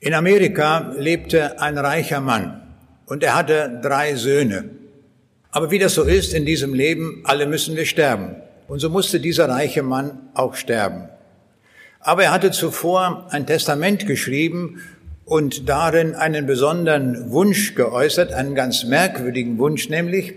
In 0.00 0.14
Amerika 0.14 0.94
lebte 0.96 1.60
ein 1.60 1.76
reicher 1.76 2.20
Mann 2.20 2.62
und 3.06 3.24
er 3.24 3.34
hatte 3.34 3.80
drei 3.82 4.14
Söhne. 4.14 4.70
Aber 5.50 5.72
wie 5.72 5.80
das 5.80 5.94
so 5.94 6.04
ist 6.04 6.34
in 6.34 6.46
diesem 6.46 6.72
Leben, 6.72 7.22
alle 7.24 7.46
müssen 7.46 7.74
wir 7.74 7.84
sterben. 7.84 8.36
Und 8.68 8.78
so 8.78 8.90
musste 8.90 9.18
dieser 9.18 9.48
reiche 9.48 9.82
Mann 9.82 10.28
auch 10.34 10.54
sterben. 10.54 11.08
Aber 11.98 12.22
er 12.22 12.32
hatte 12.32 12.52
zuvor 12.52 13.26
ein 13.30 13.46
Testament 13.46 14.06
geschrieben 14.06 14.80
und 15.24 15.68
darin 15.68 16.14
einen 16.14 16.46
besonderen 16.46 17.32
Wunsch 17.32 17.74
geäußert, 17.74 18.32
einen 18.32 18.54
ganz 18.54 18.84
merkwürdigen 18.84 19.58
Wunsch, 19.58 19.88
nämlich 19.88 20.34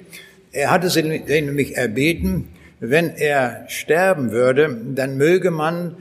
er 0.52 0.72
hatte 0.72 0.90
sie 0.90 1.04
nämlich 1.04 1.78
erbeten, 1.78 2.50
wenn 2.80 3.12
er 3.16 3.66
sterben 3.68 4.32
würde, 4.32 4.76
dann 4.96 5.18
möge 5.18 5.52
man 5.52 5.98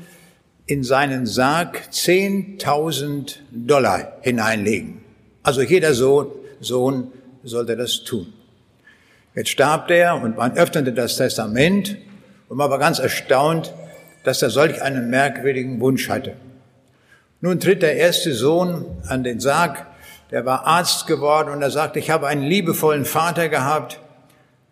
in 0.70 0.84
seinen 0.84 1.26
Sarg 1.26 1.80
10.000 1.90 3.38
Dollar 3.50 4.12
hineinlegen. 4.20 5.00
Also 5.42 5.62
jeder 5.62 5.94
Sohn, 5.94 6.28
Sohn 6.60 7.10
sollte 7.42 7.76
das 7.76 8.04
tun. 8.04 8.32
Jetzt 9.34 9.50
starb 9.50 9.90
er 9.90 10.22
und 10.22 10.36
man 10.36 10.56
öffnete 10.56 10.92
das 10.92 11.16
Testament 11.16 11.96
und 12.48 12.56
man 12.56 12.70
war 12.70 12.78
ganz 12.78 13.00
erstaunt, 13.00 13.74
dass 14.22 14.42
er 14.42 14.50
solch 14.50 14.80
einen 14.80 15.10
merkwürdigen 15.10 15.80
Wunsch 15.80 16.08
hatte. 16.08 16.34
Nun 17.40 17.58
tritt 17.58 17.82
der 17.82 17.96
erste 17.96 18.32
Sohn 18.32 18.84
an 19.08 19.24
den 19.24 19.40
Sarg, 19.40 19.86
der 20.30 20.46
war 20.46 20.68
Arzt 20.68 21.08
geworden 21.08 21.50
und 21.50 21.62
er 21.62 21.72
sagte, 21.72 21.98
ich 21.98 22.10
habe 22.10 22.28
einen 22.28 22.42
liebevollen 22.42 23.06
Vater 23.06 23.48
gehabt, 23.48 23.98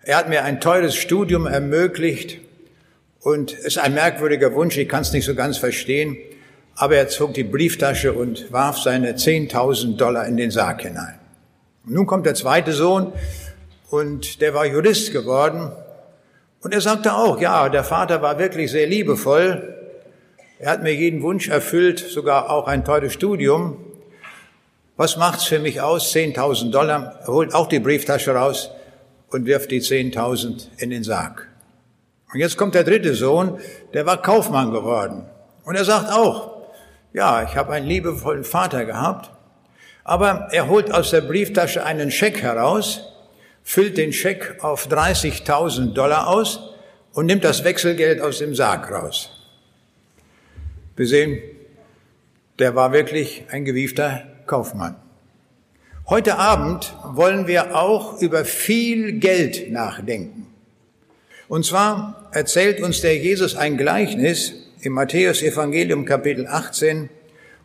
er 0.03 0.19
hat 0.19 0.29
mir 0.29 0.45
ein 0.45 0.61
teures 0.61 0.95
Studium 0.95 1.47
ermöglicht 1.47 2.39
und 3.21 3.53
es 3.53 3.65
ist 3.65 3.79
ein 3.79 3.95
merkwürdiger 3.95 4.55
Wunsch, 4.55 4.77
ich 4.77 4.89
kann 4.89 5.03
es 5.03 5.13
nicht 5.13 5.25
so 5.25 5.35
ganz 5.35 5.59
verstehen, 5.59 6.17
aber 6.77 6.97
er 6.97 7.09
zog 7.09 7.35
die 7.35 7.45
Brieftasche 7.45 8.13
und 8.13 8.53
warf 8.53 8.79
seine 8.79 9.13
10.000 9.13 9.97
Dollar 9.97 10.27
in 10.27 10.37
den 10.37 10.51
Sarg 10.51 10.83
hinein. 10.83 11.19
Und 11.85 11.95
nun 11.95 12.07
kommt 12.07 12.27
der 12.27 12.35
zweite 12.35 12.73
Sohn 12.73 13.13
und 13.91 14.41
der 14.41 14.55
war 14.55 14.67
Jurist 14.67 15.13
geworden 15.13 15.73
und 16.61 16.75
er 16.75 16.81
sagte 16.81 17.15
auch, 17.15 17.41
ja, 17.41 17.69
der 17.69 17.85
Vater 17.85 18.23
war 18.23 18.39
wirklich 18.39 18.71
sehr 18.71 18.87
liebevoll, 18.87 19.75
er 20.61 20.73
hat 20.73 20.83
mir 20.83 20.95
jeden 20.95 21.23
Wunsch 21.23 21.49
erfüllt, 21.49 22.01
sogar 22.01 22.51
auch 22.51 22.67
ein 22.67 22.85
teures 22.85 23.13
Studium. 23.13 23.77
Was 24.97 25.17
macht's 25.17 25.45
für 25.45 25.61
mich 25.61 25.81
aus? 25.81 26.13
10.000 26.13 26.73
Dollar. 26.73 27.21
Er 27.23 27.29
holt 27.29 27.55
auch 27.55 27.69
die 27.69 27.79
Brieftasche 27.79 28.33
raus 28.33 28.73
und 29.31 29.47
wirft 29.47 29.71
die 29.71 29.81
10.000 29.81 30.67
in 30.79 30.91
den 30.91 31.05
Sarg. 31.05 31.48
Und 32.33 32.41
jetzt 32.41 32.57
kommt 32.57 32.75
der 32.75 32.85
dritte 32.85 33.15
Sohn, 33.15 33.59
der 33.95 34.05
war 34.07 34.21
Kaufmann 34.21 34.71
geworden. 34.71 35.27
Und 35.65 35.77
er 35.77 35.85
sagt 35.85 36.13
auch, 36.13 36.59
ja, 37.13 37.43
ich 37.43 37.57
habe 37.57 37.73
einen 37.73 37.87
liebevollen 37.87 38.45
Vater 38.45 38.85
gehabt, 38.85 39.31
aber 40.05 40.49
er 40.53 40.69
holt 40.69 40.93
aus 40.93 41.11
der 41.11 41.23
Brieftasche 41.23 41.85
einen 41.85 42.11
Scheck 42.11 42.43
heraus, 42.43 43.03
füllt 43.63 43.97
den 43.97 44.13
Scheck 44.13 44.57
auf 44.63 44.89
30.000 44.89 45.93
Dollar 45.95 46.29
aus 46.29 46.75
und 47.13 47.27
nimmt 47.27 47.45
das 47.45 47.65
Wechselgeld 47.65 48.21
aus 48.21 48.39
dem 48.39 48.55
Sarg 48.55 48.91
raus. 48.91 49.31
Wir 50.97 51.07
sehen, 51.07 51.41
der 52.59 52.75
war 52.75 52.93
wirklich 52.93 53.45
ein 53.51 53.65
gewiefter 53.65 54.25
Kaufmann. 54.47 54.97
Heute 56.09 56.39
Abend 56.39 56.95
wollen 57.05 57.47
wir 57.47 57.77
auch 57.77 58.21
über 58.21 58.45
viel 58.45 59.19
Geld 59.19 59.71
nachdenken. 59.71 60.48
Und 61.49 61.65
zwar 61.65 62.29
erzählt 62.33 62.83
uns 62.83 63.01
der 63.01 63.17
Jesus 63.17 63.57
ein 63.57 63.79
Gleichnis 63.79 64.53
im 64.83 64.93
Matthäus 64.93 65.43
Evangelium 65.43 66.05
Kapitel 66.05 66.47
18. 66.47 67.09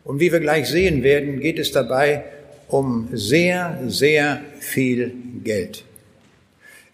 Und 0.04 0.20
wie 0.20 0.32
wir 0.32 0.40
gleich 0.40 0.68
sehen 0.68 1.02
werden, 1.02 1.38
geht 1.40 1.58
es 1.58 1.70
dabei 1.70 2.24
um 2.68 3.08
sehr, 3.12 3.78
sehr 3.86 4.40
viel 4.58 5.14
Geld. 5.44 5.84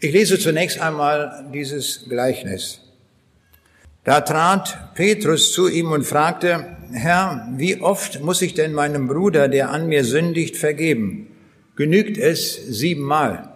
Ich 0.01 0.13
lese 0.13 0.39
zunächst 0.39 0.81
einmal 0.81 1.47
dieses 1.55 2.07
Gleichnis. 2.09 2.81
Da 4.03 4.23
trat 4.23 4.95
Petrus 4.95 5.53
zu 5.53 5.69
ihm 5.69 5.93
und 5.93 6.05
fragte, 6.05 6.77
Herr, 6.93 7.47
wie 7.57 7.81
oft 7.81 8.21
muss 8.21 8.43
ich 8.43 8.55
denn 8.55 8.73
meinem 8.73 9.07
Bruder, 9.07 9.47
der 9.47 9.71
an 9.71 9.87
mir 9.87 10.05
sündigt, 10.05 10.57
vergeben? 10.57 11.29
Genügt 11.77 12.19
es 12.19 12.57
siebenmal? 12.67 13.50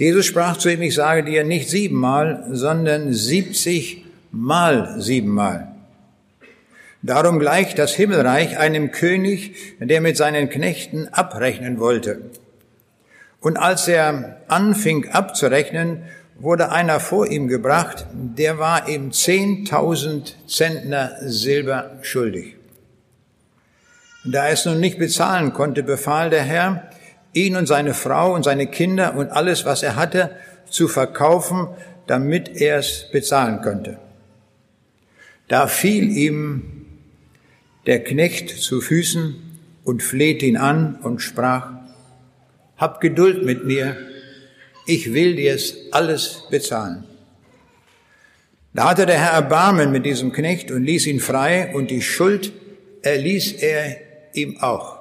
Jesus 0.00 0.24
sprach 0.24 0.56
zu 0.56 0.70
ihm, 0.70 0.80
ich 0.80 0.94
sage 0.94 1.24
dir 1.24 1.44
nicht 1.44 1.68
siebenmal, 1.68 2.46
sondern 2.52 3.12
siebzig 3.12 4.06
mal 4.30 4.98
siebenmal. 4.98 5.72
Darum 7.02 7.38
gleicht 7.38 7.78
das 7.78 7.92
Himmelreich 7.92 8.56
einem 8.56 8.92
König, 8.92 9.76
der 9.78 10.00
mit 10.00 10.16
seinen 10.16 10.48
Knechten 10.48 11.08
abrechnen 11.08 11.78
wollte. 11.80 12.22
Und 13.40 13.58
als 13.58 13.88
er 13.88 14.38
anfing 14.48 15.10
abzurechnen, 15.10 16.04
wurde 16.38 16.72
einer 16.72 16.98
vor 16.98 17.26
ihm 17.26 17.46
gebracht, 17.46 18.06
der 18.14 18.58
war 18.58 18.88
ihm 18.88 19.12
zehntausend 19.12 20.34
Zentner 20.46 21.12
Silber 21.20 21.98
schuldig. 22.00 22.56
Da 24.24 24.46
er 24.46 24.54
es 24.54 24.64
nun 24.64 24.80
nicht 24.80 24.98
bezahlen 24.98 25.52
konnte, 25.52 25.82
befahl 25.82 26.30
der 26.30 26.42
Herr, 26.42 26.90
ihn 27.32 27.56
und 27.56 27.66
seine 27.66 27.94
Frau 27.94 28.34
und 28.34 28.44
seine 28.44 28.66
Kinder 28.66 29.14
und 29.14 29.30
alles, 29.30 29.64
was 29.64 29.82
er 29.82 29.96
hatte, 29.96 30.30
zu 30.68 30.88
verkaufen, 30.88 31.68
damit 32.06 32.48
er 32.60 32.78
es 32.78 33.06
bezahlen 33.12 33.62
könnte. 33.62 33.98
Da 35.48 35.66
fiel 35.66 36.10
ihm 36.10 36.86
der 37.86 38.02
Knecht 38.04 38.50
zu 38.50 38.80
Füßen 38.80 39.34
und 39.84 40.02
flehte 40.02 40.46
ihn 40.46 40.56
an 40.56 40.96
und 41.02 41.20
sprach, 41.20 41.72
Hab 42.76 43.00
Geduld 43.00 43.44
mit 43.44 43.64
mir, 43.64 43.96
ich 44.86 45.12
will 45.12 45.36
dir 45.36 45.54
es 45.54 45.74
alles 45.92 46.44
bezahlen. 46.50 47.04
Da 48.72 48.90
hatte 48.90 49.06
der 49.06 49.18
Herr 49.18 49.32
Erbarmen 49.32 49.90
mit 49.90 50.06
diesem 50.06 50.32
Knecht 50.32 50.70
und 50.70 50.84
ließ 50.84 51.06
ihn 51.06 51.20
frei 51.20 51.74
und 51.74 51.90
die 51.90 52.02
Schuld 52.02 52.52
erließ 53.02 53.54
er 53.54 53.96
ihm 54.32 54.60
auch. 54.60 54.99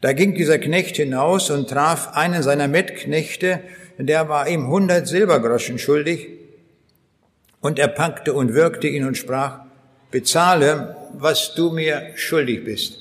Da 0.00 0.12
ging 0.12 0.34
dieser 0.34 0.58
Knecht 0.58 0.96
hinaus 0.96 1.50
und 1.50 1.68
traf 1.68 2.16
einen 2.16 2.42
seiner 2.42 2.68
Mitknechte, 2.68 3.60
der 3.98 4.28
war 4.28 4.48
ihm 4.48 4.68
hundert 4.68 5.06
Silbergroschen 5.06 5.78
schuldig, 5.78 6.28
und 7.60 7.78
er 7.78 7.88
packte 7.88 8.32
und 8.32 8.54
würgte 8.54 8.88
ihn 8.88 9.04
und 9.04 9.16
sprach, 9.18 9.60
bezahle, 10.10 10.96
was 11.18 11.54
du 11.54 11.70
mir 11.70 12.12
schuldig 12.14 12.64
bist. 12.64 12.98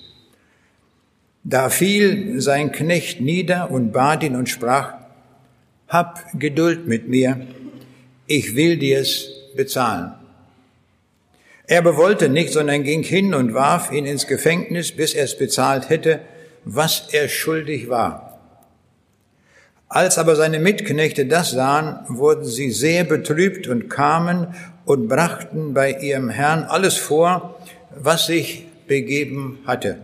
Da 1.46 1.70
fiel 1.70 2.42
sein 2.42 2.74
Knecht 2.74 3.22
nieder 3.22 3.72
und 3.72 3.94
bat 3.94 4.24
ihn 4.24 4.36
und 4.36 4.50
sprach, 4.50 4.96
hab 5.88 6.26
Geduld 6.38 6.86
mit 6.86 7.08
mir, 7.08 7.48
ich 8.28 8.56
will 8.56 8.78
dir's 8.78 9.30
bezahlen. 9.56 10.14
Er 11.66 11.82
bewollte 11.82 12.30
nicht, 12.30 12.52
sondern 12.52 12.84
ging 12.84 13.04
hin 13.04 13.34
und 13.34 13.54
warf 13.54 13.92
ihn 13.92 14.06
ins 14.06 14.28
Gefängnis, 14.28 14.92
bis 14.92 15.14
er 15.14 15.24
es 15.24 15.38
bezahlt 15.38 15.90
hätte, 15.90 16.20
was 16.66 17.08
er 17.12 17.28
schuldig 17.28 17.90
war. 17.90 18.40
Als 19.88 20.20
aber 20.20 20.36
seine 20.36 20.60
Mitknechte 20.60 21.26
das 21.26 21.52
sahen, 21.52 22.00
wurden 22.08 22.46
sie 22.46 22.70
sehr 22.70 23.04
betrübt 23.04 23.68
und 23.68 23.90
kamen 23.90 24.54
und 24.86 25.08
brachten 25.08 25.74
bei 25.74 25.94
ihrem 25.94 26.30
Herrn 26.30 26.64
alles 26.64 26.96
vor, 26.98 27.60
was 27.96 28.28
sich 28.28 28.68
begeben 28.88 29.60
hatte. 29.66 29.98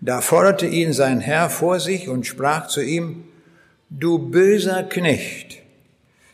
Da 0.00 0.20
forderte 0.20 0.66
ihn 0.66 0.92
sein 0.92 1.20
Herr 1.20 1.48
vor 1.48 1.80
sich 1.80 2.08
und 2.08 2.26
sprach 2.26 2.68
zu 2.68 2.82
ihm, 2.82 3.24
Du 3.88 4.18
böser 4.18 4.82
Knecht, 4.82 5.58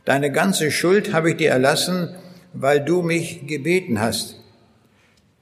deine 0.04 0.32
ganze 0.32 0.70
Schuld 0.70 1.12
habe 1.12 1.30
ich 1.30 1.36
dir 1.36 1.50
erlassen, 1.50 2.16
weil 2.52 2.84
du 2.84 3.02
mich 3.02 3.46
gebeten 3.46 4.00
hast. 4.00 4.41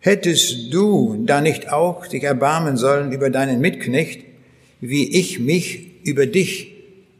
Hättest 0.02 0.72
du 0.72 1.22
da 1.26 1.42
nicht 1.42 1.70
auch 1.70 2.06
dich 2.06 2.24
erbarmen 2.24 2.78
sollen 2.78 3.12
über 3.12 3.28
deinen 3.28 3.60
Mitknecht, 3.60 4.24
wie 4.80 5.14
ich 5.18 5.38
mich 5.38 6.04
über 6.04 6.24
dich 6.24 6.72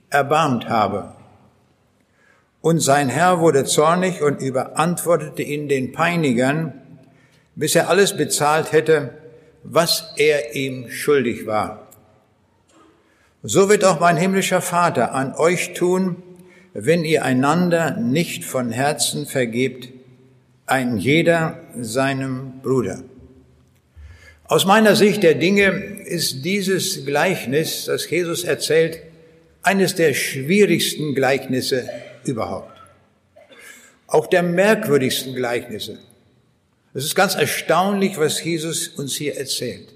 erbarmt 0.08 0.68
habe? 0.70 1.14
Und 2.62 2.80
sein 2.80 3.10
Herr 3.10 3.40
wurde 3.40 3.64
zornig 3.64 4.22
und 4.22 4.40
überantwortete 4.40 5.42
ihn 5.42 5.68
den 5.68 5.92
Peinigern, 5.92 6.72
bis 7.54 7.74
er 7.74 7.90
alles 7.90 8.16
bezahlt 8.16 8.72
hätte, 8.72 9.10
was 9.62 10.14
er 10.16 10.54
ihm 10.54 10.90
schuldig 10.90 11.46
war. 11.46 11.86
So 13.42 13.68
wird 13.68 13.84
auch 13.84 14.00
mein 14.00 14.16
himmlischer 14.16 14.62
Vater 14.62 15.12
an 15.14 15.34
euch 15.34 15.74
tun, 15.74 16.16
wenn 16.72 17.04
ihr 17.04 17.24
einander 17.24 17.96
nicht 17.96 18.44
von 18.44 18.70
Herzen 18.70 19.26
vergebt, 19.26 19.90
ein 20.70 20.98
jeder 20.98 21.58
seinem 21.80 22.60
Bruder. 22.62 23.02
Aus 24.44 24.66
meiner 24.66 24.94
Sicht 24.94 25.24
der 25.24 25.34
Dinge 25.34 25.66
ist 26.04 26.44
dieses 26.44 27.04
Gleichnis, 27.04 27.86
das 27.86 28.08
Jesus 28.08 28.44
erzählt, 28.44 29.00
eines 29.62 29.96
der 29.96 30.14
schwierigsten 30.14 31.14
Gleichnisse 31.14 31.88
überhaupt. 32.24 32.78
Auch 34.06 34.28
der 34.28 34.44
merkwürdigsten 34.44 35.34
Gleichnisse. 35.34 35.98
Es 36.94 37.04
ist 37.04 37.14
ganz 37.16 37.34
erstaunlich, 37.34 38.16
was 38.18 38.42
Jesus 38.42 38.88
uns 38.88 39.16
hier 39.16 39.36
erzählt. 39.36 39.88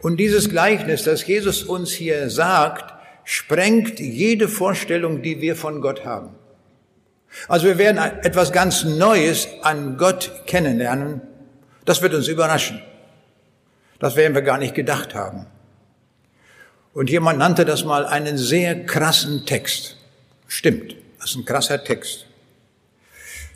Und 0.00 0.18
dieses 0.18 0.50
Gleichnis, 0.50 1.04
das 1.04 1.26
Jesus 1.26 1.62
uns 1.62 1.92
hier 1.92 2.30
sagt, 2.30 2.94
sprengt 3.24 4.00
jede 4.00 4.48
Vorstellung, 4.48 5.22
die 5.22 5.40
wir 5.40 5.54
von 5.54 5.80
Gott 5.80 6.04
haben. 6.04 6.30
Also 7.48 7.66
wir 7.66 7.78
werden 7.78 7.98
etwas 8.22 8.52
ganz 8.52 8.84
Neues 8.84 9.48
an 9.62 9.96
Gott 9.96 10.30
kennenlernen. 10.46 11.20
Das 11.84 12.02
wird 12.02 12.14
uns 12.14 12.28
überraschen. 12.28 12.80
Das 13.98 14.16
werden 14.16 14.34
wir 14.34 14.42
gar 14.42 14.58
nicht 14.58 14.74
gedacht 14.74 15.14
haben. 15.14 15.46
Und 16.92 17.10
jemand 17.10 17.38
nannte 17.38 17.64
das 17.64 17.84
mal 17.84 18.06
einen 18.06 18.38
sehr 18.38 18.84
krassen 18.86 19.46
Text. 19.46 19.96
Stimmt, 20.46 20.94
das 21.18 21.30
ist 21.30 21.36
ein 21.36 21.44
krasser 21.44 21.82
Text. 21.82 22.26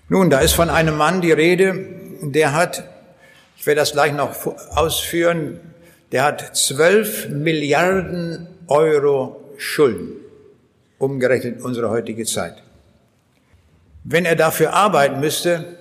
Nun, 0.08 0.30
da 0.30 0.40
ist 0.40 0.54
von 0.54 0.70
einem 0.70 0.96
Mann 0.96 1.20
die 1.20 1.32
Rede, 1.32 1.86
der 2.22 2.54
hat, 2.54 2.82
ich 3.56 3.66
werde 3.66 3.80
das 3.80 3.92
gleich 3.92 4.12
noch 4.12 4.34
ausführen, 4.74 5.60
der 6.12 6.24
hat 6.24 6.56
zwölf 6.56 7.28
Milliarden 7.28 8.48
Euro 8.66 9.54
Schulden, 9.58 10.12
umgerechnet 10.98 11.58
in 11.58 11.62
unsere 11.62 11.90
heutige 11.90 12.24
Zeit. 12.24 12.62
Wenn 14.10 14.24
er 14.24 14.36
dafür 14.36 14.72
arbeiten 14.72 15.20
müsste, 15.20 15.76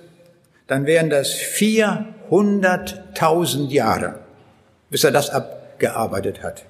dann 0.66 0.84
wären 0.84 1.08
das 1.08 1.32
400.000 1.32 3.70
Jahre, 3.70 4.18
bis 4.90 5.02
er 5.02 5.12
das 5.12 5.30
abgearbeitet 5.30 6.42
hat. 6.42 6.66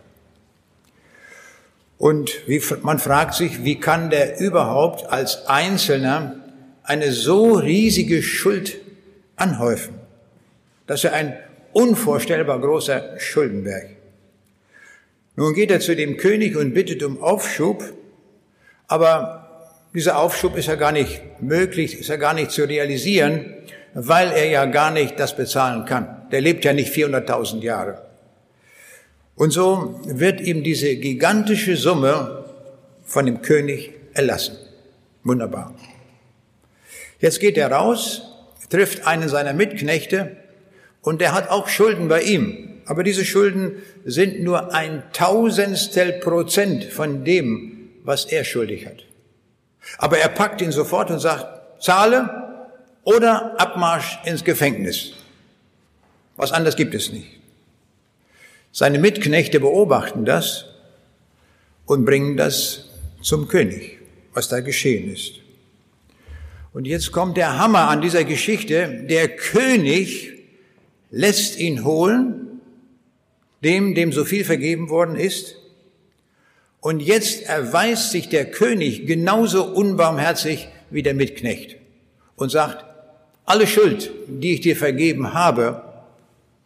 Und 1.98 2.30
wie, 2.46 2.62
man 2.82 3.00
fragt 3.00 3.34
sich, 3.34 3.64
wie 3.64 3.80
kann 3.80 4.08
der 4.08 4.38
überhaupt 4.38 5.10
als 5.10 5.48
Einzelner 5.48 6.36
eine 6.84 7.10
so 7.10 7.54
riesige 7.54 8.22
Schuld 8.22 8.78
anhäufen? 9.34 9.94
Das 10.86 11.00
ist 11.00 11.10
ja 11.10 11.12
ein 11.12 11.36
unvorstellbar 11.72 12.60
großer 12.60 13.18
Schuldenberg. 13.18 13.96
Nun 15.34 15.54
geht 15.54 15.72
er 15.72 15.80
zu 15.80 15.96
dem 15.96 16.18
König 16.18 16.56
und 16.56 16.72
bittet 16.72 17.02
um 17.02 17.20
Aufschub, 17.20 17.82
aber 18.86 19.47
dieser 19.94 20.18
Aufschub 20.18 20.56
ist 20.56 20.66
ja 20.66 20.74
gar 20.74 20.92
nicht 20.92 21.20
möglich, 21.40 21.98
ist 21.98 22.08
ja 22.08 22.16
gar 22.16 22.34
nicht 22.34 22.50
zu 22.50 22.64
realisieren, 22.64 23.54
weil 23.94 24.30
er 24.30 24.46
ja 24.46 24.64
gar 24.66 24.90
nicht 24.90 25.18
das 25.18 25.36
bezahlen 25.36 25.84
kann. 25.84 26.28
Der 26.30 26.40
lebt 26.40 26.64
ja 26.64 26.72
nicht 26.72 26.92
400.000 26.92 27.62
Jahre. 27.62 28.02
Und 29.34 29.50
so 29.52 30.00
wird 30.04 30.40
ihm 30.40 30.62
diese 30.62 30.96
gigantische 30.96 31.76
Summe 31.76 32.44
von 33.04 33.24
dem 33.24 33.40
König 33.40 33.92
erlassen. 34.12 34.56
Wunderbar. 35.24 35.74
Jetzt 37.20 37.40
geht 37.40 37.56
er 37.56 37.72
raus, 37.72 38.22
trifft 38.68 39.06
einen 39.06 39.28
seiner 39.28 39.54
Mitknechte 39.54 40.36
und 41.02 41.20
der 41.20 41.32
hat 41.32 41.50
auch 41.50 41.68
Schulden 41.68 42.08
bei 42.08 42.22
ihm. 42.22 42.80
Aber 42.84 43.02
diese 43.02 43.24
Schulden 43.24 43.82
sind 44.04 44.42
nur 44.42 44.74
ein 44.74 45.02
Tausendstel 45.12 46.12
Prozent 46.14 46.84
von 46.84 47.24
dem, 47.24 47.90
was 48.02 48.24
er 48.24 48.44
schuldig 48.44 48.86
hat. 48.86 49.07
Aber 49.96 50.18
er 50.18 50.28
packt 50.28 50.60
ihn 50.60 50.72
sofort 50.72 51.10
und 51.10 51.18
sagt, 51.18 51.82
zahle 51.82 52.64
oder 53.04 53.58
Abmarsch 53.58 54.18
ins 54.24 54.44
Gefängnis. 54.44 55.12
Was 56.36 56.52
anderes 56.52 56.76
gibt 56.76 56.94
es 56.94 57.10
nicht. 57.10 57.38
Seine 58.70 58.98
Mitknechte 58.98 59.60
beobachten 59.60 60.24
das 60.24 60.66
und 61.86 62.04
bringen 62.04 62.36
das 62.36 62.90
zum 63.22 63.48
König, 63.48 63.98
was 64.34 64.48
da 64.48 64.60
geschehen 64.60 65.12
ist. 65.12 65.34
Und 66.72 66.86
jetzt 66.86 67.10
kommt 67.10 67.36
der 67.36 67.58
Hammer 67.58 67.88
an 67.88 68.02
dieser 68.02 68.24
Geschichte. 68.24 69.04
Der 69.08 69.28
König 69.28 70.32
lässt 71.10 71.58
ihn 71.58 71.84
holen, 71.84 72.60
dem, 73.64 73.94
dem 73.94 74.12
so 74.12 74.24
viel 74.24 74.44
vergeben 74.44 74.90
worden 74.90 75.16
ist. 75.16 75.56
Und 76.80 77.00
jetzt 77.00 77.42
erweist 77.42 78.10
sich 78.10 78.28
der 78.28 78.50
König 78.50 79.06
genauso 79.06 79.64
unbarmherzig 79.64 80.68
wie 80.90 81.02
der 81.02 81.14
Mitknecht 81.14 81.76
und 82.36 82.50
sagt, 82.50 82.84
alle 83.44 83.66
Schuld, 83.66 84.10
die 84.28 84.54
ich 84.54 84.60
dir 84.60 84.76
vergeben 84.76 85.34
habe, 85.34 85.82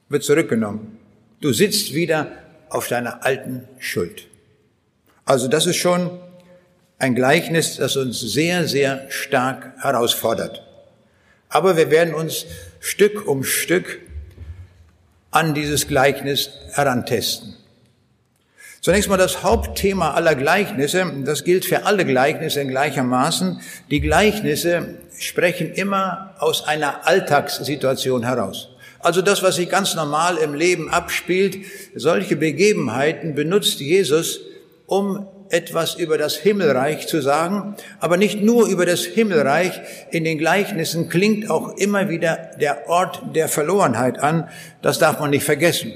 wird 0.08 0.24
zurückgenommen. 0.24 0.98
Du 1.40 1.52
sitzt 1.52 1.94
wieder 1.94 2.28
auf 2.68 2.88
deiner 2.88 3.24
alten 3.24 3.68
Schuld. 3.78 4.26
Also 5.24 5.48
das 5.48 5.66
ist 5.66 5.76
schon 5.76 6.18
ein 6.98 7.14
Gleichnis, 7.14 7.76
das 7.76 7.96
uns 7.96 8.20
sehr, 8.20 8.68
sehr 8.68 9.10
stark 9.10 9.72
herausfordert. 9.80 10.62
Aber 11.48 11.76
wir 11.76 11.90
werden 11.90 12.14
uns 12.14 12.46
Stück 12.80 13.26
um 13.26 13.44
Stück 13.44 14.00
an 15.30 15.54
dieses 15.54 15.88
Gleichnis 15.88 16.50
herantesten. 16.72 17.56
Zunächst 18.82 19.08
mal 19.08 19.16
das 19.16 19.44
Hauptthema 19.44 20.10
aller 20.10 20.34
Gleichnisse, 20.34 21.06
das 21.24 21.44
gilt 21.44 21.64
für 21.64 21.86
alle 21.86 22.04
Gleichnisse 22.04 22.60
in 22.60 22.66
gleichermaßen. 22.66 23.60
Die 23.92 24.00
Gleichnisse 24.00 24.96
sprechen 25.20 25.72
immer 25.72 26.34
aus 26.40 26.66
einer 26.66 27.06
Alltagssituation 27.06 28.24
heraus. 28.24 28.70
Also 28.98 29.22
das, 29.22 29.40
was 29.44 29.54
sich 29.54 29.68
ganz 29.68 29.94
normal 29.94 30.36
im 30.36 30.54
Leben 30.54 30.90
abspielt, 30.90 31.58
solche 31.94 32.34
Begebenheiten 32.34 33.36
benutzt 33.36 33.78
Jesus, 33.78 34.40
um 34.86 35.28
etwas 35.48 35.94
über 35.94 36.18
das 36.18 36.34
Himmelreich 36.34 37.06
zu 37.06 37.20
sagen, 37.20 37.76
aber 38.00 38.16
nicht 38.16 38.42
nur 38.42 38.66
über 38.66 38.84
das 38.84 39.04
Himmelreich. 39.04 39.80
In 40.10 40.24
den 40.24 40.38
Gleichnissen 40.38 41.08
klingt 41.08 41.48
auch 41.48 41.76
immer 41.76 42.08
wieder 42.08 42.50
der 42.60 42.88
Ort 42.88 43.22
der 43.36 43.46
Verlorenheit 43.46 44.18
an. 44.18 44.48
Das 44.82 44.98
darf 44.98 45.20
man 45.20 45.30
nicht 45.30 45.44
vergessen. 45.44 45.92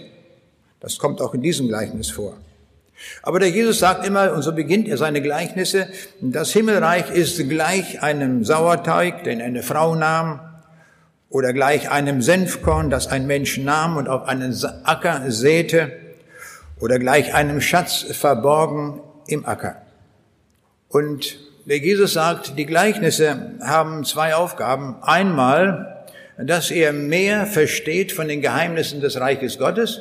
Das 0.79 0.99
kommt 0.99 1.21
auch 1.21 1.35
in 1.35 1.43
diesem 1.43 1.67
Gleichnis 1.67 2.13
vor. 2.13 2.37
Aber 3.23 3.39
der 3.41 3.51
Jesus 3.51 3.79
sagt 3.79 4.07
immer, 4.07 4.33
und 4.33 4.43
so 4.43 4.53
beginnt 4.53 4.89
er 4.89 4.97
seine 4.97 5.21
Gleichnisse, 5.23 5.89
das 6.21 6.53
Himmelreich 6.53 7.11
ist 7.11 7.49
gleich 7.49 8.03
einem 8.03 8.45
Sauerteig, 8.45 9.25
den 9.25 9.43
eine 9.43 9.63
Frau 9.63 9.95
nahm, 9.95 10.41
oder 11.29 11.53
gleich 11.53 11.91
einem 11.91 12.23
Senfkorn, 12.23 12.89
das 12.89 13.09
ein 13.09 13.27
Mensch 13.27 13.59
nahm 13.59 13.97
und 13.97 14.09
auf 14.09 14.27
einen 14.29 14.57
Acker 14.85 15.31
säte, 15.31 15.93
oder 16.81 16.99
gleich 16.99 17.35
einem 17.35 17.61
Schatz 17.61 18.07
verborgen 18.11 19.01
im 19.27 19.47
Acker. 19.47 19.83
Und 20.89 21.39
der 21.65 21.79
Jesus 21.79 22.13
sagt, 22.13 22.59
die 22.59 22.67
Gleichnisse 22.67 23.55
haben 23.61 24.05
zwei 24.05 24.35
Aufgaben. 24.35 24.97
Einmal, 25.03 26.05
dass 26.39 26.71
er 26.71 26.93
mehr 26.93 27.47
versteht 27.47 28.13
von 28.13 28.29
den 28.29 28.41
Geheimnissen 28.41 29.01
des 29.01 29.19
Reiches 29.19 29.59
Gottes, 29.59 30.01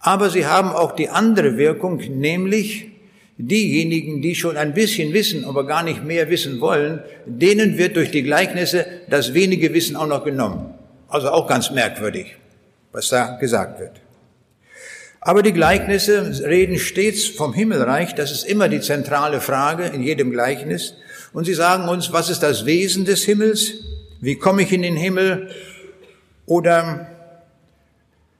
aber 0.00 0.30
sie 0.30 0.46
haben 0.46 0.70
auch 0.70 0.92
die 0.92 1.08
andere 1.08 1.56
Wirkung, 1.56 1.96
nämlich 1.96 2.88
diejenigen, 3.38 4.22
die 4.22 4.34
schon 4.34 4.56
ein 4.56 4.72
bisschen 4.72 5.12
wissen, 5.12 5.44
aber 5.44 5.66
gar 5.66 5.82
nicht 5.82 6.04
mehr 6.04 6.30
wissen 6.30 6.60
wollen, 6.60 7.02
denen 7.26 7.76
wird 7.76 7.96
durch 7.96 8.10
die 8.10 8.22
Gleichnisse 8.22 8.86
das 9.10 9.34
wenige 9.34 9.74
Wissen 9.74 9.96
auch 9.96 10.06
noch 10.06 10.24
genommen. 10.24 10.74
Also 11.08 11.30
auch 11.30 11.46
ganz 11.46 11.70
merkwürdig, 11.70 12.36
was 12.92 13.08
da 13.08 13.36
gesagt 13.36 13.80
wird. 13.80 14.00
Aber 15.20 15.42
die 15.42 15.52
Gleichnisse 15.52 16.44
reden 16.46 16.78
stets 16.78 17.26
vom 17.26 17.52
Himmelreich, 17.52 18.14
das 18.14 18.30
ist 18.30 18.44
immer 18.44 18.68
die 18.68 18.80
zentrale 18.80 19.40
Frage 19.40 19.86
in 19.86 20.02
jedem 20.02 20.30
Gleichnis. 20.30 20.94
Und 21.32 21.44
sie 21.44 21.54
sagen 21.54 21.88
uns, 21.88 22.12
was 22.12 22.30
ist 22.30 22.42
das 22.42 22.64
Wesen 22.64 23.04
des 23.04 23.24
Himmels? 23.24 23.72
Wie 24.20 24.36
komme 24.36 24.62
ich 24.62 24.72
in 24.72 24.82
den 24.82 24.96
Himmel? 24.96 25.50
Oder 26.46 27.10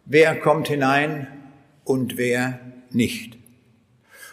wer 0.04 0.36
kommt 0.36 0.68
hinein 0.68 1.26
und 1.86 2.18
wer 2.18 2.60
nicht? 2.90 3.38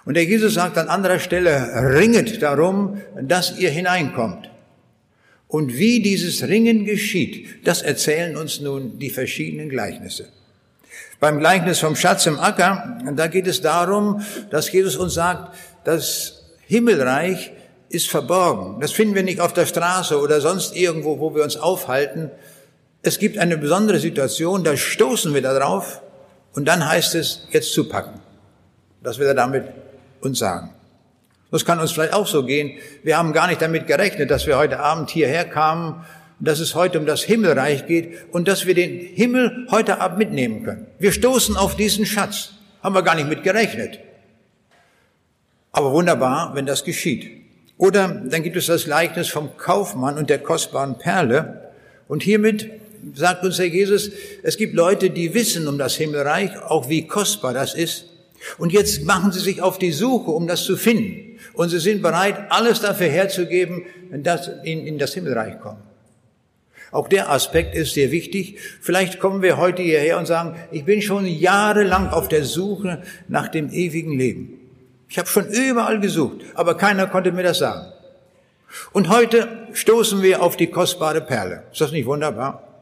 Und 0.06 0.16
der 0.16 0.26
Jesus 0.26 0.56
sagt 0.56 0.78
an 0.78 0.90
anderer 0.90 1.20
Stelle, 1.20 1.96
ringet 1.96 2.42
darum, 2.42 3.02
dass 3.22 3.58
ihr 3.58 3.70
hineinkommt. 3.70 4.50
Und 5.48 5.78
wie 5.78 6.02
dieses 6.02 6.48
Ringen 6.48 6.84
geschieht, 6.84 7.66
das 7.66 7.82
erzählen 7.82 8.36
uns 8.36 8.60
nun 8.60 9.00
die 9.00 9.12
verschiedenen 9.12 9.70
Gleichnisse. 9.70 10.28
Beim 11.20 11.40
Gleichnis 11.40 11.80
vom 11.80 11.96
Schatz 11.96 12.26
im 12.26 12.40
Acker, 12.40 13.00
da 13.16 13.28
geht 13.28 13.48
es 13.48 13.62
darum, 13.62 14.22
dass 14.50 14.72
Jesus 14.72 14.98
uns 14.98 15.14
sagt, 15.14 15.56
das 15.86 16.44
Himmelreich 16.68 17.52
ist 17.88 18.10
verborgen. 18.10 18.82
Das 18.82 18.92
finden 18.92 19.16
wir 19.16 19.24
nicht 19.24 19.40
auf 19.40 19.54
der 19.54 19.68
Straße 19.68 20.20
oder 20.20 20.42
sonst 20.42 20.76
irgendwo, 20.76 21.20
wo 21.20 21.36
wir 21.36 21.44
uns 21.44 21.56
aufhalten. 21.56 22.32
Es 23.04 23.20
gibt 23.20 23.38
eine 23.38 23.58
besondere 23.58 24.00
Situation, 24.00 24.64
da 24.64 24.76
stoßen 24.76 25.34
wir 25.34 25.42
da 25.42 25.58
drauf 25.58 26.02
und 26.54 26.66
dann 26.66 26.88
heißt 26.88 27.16
es, 27.16 27.48
jetzt 27.52 27.74
zupacken. 27.74 28.20
Das 29.02 29.20
will 29.20 29.28
er 29.28 29.34
damit 29.34 29.66
uns 30.22 30.40
sagen. 30.40 30.74
Das 31.52 31.66
kann 31.66 31.80
uns 31.80 31.92
vielleicht 31.92 32.14
auch 32.14 32.26
so 32.26 32.44
gehen. 32.44 32.80
Wir 33.04 33.18
haben 33.18 33.34
gar 33.34 33.48
nicht 33.48 33.62
damit 33.62 33.86
gerechnet, 33.86 34.32
dass 34.32 34.48
wir 34.48 34.58
heute 34.58 34.80
Abend 34.80 35.12
hierher 35.12 35.46
kamen, 35.46 36.04
dass 36.40 36.60
es 36.60 36.76
heute 36.76 37.00
um 37.00 37.06
das 37.06 37.22
Himmelreich 37.22 37.86
geht 37.86 38.18
und 38.32 38.48
dass 38.48 38.66
wir 38.66 38.74
den 38.74 39.00
Himmel 39.00 39.68
heute 39.70 40.02
Abend 40.02 40.18
mitnehmen 40.18 40.64
können. 40.64 40.88
Wir 41.00 41.12
stoßen 41.12 41.56
auf 41.56 41.76
diesen 41.76 42.06
Schatz. 42.06 42.54
Haben 42.82 42.96
wir 42.96 43.04
gar 43.04 43.16
nicht 43.16 43.30
mit 43.30 43.44
gerechnet. 43.44 44.00
Aber 45.72 45.92
wunderbar, 45.92 46.56
wenn 46.56 46.66
das 46.66 46.84
geschieht. 46.84 47.30
Oder 47.78 48.08
dann 48.08 48.44
gibt 48.44 48.56
es 48.56 48.68
das 48.68 48.86
Gleichnis 48.86 49.30
vom 49.30 49.56
Kaufmann 49.58 50.18
und 50.18 50.30
der 50.30 50.40
kostbaren 50.40 50.98
Perle. 50.98 51.72
Und 52.08 52.24
hiermit 52.24 52.70
sagt 53.16 53.44
uns 53.44 53.60
Herr 53.60 53.66
Jesus, 53.66 54.12
es 54.44 54.58
gibt 54.58 54.74
Leute, 54.74 55.10
die 55.10 55.34
wissen 55.34 55.68
um 55.68 55.78
das 55.78 55.96
Himmelreich, 55.96 56.62
auch 56.62 56.90
wie 56.90 57.08
kostbar 57.08 57.54
das 57.54 57.74
ist. 57.74 58.06
Und 58.58 58.74
jetzt 58.74 59.04
machen 59.04 59.32
sie 59.32 59.40
sich 59.40 59.62
auf 59.62 59.78
die 59.78 59.92
Suche, 59.92 60.32
um 60.32 60.48
das 60.48 60.64
zu 60.64 60.76
finden. 60.76 61.40
Und 61.54 61.70
sie 61.70 61.80
sind 61.80 62.02
bereit, 62.02 62.36
alles 62.50 62.82
dafür 62.82 63.08
herzugeben, 63.08 63.84
dass 64.12 64.50
in, 64.64 64.86
in 64.86 64.98
das 64.98 65.14
Himmelreich 65.14 65.60
kommen. 65.60 65.82
Auch 66.92 67.08
der 67.08 67.32
Aspekt 67.32 67.74
ist 67.74 67.96
sehr 67.96 68.12
wichtig. 68.12 68.60
Vielleicht 68.80 69.20
kommen 69.20 69.42
wir 69.42 69.58
heute 69.58 69.82
hierher 69.82 70.20
und 70.20 70.28
sagen, 70.28 70.56
ich 70.72 70.86
bin 70.86 71.02
schon 71.02 71.26
jahrelang 71.26 72.10
auf 72.10 72.28
der 72.28 72.44
Suche 72.44 73.02
nach 73.28 73.48
dem 73.48 73.72
ewigen 73.72 74.18
Leben. 74.18 74.60
Ich 75.10 75.18
habe 75.18 75.28
schon 75.28 75.48
überall 75.48 76.00
gesucht, 76.00 76.42
aber 76.54 76.76
keiner 76.78 77.08
konnte 77.08 77.32
mir 77.32 77.44
das 77.44 77.60
sagen. 77.60 77.92
Und 78.92 79.10
heute 79.10 79.68
stoßen 79.74 80.22
wir 80.22 80.42
auf 80.42 80.58
die 80.58 80.68
kostbare 80.68 81.22
Perle. 81.22 81.64
Ist 81.72 81.82
das 81.82 81.92
nicht 81.92 82.06
wunderbar? 82.06 82.73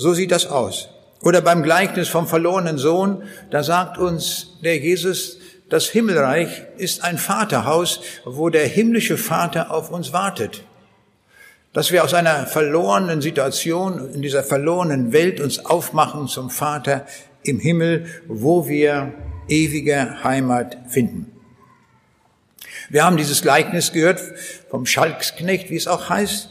So 0.00 0.14
sieht 0.14 0.30
das 0.30 0.46
aus. 0.46 0.90
Oder 1.22 1.40
beim 1.40 1.64
Gleichnis 1.64 2.08
vom 2.08 2.28
verlorenen 2.28 2.78
Sohn, 2.78 3.24
da 3.50 3.64
sagt 3.64 3.98
uns 3.98 4.58
der 4.62 4.78
Jesus, 4.78 5.38
das 5.68 5.88
Himmelreich 5.88 6.62
ist 6.76 7.02
ein 7.02 7.18
Vaterhaus, 7.18 8.00
wo 8.24 8.48
der 8.48 8.64
himmlische 8.64 9.16
Vater 9.16 9.72
auf 9.72 9.90
uns 9.90 10.12
wartet. 10.12 10.62
Dass 11.72 11.90
wir 11.90 12.04
aus 12.04 12.14
einer 12.14 12.46
verlorenen 12.46 13.20
Situation, 13.20 14.14
in 14.14 14.22
dieser 14.22 14.44
verlorenen 14.44 15.12
Welt 15.12 15.40
uns 15.40 15.66
aufmachen 15.66 16.28
zum 16.28 16.48
Vater 16.48 17.04
im 17.42 17.58
Himmel, 17.58 18.06
wo 18.28 18.68
wir 18.68 19.12
ewige 19.48 20.22
Heimat 20.22 20.78
finden. 20.88 21.32
Wir 22.88 23.04
haben 23.04 23.16
dieses 23.16 23.42
Gleichnis 23.42 23.92
gehört 23.92 24.22
vom 24.70 24.86
Schalksknecht, 24.86 25.70
wie 25.70 25.76
es 25.76 25.88
auch 25.88 26.08
heißt, 26.08 26.50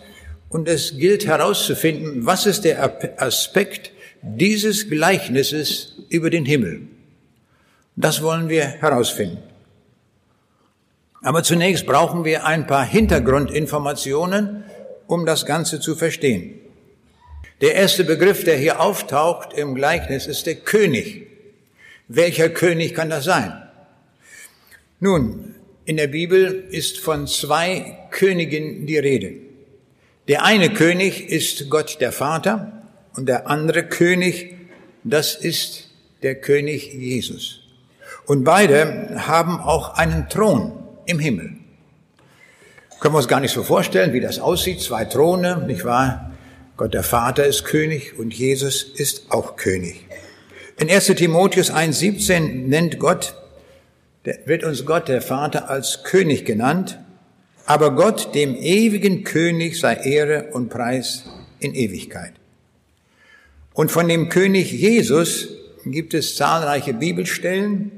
und 0.50 0.68
es 0.68 0.98
gilt 0.98 1.26
herauszufinden, 1.26 2.26
was 2.26 2.46
ist 2.46 2.62
der 2.62 3.22
Aspekt 3.22 3.92
dieses 4.22 4.90
Gleichnisses 4.90 5.96
über 6.10 6.30
den 6.30 6.46
Himmel. 6.46 6.82
Das 7.96 8.22
wollen 8.22 8.50
wir 8.50 8.66
herausfinden. 8.66 9.40
Aber 11.22 11.44
zunächst 11.44 11.86
brauchen 11.86 12.26
wir 12.26 12.46
ein 12.46 12.68
paar 12.68 12.86
Hintergrundinformationen, 12.86 14.64
um 15.08 15.26
das 15.26 15.46
Ganze 15.46 15.80
zu 15.80 15.96
verstehen. 15.96 16.60
Der 17.62 17.74
erste 17.74 18.04
Begriff, 18.04 18.44
der 18.44 18.56
hier 18.58 18.80
auftaucht 18.80 19.54
im 19.54 19.74
Gleichnis, 19.74 20.28
ist 20.28 20.46
der 20.46 20.56
König. 20.56 21.28
Welcher 22.08 22.50
König 22.50 22.94
kann 22.94 23.10
das 23.10 23.26
sein? 23.26 23.52
Nun, 25.00 25.56
in 25.86 25.98
der 25.98 26.08
Bibel 26.08 26.68
ist 26.70 27.00
von 27.00 27.28
zwei 27.28 27.98
Königen 28.12 28.86
die 28.86 28.98
Rede. 28.98 29.47
Der 30.28 30.44
eine 30.44 30.74
König 30.74 31.30
ist 31.30 31.70
Gott 31.70 32.02
der 32.02 32.12
Vater 32.12 32.84
und 33.16 33.28
der 33.28 33.48
andere 33.48 33.84
König, 33.84 34.56
das 35.04 35.36
ist 35.36 35.90
der 36.22 36.36
König 36.36 36.94
Jesus. 36.94 37.62
Und 38.26 38.44
beide 38.44 39.26
haben 39.26 39.62
auch 39.62 39.96
einen 39.96 40.28
Thron 40.28 40.74
im 41.06 41.20
Himmel. 41.20 41.54
Können 43.00 43.14
wir 43.14 43.20
uns 43.20 43.28
gar 43.30 43.40
nicht 43.40 43.54
so 43.54 43.64
vorstellen, 43.64 44.12
wie 44.12 44.20
das 44.20 44.40
aussieht. 44.40 44.82
Zwei 44.82 45.06
Throne, 45.06 45.64
nicht 45.66 45.86
wahr? 45.86 46.32
Gott 46.76 46.94
der 46.94 47.04
Vater 47.04 47.46
ist 47.46 47.64
König 47.64 48.20
und 48.20 48.34
Jesus 48.34 48.84
ist 48.84 49.32
auch 49.32 49.56
König. 49.56 50.06
In 50.78 50.90
1 50.90 51.06
Timotheus 51.08 51.72
1.17 51.72 52.68
nennt 52.68 53.00
Gott, 53.00 53.34
wird 54.46 54.64
uns 54.64 54.86
Gott 54.86 55.08
der 55.08 55.22
Vater 55.22 55.70
als 55.70 56.04
König 56.04 56.44
genannt, 56.44 57.00
aber 57.68 57.92
Gott, 57.92 58.34
dem 58.34 58.56
ewigen 58.56 59.26
König, 59.26 59.78
sei 59.78 59.96
Ehre 59.96 60.52
und 60.54 60.70
Preis 60.70 61.26
in 61.60 61.76
Ewigkeit. 61.76 62.32
Und 63.74 63.92
von 63.92 64.08
dem 64.08 64.30
König 64.30 64.72
Jesus 64.72 65.50
gibt 65.86 66.14
es 66.14 66.38
zahlreiche 66.38 66.94
Bibelstellen. 66.94 67.92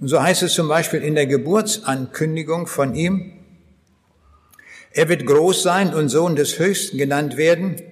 Und 0.00 0.08
so 0.08 0.22
heißt 0.22 0.44
es 0.44 0.54
zum 0.54 0.68
Beispiel 0.68 1.00
in 1.02 1.16
der 1.16 1.26
Geburtsankündigung 1.26 2.68
von 2.68 2.94
ihm, 2.94 3.32
er 4.92 5.10
wird 5.10 5.26
groß 5.26 5.62
sein 5.62 5.92
und 5.92 6.08
Sohn 6.08 6.36
des 6.36 6.58
Höchsten 6.58 6.96
genannt 6.96 7.36
werden. 7.36 7.82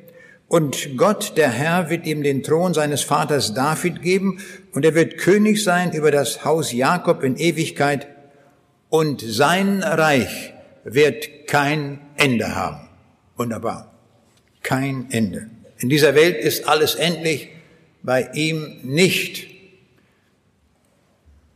Und 0.49 0.97
Gott, 0.97 1.37
der 1.37 1.51
Herr, 1.51 1.91
wird 1.91 2.07
ihm 2.07 2.23
den 2.23 2.43
Thron 2.43 2.73
seines 2.73 3.03
Vaters 3.03 3.53
David 3.53 4.01
geben 4.03 4.39
und 4.73 4.85
er 4.85 4.95
wird 4.95 5.19
König 5.19 5.63
sein 5.65 5.93
über 5.93 6.11
das 6.11 6.45
Haus 6.45 6.73
Jakob 6.73 7.23
in 7.25 7.37
Ewigkeit 7.37 8.07
und 8.89 9.21
sein 9.21 9.83
Reich 9.83 10.54
wird 10.85 11.47
kein 11.47 11.99
Ende 12.17 12.55
haben. 12.55 12.89
Wunderbar. 13.37 13.93
Kein 14.63 15.11
Ende. 15.11 15.51
In 15.79 15.89
dieser 15.89 16.15
Welt 16.15 16.37
ist 16.37 16.69
alles 16.69 16.95
endlich, 16.95 17.49
bei 18.03 18.31
ihm 18.35 18.81
nicht. 18.83 19.47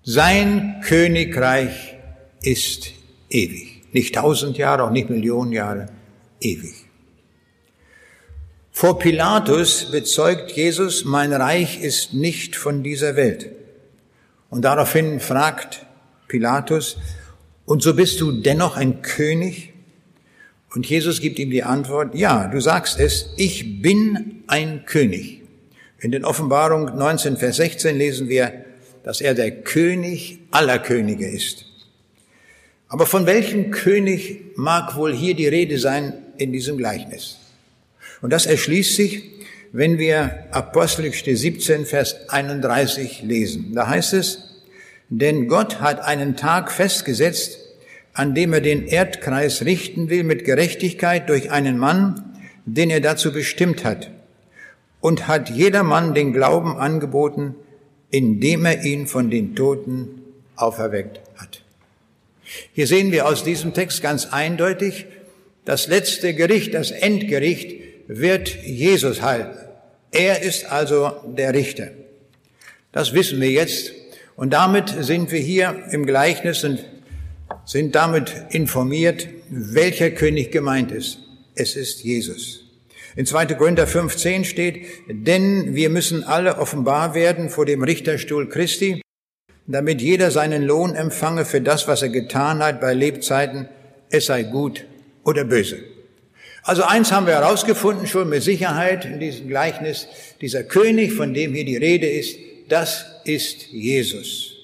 Sein 0.03 0.81
Königreich 0.83 1.97
ist 2.43 2.93
ewig. 3.29 3.83
Nicht 3.93 4.15
tausend 4.15 4.59
Jahre, 4.59 4.85
auch 4.85 4.91
nicht 4.91 5.11
Millionen 5.11 5.53
Jahre, 5.53 5.87
ewig. 6.41 6.75
Vor 8.71 8.99
Pilatus 8.99 9.91
bezeugt 9.91 10.53
Jesus, 10.53 11.05
mein 11.05 11.33
Reich 11.33 11.81
ist 11.81 12.15
nicht 12.15 12.55
von 12.55 12.83
dieser 12.83 13.17
Welt. 13.17 13.51
Und 14.51 14.63
daraufhin 14.65 15.21
fragt 15.21 15.85
Pilatus, 16.29 16.97
und 17.69 17.83
so 17.83 17.93
bist 17.93 18.19
du 18.23 18.33
dennoch 18.33 18.79
ein 18.79 19.03
König? 19.03 19.75
Und 20.75 20.89
Jesus 20.89 21.21
gibt 21.21 21.39
ihm 21.39 21.51
die 21.51 21.65
Antwort, 21.65 22.15
ja, 22.15 22.49
du 22.49 22.61
sagst 22.61 22.99
es, 22.99 23.29
ich 23.37 23.83
bin 23.83 24.43
ein 24.47 24.87
König. 24.87 25.43
In 26.01 26.11
den 26.11 26.25
Offenbarung 26.25 26.97
19, 26.97 27.37
Vers 27.37 27.57
16 27.57 27.99
lesen 27.99 28.31
wir, 28.31 28.65
dass 29.05 29.21
er 29.21 29.35
der 29.35 29.51
König 29.51 30.39
aller 30.51 30.79
Könige 30.79 31.29
ist. 31.29 31.67
Aber 32.89 33.05
von 33.05 33.27
welchem 33.27 33.71
König 33.71 34.57
mag 34.57 34.97
wohl 34.97 35.15
hier 35.15 35.35
die 35.35 35.47
Rede 35.47 35.79
sein 35.79 36.15
in 36.39 36.53
diesem 36.53 36.79
Gleichnis? 36.79 37.37
Und 38.23 38.33
das 38.33 38.47
erschließt 38.47 38.97
sich, 38.97 39.25
wenn 39.73 39.99
wir 39.99 40.45
Apostelgeschichte 40.53 41.37
17, 41.37 41.85
Vers 41.85 42.31
31 42.31 43.25
lesen. 43.25 43.75
Da 43.75 43.89
heißt 43.89 44.15
es, 44.15 44.48
denn 45.09 45.49
Gott 45.49 45.81
hat 45.81 46.01
einen 46.01 46.37
Tag 46.37 46.71
festgesetzt, 46.71 47.59
an 48.13 48.35
dem 48.35 48.53
er 48.53 48.61
den 48.61 48.87
Erdkreis 48.87 49.65
richten 49.65 50.11
will 50.11 50.25
mit 50.25 50.45
Gerechtigkeit 50.45 51.29
durch 51.29 51.51
einen 51.51 51.79
Mann, 51.79 52.37
den 52.67 52.91
er 52.91 53.01
dazu 53.01 53.33
bestimmt 53.33 53.85
hat, 53.85 54.11
und 55.01 55.29
hat 55.29 55.51
jedermann 55.51 56.15
den 56.15 56.33
Glauben 56.33 56.77
angeboten, 56.77 57.55
indem 58.11 58.65
er 58.65 58.85
ihn 58.85 59.07
von 59.07 59.31
den 59.31 59.55
Toten 59.55 60.23
auferweckt 60.57 61.21
hat. 61.37 61.63
Hier 62.73 62.87
sehen 62.87 63.13
wir 63.13 63.27
aus 63.27 63.45
diesem 63.45 63.75
Text 63.75 64.03
ganz 64.03 64.27
eindeutig, 64.27 65.07
das 65.65 65.87
letzte 65.87 66.35
Gericht, 66.35 66.75
das 66.75 66.91
Endgericht 66.91 67.83
wird 68.09 68.65
Jesus 68.65 69.21
halten. 69.21 69.59
Er 70.11 70.43
ist 70.43 70.65
also 70.73 71.13
der 71.27 71.53
Richter. 71.53 71.91
Das 72.91 73.13
wissen 73.13 73.41
wir 73.41 73.51
jetzt. 73.51 73.93
Und 74.39 74.51
damit 74.53 74.95
sind 75.01 75.33
wir 75.33 75.41
hier 75.41 75.87
im 75.91 76.07
Gleichnis 76.07 76.63
und 76.63 76.85
sind 77.65 77.97
damit 77.97 78.33
informiert, 78.51 79.27
welcher 79.51 80.13
König 80.13 80.53
gemeint 80.53 80.93
ist. 80.93 81.19
Es 81.57 81.75
ist 81.75 82.05
Jesus. 82.05 82.61
In 83.17 83.27
2. 83.27 83.47
Korinther 83.47 83.89
15 83.89 84.45
steht, 84.45 84.87
denn 85.09 85.75
wir 85.75 85.91
müssen 85.91 86.23
alle 86.23 86.59
offenbar 86.59 87.17
werden 87.17 87.51
vor 87.51 87.67
dem 87.67 87.83
Richterstuhl 87.83 88.49
Christi, 88.49 89.03
damit 89.67 90.01
jeder 90.01 90.31
seinen 90.31 90.63
Lohn 90.63 90.95
empfange 90.95 91.45
für 91.45 91.61
das, 91.61 91.89
was 91.89 92.03
er 92.03 92.11
getan 92.11 92.63
hat 92.63 92.81
bei 92.81 92.95
Lebzeiten, 92.95 93.69
es 94.09 94.27
sei 94.27 94.45
gut 94.45 94.87
oder 95.25 95.43
böse. 95.43 95.79
Also 96.63 96.85
eins 96.85 97.11
haben 97.11 97.27
wir 97.27 97.35
herausgefunden, 97.35 98.07
schon 98.07 98.29
mit 98.29 98.45
Sicherheit 98.45 99.05
in 99.05 99.19
diesem 99.19 99.49
Gleichnis, 99.49 100.07
dieser 100.41 100.63
König, 100.63 101.13
von 101.13 101.35
dem 101.35 101.55
hier 101.55 101.65
die 101.65 101.77
Rede 101.77 102.09
ist, 102.09 102.37
das 102.69 103.07
ist 103.25 103.69
Jesus. 103.69 104.55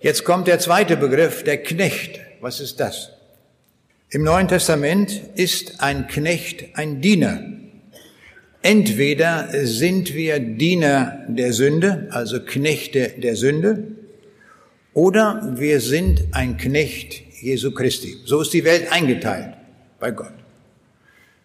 Jetzt 0.00 0.24
kommt 0.24 0.46
der 0.46 0.58
zweite 0.58 0.96
Begriff, 0.96 1.42
der 1.42 1.62
Knecht. 1.62 2.20
Was 2.40 2.60
ist 2.60 2.78
das? 2.78 3.10
Im 4.10 4.22
Neuen 4.22 4.48
Testament 4.48 5.20
ist 5.34 5.80
ein 5.80 6.06
Knecht 6.06 6.76
ein 6.76 7.00
Diener. 7.00 7.42
Entweder 8.62 9.48
sind 9.66 10.14
wir 10.14 10.38
Diener 10.38 11.24
der 11.28 11.52
Sünde, 11.52 12.08
also 12.10 12.40
Knechte 12.40 13.14
der 13.18 13.36
Sünde, 13.36 13.88
oder 14.94 15.54
wir 15.56 15.80
sind 15.80 16.24
ein 16.32 16.56
Knecht 16.56 17.22
Jesu 17.40 17.72
Christi. 17.72 18.16
So 18.24 18.40
ist 18.40 18.52
die 18.52 18.64
Welt 18.64 18.90
eingeteilt 18.90 19.54
bei 20.00 20.10
Gott. 20.10 20.32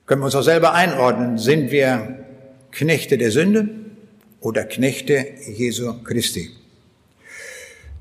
Können 0.05 0.21
wir 0.21 0.25
uns 0.25 0.35
auch 0.35 0.43
selber 0.43 0.73
einordnen. 0.73 1.37
Sind 1.37 1.71
wir 1.71 2.25
Knechte 2.71 3.17
der 3.17 3.31
Sünde 3.31 3.82
oder 4.43 4.65
Knechte 4.65 5.25
Jesu 5.47 6.03
Christi? 6.03 6.51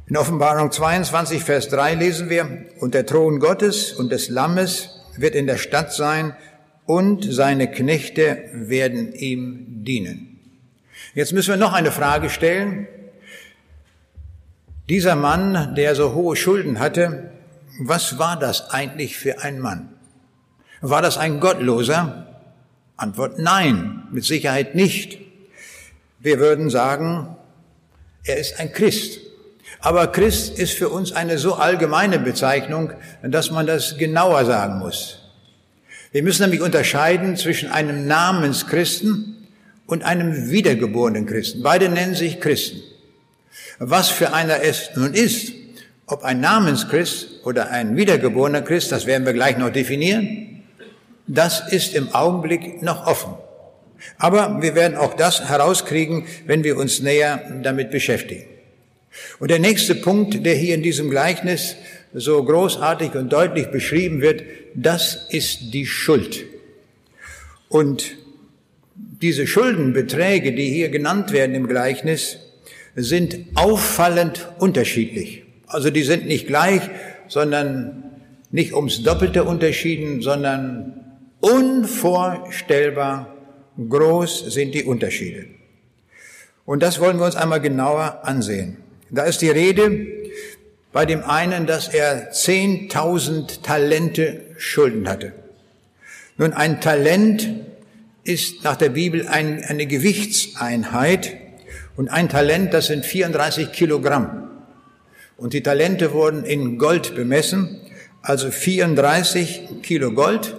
In 0.09 0.17
Offenbarung 0.17 0.71
22, 0.71 1.43
Vers 1.43 1.69
3 1.69 1.95
lesen 1.95 2.29
wir, 2.29 2.67
und 2.81 2.95
der 2.95 3.07
Thron 3.07 3.39
Gottes 3.39 3.93
und 3.93 4.11
des 4.11 4.29
Lammes 4.29 4.91
wird 5.17 5.35
in 5.35 5.47
der 5.47 5.57
Stadt 5.57 5.93
sein, 5.93 6.37
und 6.85 7.25
seine 7.33 7.71
Knechte 7.71 8.51
werden 8.53 9.15
ihm 9.15 9.85
dienen. 9.85 10.41
Jetzt 11.15 11.33
müssen 11.33 11.51
wir 11.51 11.57
noch 11.57 11.73
eine 11.73 11.93
Frage 11.93 12.29
stellen. 12.29 12.89
Dieser 14.89 15.15
Mann, 15.15 15.77
der 15.77 15.95
so 15.95 16.13
hohe 16.13 16.35
Schulden 16.35 16.81
hatte, 16.81 17.31
was 17.79 18.19
war 18.19 18.39
das 18.39 18.71
eigentlich 18.71 19.17
für 19.17 19.41
ein 19.41 19.61
Mann? 19.61 19.91
War 20.81 21.01
das 21.01 21.17
ein 21.19 21.39
Gottloser? 21.39 22.41
Antwort 22.97 23.39
nein, 23.39 24.03
mit 24.11 24.25
Sicherheit 24.25 24.75
nicht. 24.75 25.21
Wir 26.23 26.38
würden 26.38 26.71
sagen, 26.71 27.37
er 28.23 28.38
ist 28.38 28.61
ein 28.61 28.73
Christ. 28.73 29.19
Aber 29.81 30.07
Christ 30.07 30.57
ist 30.57 30.75
für 30.75 30.88
uns 30.88 31.11
eine 31.11 31.37
so 31.37 31.55
allgemeine 31.55 32.21
Bezeichnung, 32.21 32.93
dass 33.23 33.50
man 33.50 33.67
das 33.67 33.99
genauer 33.99 34.45
sagen 34.45 34.79
muss. 34.79 35.19
Wir 36.12 36.23
müssen 36.23 36.43
nämlich 36.43 36.61
unterscheiden 36.61 37.37
zwischen 37.37 37.73
einem 37.73 38.07
Namenschristen 38.07 39.49
und 39.87 40.05
einem 40.05 40.50
wiedergeborenen 40.50 41.26
Christen. 41.26 41.62
Beide 41.62 41.88
nennen 41.88 42.14
sich 42.14 42.41
Christen. 42.41 42.81
Was 43.81 44.09
für 44.09 44.33
einer 44.33 44.62
es 44.62 44.91
nun 44.95 45.14
ist, 45.14 45.52
ob 46.07 46.23
ein 46.23 46.41
Namenschrist 46.41 47.45
oder 47.45 47.71
ein 47.71 47.97
wiedergeborener 47.97 48.62
Christ, 48.62 48.93
das 48.93 49.07
werden 49.07 49.26
wir 49.26 49.33
gleich 49.33 49.59
noch 49.59 49.71
definieren, 49.71 50.62
das 51.26 51.73
ist 51.73 51.95
im 51.95 52.14
Augenblick 52.14 52.81
noch 52.83 53.07
offen. 53.07 53.35
Aber 54.18 54.62
wir 54.62 54.75
werden 54.75 54.97
auch 54.97 55.14
das 55.14 55.49
herauskriegen, 55.49 56.25
wenn 56.47 56.64
wir 56.64 56.76
uns 56.76 57.00
näher 57.00 57.61
damit 57.62 57.90
beschäftigen. 57.90 58.44
Und 59.38 59.50
der 59.50 59.59
nächste 59.59 59.94
Punkt, 59.94 60.44
der 60.44 60.54
hier 60.54 60.75
in 60.75 60.82
diesem 60.82 61.11
Gleichnis 61.11 61.76
so 62.14 62.42
großartig 62.42 63.14
und 63.14 63.32
deutlich 63.32 63.71
beschrieben 63.71 64.21
wird, 64.21 64.42
das 64.75 65.26
ist 65.30 65.75
die 65.75 65.87
Schuld. 65.87 66.44
Und 67.68 68.16
diese 68.94 69.47
Schuldenbeträge, 69.47 70.52
die 70.52 70.68
hier 70.68 70.88
genannt 70.88 71.32
werden 71.32 71.54
im 71.54 71.68
Gleichnis, 71.68 72.38
sind 72.94 73.38
auffallend 73.54 74.49
unterschiedlich. 74.59 75.44
Also 75.66 75.90
die 75.90 76.02
sind 76.02 76.26
nicht 76.26 76.47
gleich, 76.47 76.82
sondern 77.28 78.04
nicht 78.50 78.75
ums 78.75 79.02
Doppelte 79.02 79.44
unterschieden, 79.44 80.21
sondern 80.21 81.00
unvorstellbar 81.40 83.32
groß 83.76 84.52
sind 84.52 84.75
die 84.75 84.85
Unterschiede. 84.85 85.47
Und 86.64 86.83
das 86.83 87.00
wollen 87.00 87.19
wir 87.19 87.26
uns 87.26 87.37
einmal 87.37 87.61
genauer 87.61 88.21
ansehen. 88.25 88.79
Da 89.11 89.25
ist 89.25 89.43
die 89.43 89.50
Rede 89.50 90.07
bei 90.93 91.07
dem 91.07 91.25
einen, 91.25 91.67
dass 91.67 91.88
er 91.88 92.33
10.000 92.33 93.62
Talente 93.62 94.43
Schulden 94.59 95.09
hatte. 95.09 95.33
Nun, 96.37 96.52
ein 96.52 96.81
Talent 96.81 97.49
ist 98.25 98.64
nach 98.64 98.76
der 98.76 98.91
Bibel 98.91 99.26
ein, 99.26 99.64
eine 99.64 99.87
Gewichtseinheit 99.87 101.37
und 101.97 102.09
ein 102.09 102.29
Talent, 102.29 102.73
das 102.73 102.87
sind 102.87 103.05
34 103.05 103.73
Kilogramm. 103.73 104.50
Und 105.37 105.55
die 105.55 105.62
Talente 105.62 106.12
wurden 106.12 106.45
in 106.45 106.79
Gold 106.79 107.14
bemessen, 107.14 107.81
also 108.23 108.50
34 108.50 109.83
Kilo 109.83 110.12
Gold 110.12 110.57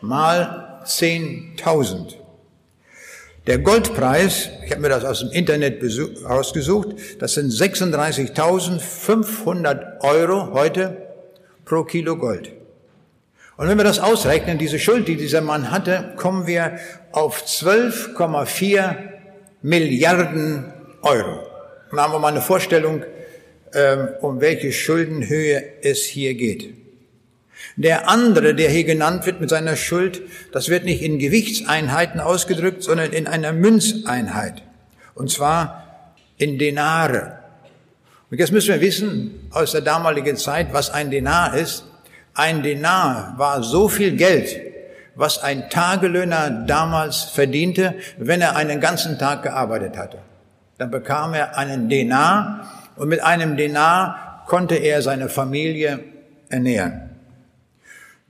mal 0.00 0.80
10.000. 0.86 2.19
Der 3.50 3.58
Goldpreis, 3.58 4.48
ich 4.64 4.70
habe 4.70 4.80
mir 4.82 4.88
das 4.90 5.04
aus 5.04 5.18
dem 5.18 5.32
Internet 5.32 5.82
ausgesucht, 6.24 6.94
das 7.18 7.34
sind 7.34 7.50
36.500 7.50 10.00
Euro 10.02 10.52
heute 10.52 10.96
pro 11.64 11.82
Kilo 11.82 12.16
Gold. 12.16 12.52
Und 13.56 13.66
wenn 13.66 13.76
wir 13.76 13.82
das 13.82 13.98
ausrechnen, 13.98 14.56
diese 14.56 14.78
Schuld, 14.78 15.08
die 15.08 15.16
dieser 15.16 15.40
Mann 15.40 15.72
hatte, 15.72 16.12
kommen 16.16 16.46
wir 16.46 16.78
auf 17.10 17.42
12,4 17.42 18.94
Milliarden 19.62 20.72
Euro. 21.02 21.40
Und 21.90 21.96
da 21.96 22.04
haben 22.04 22.12
wir 22.12 22.20
mal 22.20 22.28
eine 22.28 22.42
Vorstellung, 22.42 23.02
ähm, 23.74 24.10
um 24.20 24.40
welche 24.40 24.70
Schuldenhöhe 24.70 25.60
es 25.82 26.04
hier 26.04 26.34
geht. 26.34 26.79
Der 27.76 28.08
andere, 28.08 28.54
der 28.54 28.70
hier 28.70 28.84
genannt 28.84 29.26
wird 29.26 29.40
mit 29.40 29.50
seiner 29.50 29.76
Schuld, 29.76 30.22
das 30.52 30.68
wird 30.68 30.84
nicht 30.84 31.02
in 31.02 31.18
Gewichtseinheiten 31.18 32.20
ausgedrückt, 32.20 32.82
sondern 32.82 33.12
in 33.12 33.26
einer 33.26 33.52
Münzeinheit. 33.52 34.62
Und 35.14 35.30
zwar 35.30 36.14
in 36.36 36.58
Denare. 36.58 37.38
Und 38.30 38.38
jetzt 38.38 38.52
müssen 38.52 38.68
wir 38.68 38.80
wissen 38.80 39.48
aus 39.50 39.72
der 39.72 39.80
damaligen 39.80 40.36
Zeit, 40.36 40.72
was 40.72 40.90
ein 40.90 41.10
Denar 41.10 41.54
ist. 41.56 41.84
Ein 42.34 42.62
Denar 42.62 43.34
war 43.36 43.62
so 43.62 43.88
viel 43.88 44.16
Geld, 44.16 44.60
was 45.16 45.42
ein 45.42 45.68
Tagelöhner 45.68 46.64
damals 46.66 47.24
verdiente, 47.24 47.94
wenn 48.18 48.40
er 48.40 48.56
einen 48.56 48.80
ganzen 48.80 49.18
Tag 49.18 49.42
gearbeitet 49.42 49.96
hatte. 49.96 50.18
Dann 50.78 50.90
bekam 50.90 51.34
er 51.34 51.58
einen 51.58 51.88
Denar 51.88 52.68
und 52.96 53.08
mit 53.08 53.22
einem 53.22 53.56
Denar 53.56 54.44
konnte 54.46 54.76
er 54.76 55.02
seine 55.02 55.28
Familie 55.28 56.00
ernähren. 56.48 57.09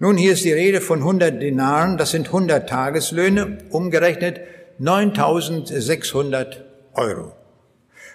Nun, 0.03 0.17
hier 0.17 0.33
ist 0.33 0.47
die 0.47 0.53
Rede 0.53 0.81
von 0.81 1.01
100 1.01 1.43
Denaren, 1.43 1.99
das 1.99 2.13
sind 2.13 2.29
100 2.29 2.67
Tageslöhne, 2.67 3.59
umgerechnet 3.69 4.41
9600 4.79 6.65
Euro. 6.95 7.35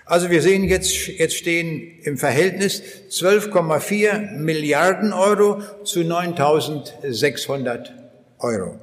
Also 0.03 0.31
wir 0.31 0.41
sehen 0.41 0.63
jetzt, 0.63 0.95
jetzt 1.07 1.35
stehen 1.35 1.99
im 2.01 2.17
Verhältnis 2.17 2.81
12,4 3.11 4.31
Milliarden 4.31 5.13
Euro 5.13 5.61
zu 5.83 6.03
9600 6.03 7.93
Euro. 8.39 8.79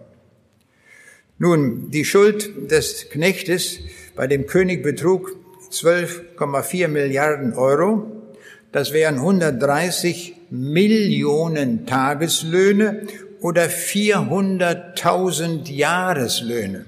Nun, 1.39 1.91
die 1.91 2.05
Schuld 2.05 2.71
des 2.71 3.11
Knechtes 3.11 3.81
bei 4.15 4.29
dem 4.29 4.47
König 4.47 4.85
betrug 4.85 5.35
12,4 5.73 6.87
Milliarden 6.87 7.55
Euro. 7.55 8.22
Das 8.73 8.93
wären 8.93 9.15
130 9.17 10.35
Millionen 10.51 11.87
Tageslöhne 11.87 13.07
oder 13.41 13.67
400.000 13.67 15.71
Jahreslöhne. 15.71 16.87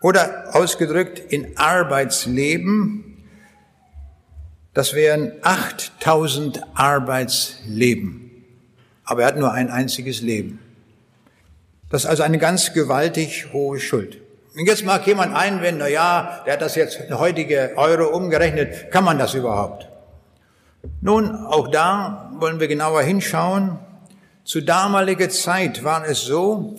Oder 0.00 0.54
ausgedrückt 0.54 1.18
in 1.18 1.58
Arbeitsleben, 1.58 3.18
das 4.72 4.94
wären 4.94 5.32
8000 5.42 6.62
Arbeitsleben. 6.74 8.30
Aber 9.04 9.22
er 9.22 9.28
hat 9.28 9.36
nur 9.36 9.52
ein 9.52 9.68
einziges 9.68 10.22
Leben. 10.22 10.60
Das 11.90 12.04
ist 12.04 12.10
also 12.10 12.22
eine 12.22 12.38
ganz 12.38 12.72
gewaltig 12.72 13.52
hohe 13.52 13.80
Schuld. 13.80 14.18
Und 14.56 14.66
jetzt 14.66 14.84
mag 14.84 15.04
jemand 15.06 15.34
einwenden, 15.34 15.80
na 15.80 15.88
ja, 15.88 16.42
der 16.46 16.52
hat 16.52 16.62
das 16.62 16.76
jetzt 16.76 17.10
heutige 17.10 17.72
Euro 17.76 18.16
umgerechnet. 18.16 18.92
Kann 18.92 19.04
man 19.04 19.18
das 19.18 19.34
überhaupt? 19.34 19.89
Nun, 21.00 21.34
auch 21.46 21.68
da 21.68 22.32
wollen 22.38 22.60
wir 22.60 22.68
genauer 22.68 23.02
hinschauen. 23.02 23.78
Zu 24.44 24.60
damaliger 24.60 25.28
Zeit 25.28 25.84
war 25.84 26.06
es 26.06 26.22
so, 26.22 26.78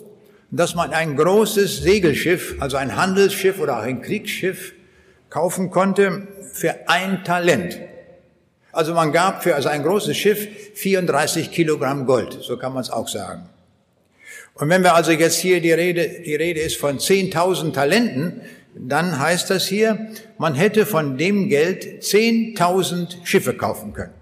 dass 0.50 0.74
man 0.74 0.92
ein 0.92 1.16
großes 1.16 1.78
Segelschiff, 1.78 2.56
also 2.60 2.76
ein 2.76 2.96
Handelsschiff 2.96 3.58
oder 3.58 3.78
auch 3.78 3.82
ein 3.82 4.02
Kriegsschiff 4.02 4.72
kaufen 5.30 5.70
konnte 5.70 6.28
für 6.52 6.88
ein 6.88 7.24
Talent. 7.24 7.78
Also 8.72 8.94
man 8.94 9.12
gab 9.12 9.42
für 9.42 9.54
also 9.54 9.68
ein 9.68 9.82
großes 9.82 10.16
Schiff 10.16 10.46
34 10.74 11.50
Kilogramm 11.50 12.06
Gold, 12.06 12.38
so 12.42 12.56
kann 12.56 12.72
man 12.72 12.82
es 12.82 12.90
auch 12.90 13.08
sagen. 13.08 13.48
Und 14.54 14.68
wenn 14.68 14.82
wir 14.82 14.94
also 14.94 15.12
jetzt 15.12 15.38
hier 15.38 15.60
die 15.60 15.72
Rede, 15.72 16.22
die 16.24 16.34
Rede 16.34 16.60
ist 16.60 16.76
von 16.76 16.98
10.000 16.98 17.72
Talenten, 17.72 18.42
dann 18.74 19.18
heißt 19.18 19.50
das 19.50 19.66
hier, 19.66 20.08
man 20.38 20.54
hätte 20.54 20.86
von 20.86 21.18
dem 21.18 21.48
Geld 21.48 22.02
10.000 22.02 23.24
Schiffe 23.24 23.54
kaufen 23.54 23.92
können. 23.92 24.14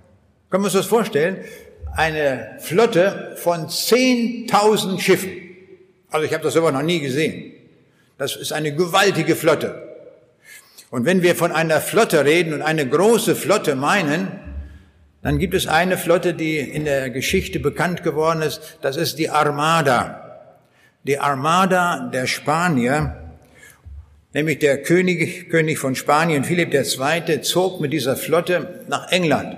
Können 0.50 0.64
wir 0.64 0.66
uns 0.66 0.74
das 0.74 0.86
vorstellen? 0.86 1.38
Eine 1.94 2.56
Flotte 2.58 3.36
von 3.36 3.66
10.000 3.66 5.00
Schiffen. 5.00 5.30
Also 6.10 6.26
ich 6.26 6.32
habe 6.34 6.42
das 6.42 6.56
aber 6.56 6.72
noch 6.72 6.82
nie 6.82 7.00
gesehen. 7.00 7.52
Das 8.18 8.36
ist 8.36 8.52
eine 8.52 8.74
gewaltige 8.74 9.36
Flotte. 9.36 9.88
Und 10.90 11.04
wenn 11.04 11.22
wir 11.22 11.36
von 11.36 11.52
einer 11.52 11.80
Flotte 11.80 12.24
reden 12.24 12.52
und 12.52 12.62
eine 12.62 12.86
große 12.86 13.36
Flotte 13.36 13.76
meinen, 13.76 14.28
dann 15.22 15.38
gibt 15.38 15.54
es 15.54 15.66
eine 15.66 15.96
Flotte, 15.96 16.34
die 16.34 16.58
in 16.58 16.84
der 16.84 17.10
Geschichte 17.10 17.60
bekannt 17.60 18.02
geworden 18.02 18.42
ist. 18.42 18.78
Das 18.82 18.96
ist 18.96 19.18
die 19.18 19.30
Armada. 19.30 20.56
Die 21.04 21.18
Armada 21.18 22.10
der 22.12 22.26
Spanier 22.26 23.19
nämlich 24.32 24.58
der 24.58 24.82
König, 24.82 25.50
König 25.50 25.78
von 25.78 25.94
Spanien, 25.94 26.44
Philipp 26.44 26.72
II., 26.72 27.40
zog 27.42 27.80
mit 27.80 27.92
dieser 27.92 28.16
Flotte 28.16 28.84
nach 28.88 29.10
England. 29.10 29.56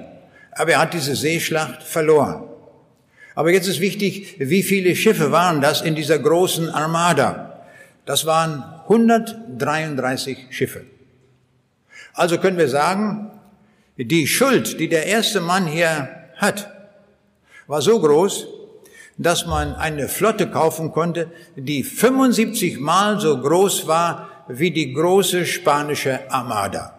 Aber 0.53 0.73
er 0.73 0.81
hat 0.81 0.95
diese 0.95 1.17
Seeschlacht 1.17 1.83
verloren. 1.83 2.45
Aber 3.35 3.51
jetzt 3.51 3.69
ist 3.69 3.81
wichtig, 3.81 4.37
wie 4.39 4.63
viele 4.63 4.95
Schiffe 4.95 5.33
waren 5.33 5.61
das 5.61 5.81
in 5.81 5.95
dieser 5.95 6.19
großen 6.19 6.69
Armada? 6.69 7.65
Das 8.05 8.27
waren 8.27 8.65
133 8.85 10.47
Schiffe. 10.51 10.85
Also 12.15 12.39
können 12.39 12.59
wir 12.59 12.69
sagen, 12.69 13.31
die 13.97 14.27
Schuld, 14.27 14.81
die 14.81 14.89
der 14.89 15.07
erste 15.07 15.41
Mann 15.41 15.67
hier 15.67 16.09
hat, 16.37 16.71
war 17.67 17.81
so 17.81 18.01
groß, 18.01 18.47
dass 19.17 19.47
man 19.47 19.75
eine 19.75 20.09
Flotte 20.09 20.49
kaufen 20.49 20.93
konnte, 20.93 21.31
die 21.57 21.85
75 21.85 22.81
Mal 22.81 23.21
so 23.21 23.41
groß 23.41 23.87
war 23.87 24.32
wie 24.59 24.71
die 24.71 24.93
große 24.93 25.47
spanische 25.47 26.31
Armada. 26.31 26.99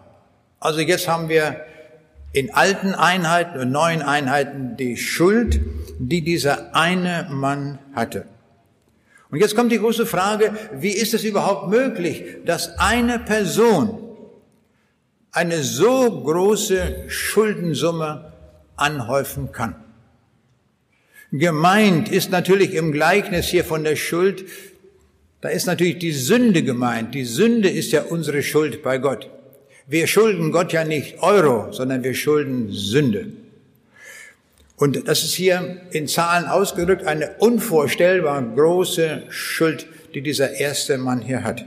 Also 0.60 0.80
jetzt 0.80 1.08
haben 1.08 1.28
wir 1.28 1.60
in 2.32 2.52
alten 2.52 2.94
Einheiten 2.94 3.58
und 3.60 3.70
neuen 3.70 4.02
Einheiten 4.02 4.76
die 4.76 4.96
Schuld, 4.96 5.60
die 5.98 6.22
dieser 6.22 6.74
eine 6.74 7.28
Mann 7.30 7.78
hatte. 7.94 8.26
Und 9.30 9.40
jetzt 9.40 9.56
kommt 9.56 9.72
die 9.72 9.78
große 9.78 10.06
Frage, 10.06 10.52
wie 10.72 10.92
ist 10.92 11.14
es 11.14 11.24
überhaupt 11.24 11.68
möglich, 11.68 12.24
dass 12.44 12.78
eine 12.78 13.18
Person 13.18 13.98
eine 15.32 15.62
so 15.62 16.22
große 16.22 17.04
Schuldensumme 17.08 18.32
anhäufen 18.76 19.52
kann? 19.52 19.76
Gemeint 21.30 22.08
ist 22.08 22.30
natürlich 22.30 22.74
im 22.74 22.92
Gleichnis 22.92 23.46
hier 23.46 23.64
von 23.64 23.82
der 23.82 23.96
Schuld, 23.96 24.44
da 25.44 25.50
ist 25.50 25.66
natürlich 25.66 25.98
die 25.98 26.12
Sünde 26.12 26.62
gemeint. 26.62 27.14
Die 27.14 27.26
Sünde 27.26 27.68
ist 27.68 27.92
ja 27.92 28.04
unsere 28.04 28.42
Schuld 28.42 28.82
bei 28.82 28.96
Gott. 28.96 29.28
Wir 29.86 30.06
schulden 30.06 30.52
Gott 30.52 30.72
ja 30.72 30.84
nicht 30.84 31.22
Euro, 31.22 31.70
sondern 31.70 32.02
wir 32.02 32.14
schulden 32.14 32.72
Sünde. 32.72 33.26
Und 34.76 35.06
das 35.06 35.22
ist 35.22 35.34
hier 35.34 35.82
in 35.90 36.08
Zahlen 36.08 36.46
ausgedrückt 36.46 37.06
eine 37.06 37.32
unvorstellbar 37.40 38.40
große 38.40 39.24
Schuld, 39.28 39.86
die 40.14 40.22
dieser 40.22 40.54
erste 40.54 40.96
Mann 40.96 41.20
hier 41.20 41.44
hat. 41.44 41.66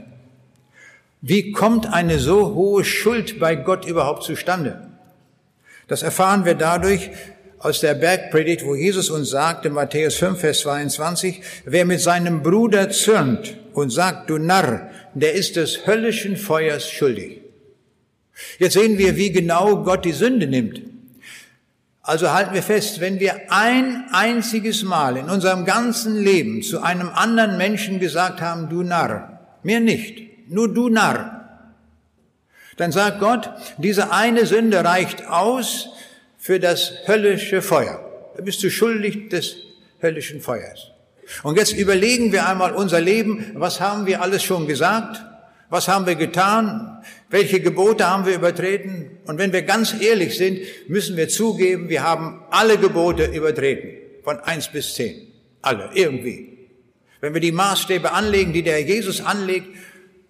Wie 1.20 1.52
kommt 1.52 1.86
eine 1.86 2.18
so 2.18 2.56
hohe 2.56 2.84
Schuld 2.84 3.38
bei 3.38 3.54
Gott 3.54 3.86
überhaupt 3.86 4.24
zustande? 4.24 4.88
Das 5.86 6.02
erfahren 6.02 6.44
wir 6.44 6.56
dadurch, 6.56 7.10
aus 7.58 7.80
der 7.80 7.94
Bergpredigt, 7.94 8.64
wo 8.64 8.74
Jesus 8.74 9.10
uns 9.10 9.30
sagte, 9.30 9.70
Matthäus 9.70 10.16
5, 10.16 10.38
Vers 10.38 10.60
22, 10.60 11.40
wer 11.64 11.84
mit 11.84 12.00
seinem 12.00 12.42
Bruder 12.42 12.90
zürnt 12.90 13.56
und 13.72 13.90
sagt, 13.90 14.30
du 14.30 14.38
Narr, 14.38 14.90
der 15.14 15.34
ist 15.34 15.56
des 15.56 15.86
höllischen 15.86 16.36
Feuers 16.36 16.88
schuldig. 16.88 17.40
Jetzt 18.58 18.74
sehen 18.74 18.98
wir, 18.98 19.16
wie 19.16 19.32
genau 19.32 19.82
Gott 19.82 20.04
die 20.04 20.12
Sünde 20.12 20.46
nimmt. 20.46 20.82
Also 22.02 22.32
halten 22.32 22.54
wir 22.54 22.62
fest, 22.62 23.00
wenn 23.00 23.20
wir 23.20 23.52
ein 23.52 24.06
einziges 24.12 24.82
Mal 24.82 25.16
in 25.16 25.28
unserem 25.28 25.64
ganzen 25.66 26.22
Leben 26.22 26.62
zu 26.62 26.80
einem 26.80 27.10
anderen 27.10 27.58
Menschen 27.58 27.98
gesagt 28.00 28.40
haben, 28.40 28.68
du 28.70 28.82
Narr, 28.82 29.40
mehr 29.62 29.80
nicht, 29.80 30.48
nur 30.48 30.72
du 30.72 30.88
Narr, 30.88 31.38
dann 32.78 32.92
sagt 32.92 33.18
Gott, 33.18 33.50
diese 33.76 34.12
eine 34.12 34.46
Sünde 34.46 34.84
reicht 34.84 35.26
aus, 35.26 35.90
für 36.48 36.58
das 36.58 36.94
höllische 37.06 37.60
Feuer. 37.60 38.00
Da 38.34 38.42
bist 38.42 38.62
du 38.62 38.70
schuldig 38.70 39.28
des 39.28 39.56
höllischen 40.00 40.40
Feuers. 40.40 40.92
Und 41.42 41.58
jetzt 41.58 41.74
überlegen 41.74 42.32
wir 42.32 42.48
einmal 42.48 42.72
unser 42.72 43.02
Leben, 43.02 43.50
was 43.52 43.82
haben 43.82 44.06
wir 44.06 44.22
alles 44.22 44.44
schon 44.44 44.66
gesagt? 44.66 45.22
Was 45.68 45.88
haben 45.88 46.06
wir 46.06 46.14
getan? 46.14 47.04
Welche 47.28 47.60
Gebote 47.60 48.08
haben 48.08 48.24
wir 48.24 48.34
übertreten? 48.34 49.18
Und 49.26 49.36
wenn 49.36 49.52
wir 49.52 49.60
ganz 49.60 49.94
ehrlich 50.00 50.38
sind, 50.38 50.60
müssen 50.88 51.18
wir 51.18 51.28
zugeben, 51.28 51.90
wir 51.90 52.02
haben 52.02 52.40
alle 52.48 52.78
Gebote 52.78 53.26
übertreten. 53.26 53.90
Von 54.24 54.40
eins 54.40 54.68
bis 54.68 54.94
zehn. 54.94 55.30
Alle. 55.60 55.90
Irgendwie. 55.92 56.70
Wenn 57.20 57.34
wir 57.34 57.42
die 57.42 57.52
Maßstäbe 57.52 58.10
anlegen, 58.10 58.54
die 58.54 58.62
der 58.62 58.80
Jesus 58.80 59.20
anlegt, 59.20 59.68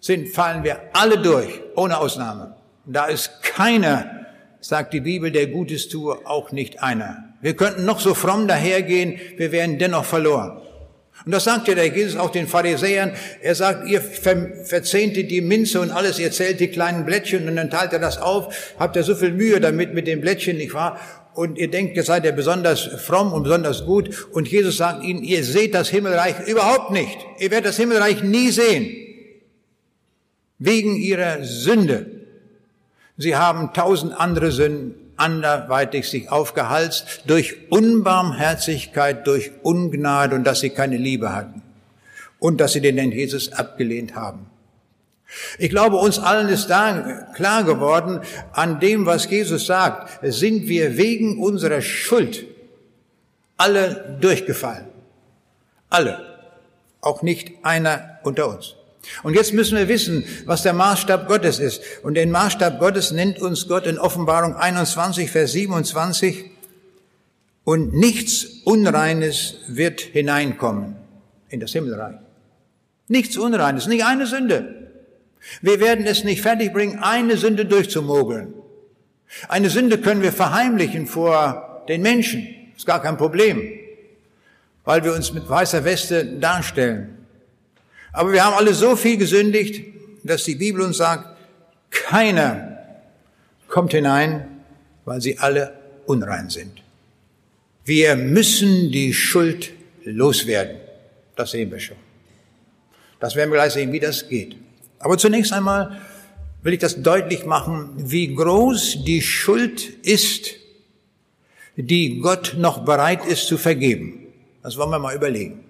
sind, 0.01 0.27
fallen 0.27 0.65
wir 0.65 0.81
alle 0.91 1.17
durch. 1.19 1.61
Ohne 1.77 1.97
Ausnahme. 1.97 2.57
Da 2.85 3.05
ist 3.05 3.41
keiner, 3.41 4.18
sagt 4.61 4.93
die 4.93 5.01
Bibel, 5.01 5.31
der 5.31 5.47
Gutes 5.47 5.89
tue, 5.89 6.25
auch 6.25 6.51
nicht 6.51 6.81
einer. 6.83 7.33
Wir 7.41 7.55
könnten 7.55 7.85
noch 7.85 7.99
so 7.99 8.13
fromm 8.13 8.47
dahergehen, 8.47 9.19
wir 9.37 9.51
wären 9.51 9.79
dennoch 9.79 10.05
verloren. 10.05 10.61
Und 11.25 11.33
das 11.33 11.43
sagt 11.43 11.67
ja 11.67 11.75
der 11.75 11.87
Jesus 11.87 12.15
auch 12.15 12.31
den 12.31 12.47
Pharisäern. 12.47 13.11
Er 13.41 13.53
sagt, 13.53 13.87
ihr 13.89 14.01
verzehntet 14.01 15.29
die 15.31 15.41
Minze 15.41 15.81
und 15.81 15.91
alles, 15.91 16.17
ihr 16.17 16.31
zählt 16.31 16.59
die 16.59 16.69
kleinen 16.69 17.05
Blättchen 17.05 17.47
und 17.47 17.55
dann 17.55 17.69
teilt 17.69 17.91
er 17.93 17.99
das 17.99 18.17
auf. 18.17 18.73
Habt 18.79 18.95
ihr 18.95 19.03
so 19.03 19.15
viel 19.15 19.31
Mühe 19.31 19.59
damit 19.59 19.93
mit 19.93 20.07
den 20.07 20.21
Blättchen, 20.21 20.57
nicht 20.57 20.73
wahr? 20.73 20.99
Und 21.33 21.57
ihr 21.57 21.69
denkt, 21.69 21.95
ihr 21.95 22.03
seid 22.03 22.25
ja 22.25 22.31
besonders 22.31 22.81
fromm 22.81 23.33
und 23.33 23.43
besonders 23.43 23.85
gut. 23.85 24.27
Und 24.31 24.47
Jesus 24.47 24.77
sagt 24.77 25.03
ihnen, 25.03 25.23
ihr 25.23 25.43
seht 25.43 25.73
das 25.73 25.89
Himmelreich 25.89 26.47
überhaupt 26.47 26.91
nicht. 26.91 27.17
Ihr 27.37 27.51
werdet 27.51 27.67
das 27.67 27.77
Himmelreich 27.77 28.23
nie 28.23 28.51
sehen. 28.51 28.89
Wegen 30.57 30.95
ihrer 30.95 31.43
Sünde. 31.43 32.18
Sie 33.21 33.35
haben 33.35 33.73
tausend 33.73 34.13
andere 34.17 34.49
Sünden 34.49 34.95
anderweitig 35.17 36.09
sich 36.09 36.31
aufgehalst 36.31 37.23
durch 37.27 37.69
Unbarmherzigkeit, 37.69 39.27
durch 39.27 39.51
Ungnade 39.61 40.35
und 40.35 40.45
dass 40.45 40.61
sie 40.61 40.69
keine 40.69 40.95
Liebe 40.95 41.35
hatten 41.35 41.61
und 42.39 42.61
dass 42.61 42.71
sie 42.71 42.79
den 42.79 42.97
Herrn 42.97 43.11
Jesus 43.11 43.51
abgelehnt 43.51 44.15
haben. 44.15 44.45
Ich 45.57 45.69
glaube, 45.69 45.97
uns 45.97 46.17
allen 46.17 46.47
ist 46.47 46.67
da 46.67 47.27
klar 47.35 47.65
geworden, 47.65 48.21
an 48.53 48.79
dem, 48.79 49.05
was 49.05 49.29
Jesus 49.29 49.65
sagt, 49.65 50.19
sind 50.23 50.69
wir 50.69 50.97
wegen 50.97 51.43
unserer 51.43 51.81
Schuld 51.81 52.45
alle 53.57 54.17
durchgefallen. 54.21 54.87
Alle. 55.89 56.25
Auch 57.01 57.21
nicht 57.21 57.51
einer 57.63 58.19
unter 58.23 58.47
uns. 58.47 58.75
Und 59.23 59.33
jetzt 59.33 59.53
müssen 59.53 59.77
wir 59.77 59.87
wissen, 59.87 60.25
was 60.45 60.63
der 60.63 60.73
Maßstab 60.73 61.27
Gottes 61.27 61.59
ist. 61.59 61.81
Und 62.03 62.15
den 62.15 62.31
Maßstab 62.31 62.79
Gottes 62.79 63.11
nennt 63.11 63.39
uns 63.39 63.67
Gott 63.67 63.85
in 63.85 63.97
Offenbarung 63.97 64.55
21, 64.55 65.31
Vers 65.31 65.53
27. 65.53 66.45
Und 67.63 67.93
nichts 67.93 68.45
Unreines 68.65 69.55
wird 69.67 70.01
hineinkommen 70.01 70.95
in 71.49 71.59
das 71.59 71.71
Himmelreich. 71.71 72.15
Nichts 73.07 73.37
Unreines, 73.37 73.87
nicht 73.87 74.05
eine 74.05 74.27
Sünde. 74.27 74.91
Wir 75.61 75.79
werden 75.79 76.05
es 76.05 76.23
nicht 76.23 76.41
fertigbringen, 76.41 76.99
eine 76.99 77.37
Sünde 77.37 77.65
durchzumogeln. 77.65 78.53
Eine 79.47 79.69
Sünde 79.69 79.99
können 79.99 80.21
wir 80.21 80.33
verheimlichen 80.33 81.07
vor 81.07 81.83
den 81.87 82.01
Menschen. 82.01 82.47
Ist 82.75 82.85
gar 82.85 83.01
kein 83.01 83.17
Problem, 83.17 83.61
weil 84.83 85.03
wir 85.03 85.13
uns 85.13 85.33
mit 85.33 85.47
weißer 85.49 85.85
Weste 85.85 86.25
darstellen. 86.25 87.18
Aber 88.11 88.31
wir 88.31 88.43
haben 88.43 88.55
alle 88.55 88.73
so 88.73 88.95
viel 88.95 89.17
gesündigt, 89.17 89.83
dass 90.23 90.43
die 90.43 90.55
Bibel 90.55 90.81
uns 90.81 90.97
sagt, 90.97 91.37
keiner 91.89 92.77
kommt 93.67 93.91
hinein, 93.91 94.61
weil 95.05 95.21
sie 95.21 95.37
alle 95.37 95.73
unrein 96.05 96.49
sind. 96.49 96.81
Wir 97.85 98.15
müssen 98.15 98.91
die 98.91 99.13
Schuld 99.13 99.71
loswerden. 100.03 100.77
Das 101.35 101.51
sehen 101.51 101.71
wir 101.71 101.79
schon. 101.79 101.97
Das 103.19 103.35
werden 103.35 103.51
wir 103.51 103.57
gleich 103.57 103.73
sehen, 103.73 103.91
wie 103.91 103.99
das 103.99 104.27
geht. 104.27 104.55
Aber 104.99 105.17
zunächst 105.17 105.53
einmal 105.53 105.99
will 106.61 106.73
ich 106.73 106.79
das 106.79 107.01
deutlich 107.01 107.45
machen, 107.45 107.91
wie 107.97 108.33
groß 108.33 109.03
die 109.05 109.21
Schuld 109.21 109.89
ist, 110.05 110.55
die 111.75 112.19
Gott 112.19 112.55
noch 112.57 112.83
bereit 112.83 113.25
ist 113.25 113.47
zu 113.47 113.57
vergeben. 113.57 114.27
Das 114.61 114.77
wollen 114.77 114.89
wir 114.89 114.99
mal 114.99 115.15
überlegen. 115.15 115.63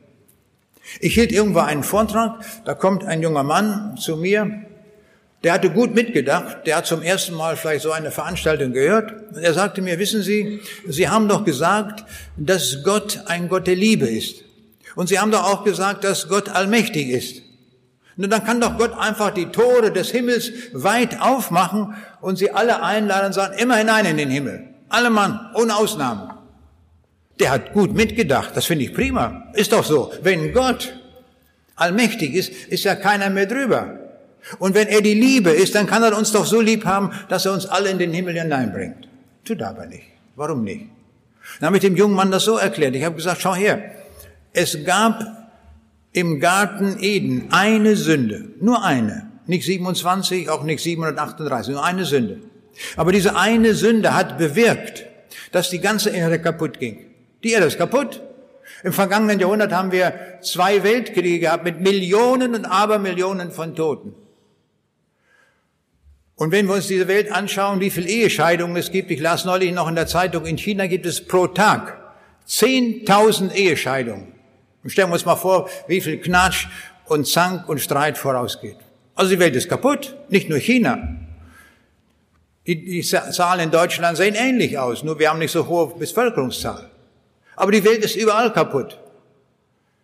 Ich 0.99 1.13
hielt 1.13 1.31
irgendwo 1.31 1.59
einen 1.59 1.83
Vortrag, 1.83 2.39
da 2.65 2.73
kommt 2.73 3.05
ein 3.05 3.21
junger 3.21 3.43
Mann 3.43 3.97
zu 3.97 4.17
mir, 4.17 4.65
der 5.43 5.53
hatte 5.53 5.69
gut 5.69 5.95
mitgedacht, 5.95 6.65
der 6.65 6.77
hat 6.77 6.85
zum 6.85 7.01
ersten 7.01 7.33
Mal 7.33 7.55
vielleicht 7.55 7.83
so 7.83 7.91
eine 7.91 8.11
Veranstaltung 8.11 8.73
gehört. 8.73 9.13
Und 9.31 9.41
er 9.41 9.53
sagte 9.53 9.81
mir, 9.81 9.97
wissen 9.97 10.21
Sie, 10.21 10.59
Sie 10.85 11.07
haben 11.07 11.29
doch 11.29 11.45
gesagt, 11.45 12.03
dass 12.35 12.83
Gott 12.83 13.21
ein 13.27 13.47
Gott 13.47 13.65
der 13.65 13.77
Liebe 13.77 14.05
ist. 14.05 14.43
Und 14.95 15.07
Sie 15.07 15.17
haben 15.17 15.31
doch 15.31 15.45
auch 15.45 15.63
gesagt, 15.63 16.03
dass 16.03 16.27
Gott 16.27 16.49
allmächtig 16.49 17.09
ist. 17.09 17.41
Nun, 18.17 18.29
dann 18.29 18.43
kann 18.43 18.59
doch 18.59 18.77
Gott 18.77 18.91
einfach 18.99 19.31
die 19.31 19.45
Tore 19.45 19.93
des 19.93 20.11
Himmels 20.11 20.51
weit 20.73 21.21
aufmachen 21.21 21.95
und 22.19 22.37
Sie 22.37 22.51
alle 22.51 22.83
einladen 22.83 23.27
und 23.27 23.33
sagen, 23.33 23.57
immer 23.57 23.77
hinein 23.77 24.05
in 24.05 24.17
den 24.17 24.29
Himmel. 24.29 24.65
Alle 24.89 25.09
Mann, 25.09 25.39
ohne 25.53 25.77
Ausnahme. 25.77 26.38
Der 27.39 27.51
hat 27.51 27.73
gut 27.73 27.93
mitgedacht. 27.93 28.51
Das 28.55 28.65
finde 28.65 28.85
ich 28.85 28.93
prima. 28.93 29.45
Ist 29.53 29.71
doch 29.71 29.83
so. 29.83 30.11
Wenn 30.21 30.53
Gott 30.53 30.93
allmächtig 31.75 32.33
ist, 32.33 32.49
ist 32.49 32.83
ja 32.83 32.95
keiner 32.95 33.29
mehr 33.29 33.45
drüber. 33.45 33.97
Und 34.57 34.75
wenn 34.75 34.87
er 34.87 35.01
die 35.01 35.13
Liebe 35.13 35.51
ist, 35.51 35.75
dann 35.75 35.87
kann 35.87 36.03
er 36.03 36.17
uns 36.17 36.31
doch 36.31 36.45
so 36.45 36.61
lieb 36.61 36.85
haben, 36.85 37.11
dass 37.29 37.45
er 37.45 37.53
uns 37.53 37.65
alle 37.65 37.89
in 37.89 37.99
den 37.99 38.13
Himmel 38.13 38.39
hineinbringt. 38.39 39.07
Tut 39.45 39.61
aber 39.61 39.85
nicht. 39.85 40.03
Warum 40.35 40.63
nicht? 40.63 40.85
Dann 41.59 41.67
habe 41.67 41.77
ich 41.77 41.81
dem 41.81 41.95
jungen 41.95 42.15
Mann 42.15 42.31
das 42.31 42.43
so 42.43 42.57
erklärt. 42.57 42.95
Ich 42.95 43.03
habe 43.03 43.15
gesagt, 43.15 43.41
schau 43.41 43.55
her. 43.55 43.81
Es 44.53 44.83
gab 44.85 45.23
im 46.11 46.39
Garten 46.39 46.97
Eden 46.99 47.47
eine 47.51 47.95
Sünde. 47.95 48.49
Nur 48.59 48.83
eine. 48.83 49.29
Nicht 49.45 49.65
27, 49.65 50.49
auch 50.49 50.63
nicht 50.63 50.81
738. 50.81 51.73
Nur 51.73 51.83
eine 51.83 52.05
Sünde. 52.05 52.39
Aber 52.95 53.11
diese 53.11 53.35
eine 53.35 53.73
Sünde 53.73 54.15
hat 54.15 54.37
bewirkt, 54.37 55.05
dass 55.51 55.69
die 55.69 55.79
ganze 55.79 56.11
Erde 56.11 56.39
kaputt 56.39 56.79
ging. 56.79 57.08
Die 57.43 57.51
Erde 57.51 57.67
ist 57.67 57.77
kaputt. 57.77 58.21
Im 58.83 58.93
vergangenen 58.93 59.39
Jahrhundert 59.39 59.73
haben 59.73 59.91
wir 59.91 60.39
zwei 60.41 60.83
Weltkriege 60.83 61.39
gehabt 61.39 61.63
mit 61.63 61.81
Millionen 61.81 62.55
und 62.55 62.65
Abermillionen 62.65 63.51
von 63.51 63.75
Toten. 63.75 64.15
Und 66.35 66.53
wenn 66.53 66.67
wir 66.67 66.75
uns 66.75 66.87
diese 66.87 67.09
Welt 67.09 67.31
anschauen, 67.31 67.81
wie 67.81 67.89
viel 67.89 68.07
Ehescheidungen 68.07 68.77
es 68.77 68.91
gibt, 68.91 69.11
ich 69.11 69.19
las 69.19 69.43
neulich 69.43 69.73
noch 69.73 69.89
in 69.89 69.95
der 69.95 70.07
Zeitung, 70.07 70.45
in 70.45 70.57
China 70.57 70.87
gibt 70.87 71.05
es 71.05 71.25
pro 71.25 71.47
Tag 71.47 71.97
10.000 72.47 73.53
Ehescheidungen. 73.53 74.33
Und 74.81 74.89
stellen 74.89 75.09
wir 75.09 75.15
uns 75.15 75.25
mal 75.25 75.35
vor, 75.35 75.69
wie 75.87 75.99
viel 75.99 76.19
Knatsch 76.19 76.67
und 77.05 77.27
Zank 77.27 77.67
und 77.67 77.81
Streit 77.81 78.17
vorausgeht. 78.17 78.77
Also 79.15 79.31
die 79.31 79.39
Welt 79.39 79.55
ist 79.55 79.67
kaputt, 79.67 80.15
nicht 80.29 80.47
nur 80.47 80.59
China. 80.59 81.17
Die, 82.65 82.85
die 82.85 83.01
Zahlen 83.01 83.59
in 83.59 83.71
Deutschland 83.71 84.15
sehen 84.15 84.35
ähnlich 84.35 84.77
aus, 84.77 85.03
nur 85.03 85.19
wir 85.19 85.29
haben 85.29 85.39
nicht 85.39 85.51
so 85.51 85.67
hohe 85.67 85.93
Bevölkerungszahl. 85.99 86.89
Aber 87.59 87.73
die 87.73 87.83
Welt 87.83 88.05
ist 88.05 88.15
überall 88.15 88.53
kaputt. 88.53 88.97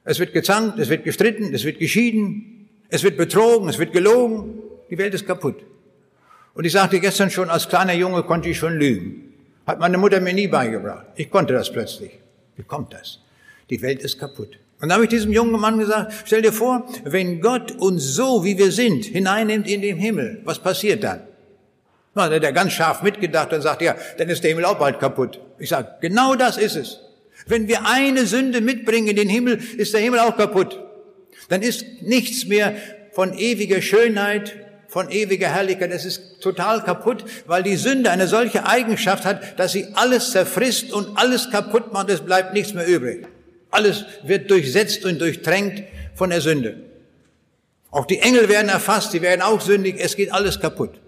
Es 0.04 0.20
wird 0.20 0.34
gezankt, 0.34 0.78
es 0.78 0.90
wird 0.90 1.06
gestritten, 1.06 1.54
es 1.54 1.64
wird 1.64 1.80
geschieden, 1.80 2.68
es 2.90 3.02
wird 3.02 3.16
betrogen, 3.16 3.70
es 3.70 3.80
wird 3.80 3.94
gelogen. 3.94 4.60
Die 4.90 4.98
Welt 4.98 5.14
ist 5.14 5.26
kaputt. 5.26 5.64
Und 6.54 6.66
ich 6.66 6.74
sagte 6.74 7.00
gestern 7.00 7.30
schon, 7.30 7.50
als 7.50 7.70
kleiner 7.70 7.94
Junge 7.94 8.24
konnte 8.24 8.50
ich 8.50 8.58
schon 8.58 8.78
lügen. 8.78 9.34
Hat 9.66 9.80
meine 9.80 9.98
Mutter 9.98 10.20
mir 10.20 10.34
nie 10.34 10.50
beigebracht. 10.50 11.06
Ich 11.16 11.30
konnte 11.30 11.54
das 11.54 11.72
plötzlich. 11.72 12.12
Wie 12.58 12.64
kommt 12.64 12.92
das? 12.92 13.20
Die 13.70 13.82
Welt 13.82 14.02
ist 14.02 14.20
kaputt. 14.20 14.60
Und 14.82 14.90
da 14.90 14.96
habe 14.96 15.06
ich 15.06 15.10
diesem 15.10 15.32
jungen 15.32 15.58
Mann 15.58 15.80
gesagt, 15.80 16.14
stell 16.26 16.42
dir 16.42 16.52
vor, 16.52 16.86
wenn 17.06 17.40
Gott 17.40 17.72
uns 17.72 18.04
so, 18.04 18.44
wie 18.44 18.58
wir 18.58 18.74
sind, 18.74 19.06
hineinnimmt 19.06 19.70
in 19.70 19.82
den 19.82 19.96
Himmel, 19.96 20.42
was 20.44 20.60
passiert 20.60 21.06
dann? 21.06 21.22
Na, 22.16 22.28
der 22.28 22.52
ganz 22.52 22.74
scharf 22.74 23.02
mitgedacht 23.02 23.54
und 23.54 23.62
sagt, 23.62 23.82
ja, 23.82 23.96
dann 24.18 24.28
ist 24.28 24.44
der 24.44 24.50
Himmel 24.50 24.66
auch 24.66 24.78
bald 24.78 25.00
kaputt. 25.00 25.40
Ich 25.58 25.70
sage, 25.70 25.88
genau 26.02 26.36
das 26.36 26.58
ist 26.58 26.76
es. 26.76 27.05
Wenn 27.46 27.68
wir 27.68 27.86
eine 27.86 28.26
Sünde 28.26 28.62
mitbringen 28.62 29.08
in 29.08 29.16
den 29.16 29.30
Himmel, 29.30 29.60
ist 29.78 29.94
der 29.94 30.02
Himmel 30.02 30.20
auch 30.20 30.36
kaputt. 30.36 30.80
Dann 31.50 31.62
ist 31.62 31.86
nichts 32.02 32.46
mehr 32.46 32.76
von 33.12 33.38
ewiger 33.38 33.82
Schönheit, 33.82 34.56
von 34.88 35.12
ewiger 35.12 35.50
Herrlichkeit. 35.50 35.92
Es 35.92 36.06
ist 36.06 36.42
total 36.42 36.84
kaputt, 36.84 37.24
weil 37.46 37.64
die 37.64 37.76
Sünde 37.76 38.10
eine 38.10 38.28
solche 38.28 38.66
Eigenschaft 38.66 39.26
hat, 39.26 39.60
dass 39.60 39.74
sie 39.74 39.88
alles 39.94 40.32
zerfrisst 40.32 40.92
und 40.92 41.18
alles 41.18 41.52
kaputt 41.52 41.94
macht. 41.94 42.10
Es 42.10 42.22
bleibt 42.22 42.54
nichts 42.54 42.74
mehr 42.74 42.88
übrig. 42.88 43.28
Alles 43.70 44.06
wird 44.24 44.50
durchsetzt 44.50 45.06
und 45.06 45.20
durchtränkt 45.20 45.84
von 46.16 46.30
der 46.30 46.42
Sünde. 46.42 46.78
Auch 47.92 48.06
die 48.06 48.20
Engel 48.20 48.50
werden 48.50 48.70
erfasst, 48.70 49.14
die 49.14 49.22
werden 49.22 49.42
auch 49.42 49.62
sündig. 49.62 49.98
Es 50.00 50.16
geht 50.16 50.34
alles 50.34 50.60
kaputt. 50.60 51.00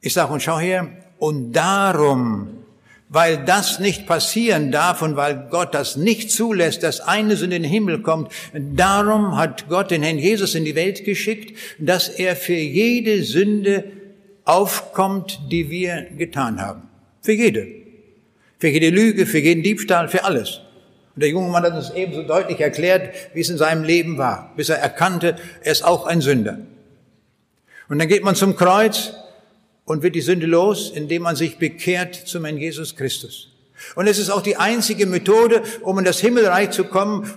Ich 0.00 0.12
sage, 0.12 0.32
und 0.32 0.42
schau 0.42 0.58
her, 0.58 0.88
und 1.18 1.52
darum 1.52 2.57
weil 3.08 3.44
das 3.44 3.78
nicht 3.78 4.06
passieren 4.06 4.70
darf 4.70 5.02
und 5.02 5.16
weil 5.16 5.48
Gott 5.50 5.74
das 5.74 5.96
nicht 5.96 6.30
zulässt, 6.30 6.82
dass 6.82 7.00
eines 7.00 7.42
in 7.42 7.50
den 7.50 7.64
Himmel 7.64 8.02
kommt. 8.02 8.30
Darum 8.52 9.36
hat 9.36 9.68
Gott 9.68 9.90
den 9.90 10.02
Herrn 10.02 10.18
Jesus 10.18 10.54
in 10.54 10.64
die 10.64 10.74
Welt 10.74 11.04
geschickt, 11.04 11.56
dass 11.78 12.08
er 12.08 12.36
für 12.36 12.54
jede 12.54 13.22
Sünde 13.22 13.84
aufkommt, 14.44 15.40
die 15.50 15.70
wir 15.70 16.06
getan 16.16 16.60
haben. 16.60 16.82
Für 17.22 17.32
jede. 17.32 17.66
Für 18.58 18.68
jede 18.68 18.90
Lüge, 18.90 19.26
für 19.26 19.38
jeden 19.38 19.62
Diebstahl, 19.62 20.08
für 20.08 20.24
alles. 20.24 20.60
Und 21.14 21.22
der 21.22 21.30
junge 21.30 21.48
Mann 21.48 21.64
hat 21.64 21.74
uns 21.74 21.90
ebenso 21.90 22.22
deutlich 22.22 22.60
erklärt, 22.60 23.14
wie 23.34 23.40
es 23.40 23.50
in 23.50 23.58
seinem 23.58 23.84
Leben 23.84 24.18
war, 24.18 24.52
bis 24.56 24.68
er 24.68 24.78
erkannte, 24.78 25.36
er 25.62 25.72
ist 25.72 25.84
auch 25.84 26.06
ein 26.06 26.20
Sünder. 26.20 26.58
Und 27.88 27.98
dann 27.98 28.08
geht 28.08 28.22
man 28.22 28.34
zum 28.34 28.54
Kreuz 28.54 29.14
und 29.88 30.02
wird 30.02 30.14
die 30.14 30.20
Sünde 30.20 30.46
los, 30.46 30.92
indem 30.94 31.22
man 31.22 31.34
sich 31.34 31.56
bekehrt 31.56 32.14
zum 32.14 32.44
Herrn 32.44 32.58
Jesus 32.58 32.94
Christus. 32.94 33.48
Und 33.94 34.06
es 34.06 34.18
ist 34.18 34.28
auch 34.28 34.42
die 34.42 34.56
einzige 34.56 35.06
Methode, 35.06 35.62
um 35.80 35.98
in 35.98 36.04
das 36.04 36.20
Himmelreich 36.20 36.70
zu 36.70 36.84
kommen, 36.84 37.32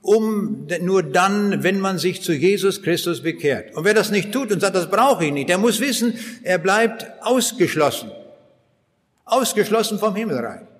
um 0.00 0.66
nur 0.80 1.04
dann, 1.04 1.62
wenn 1.62 1.78
man 1.78 1.98
sich 1.98 2.20
zu 2.20 2.32
Jesus 2.32 2.82
Christus 2.82 3.22
bekehrt. 3.22 3.76
Und 3.76 3.84
wer 3.84 3.94
das 3.94 4.10
nicht 4.10 4.32
tut 4.32 4.50
und 4.50 4.58
sagt, 4.58 4.74
das 4.74 4.90
brauche 4.90 5.26
ich 5.26 5.32
nicht, 5.32 5.48
der 5.48 5.58
muss 5.58 5.78
wissen, 5.78 6.18
er 6.42 6.58
bleibt 6.58 7.06
ausgeschlossen. 7.20 8.10
Ausgeschlossen 9.24 10.00
vom 10.00 10.16
Himmelreich. 10.16 10.71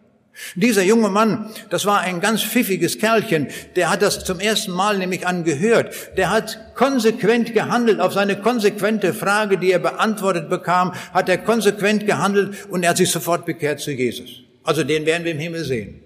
Dieser 0.55 0.83
junge 0.83 1.11
Mann, 1.11 1.51
das 1.69 1.85
war 1.85 2.01
ein 2.01 2.21
ganz 2.21 2.43
pfiffiges 2.43 2.99
Kerlchen, 2.99 3.49
der 3.77 3.91
hat 3.91 4.01
das 4.01 4.25
zum 4.25 4.41
ersten 4.41 4.73
Mal 4.73 4.97
nämlich 4.99 5.27
angehört. 5.27 5.95
Der 6.17 6.31
hat 6.31 6.75
konsequent 6.75 7.53
gehandelt. 7.53 8.01
Auf 8.01 8.15
seine 8.15 8.37
konsequente 8.37 9.13
Frage, 9.13 9.59
die 9.59 9.71
er 9.71 9.79
beantwortet 9.79 10.49
bekam, 10.49 10.95
hat 11.13 11.29
er 11.29 11.39
konsequent 11.39 12.07
gehandelt 12.07 12.67
und 12.71 12.83
er 12.83 12.91
hat 12.91 12.97
sich 12.97 13.11
sofort 13.11 13.45
bekehrt 13.45 13.81
zu 13.81 13.91
Jesus. 13.93 14.41
Also 14.65 14.85
den 14.85 15.05
werden 15.07 15.25
wir 15.25 15.33
im 15.33 15.39
Himmel 15.39 15.65
sehen. 15.65 16.03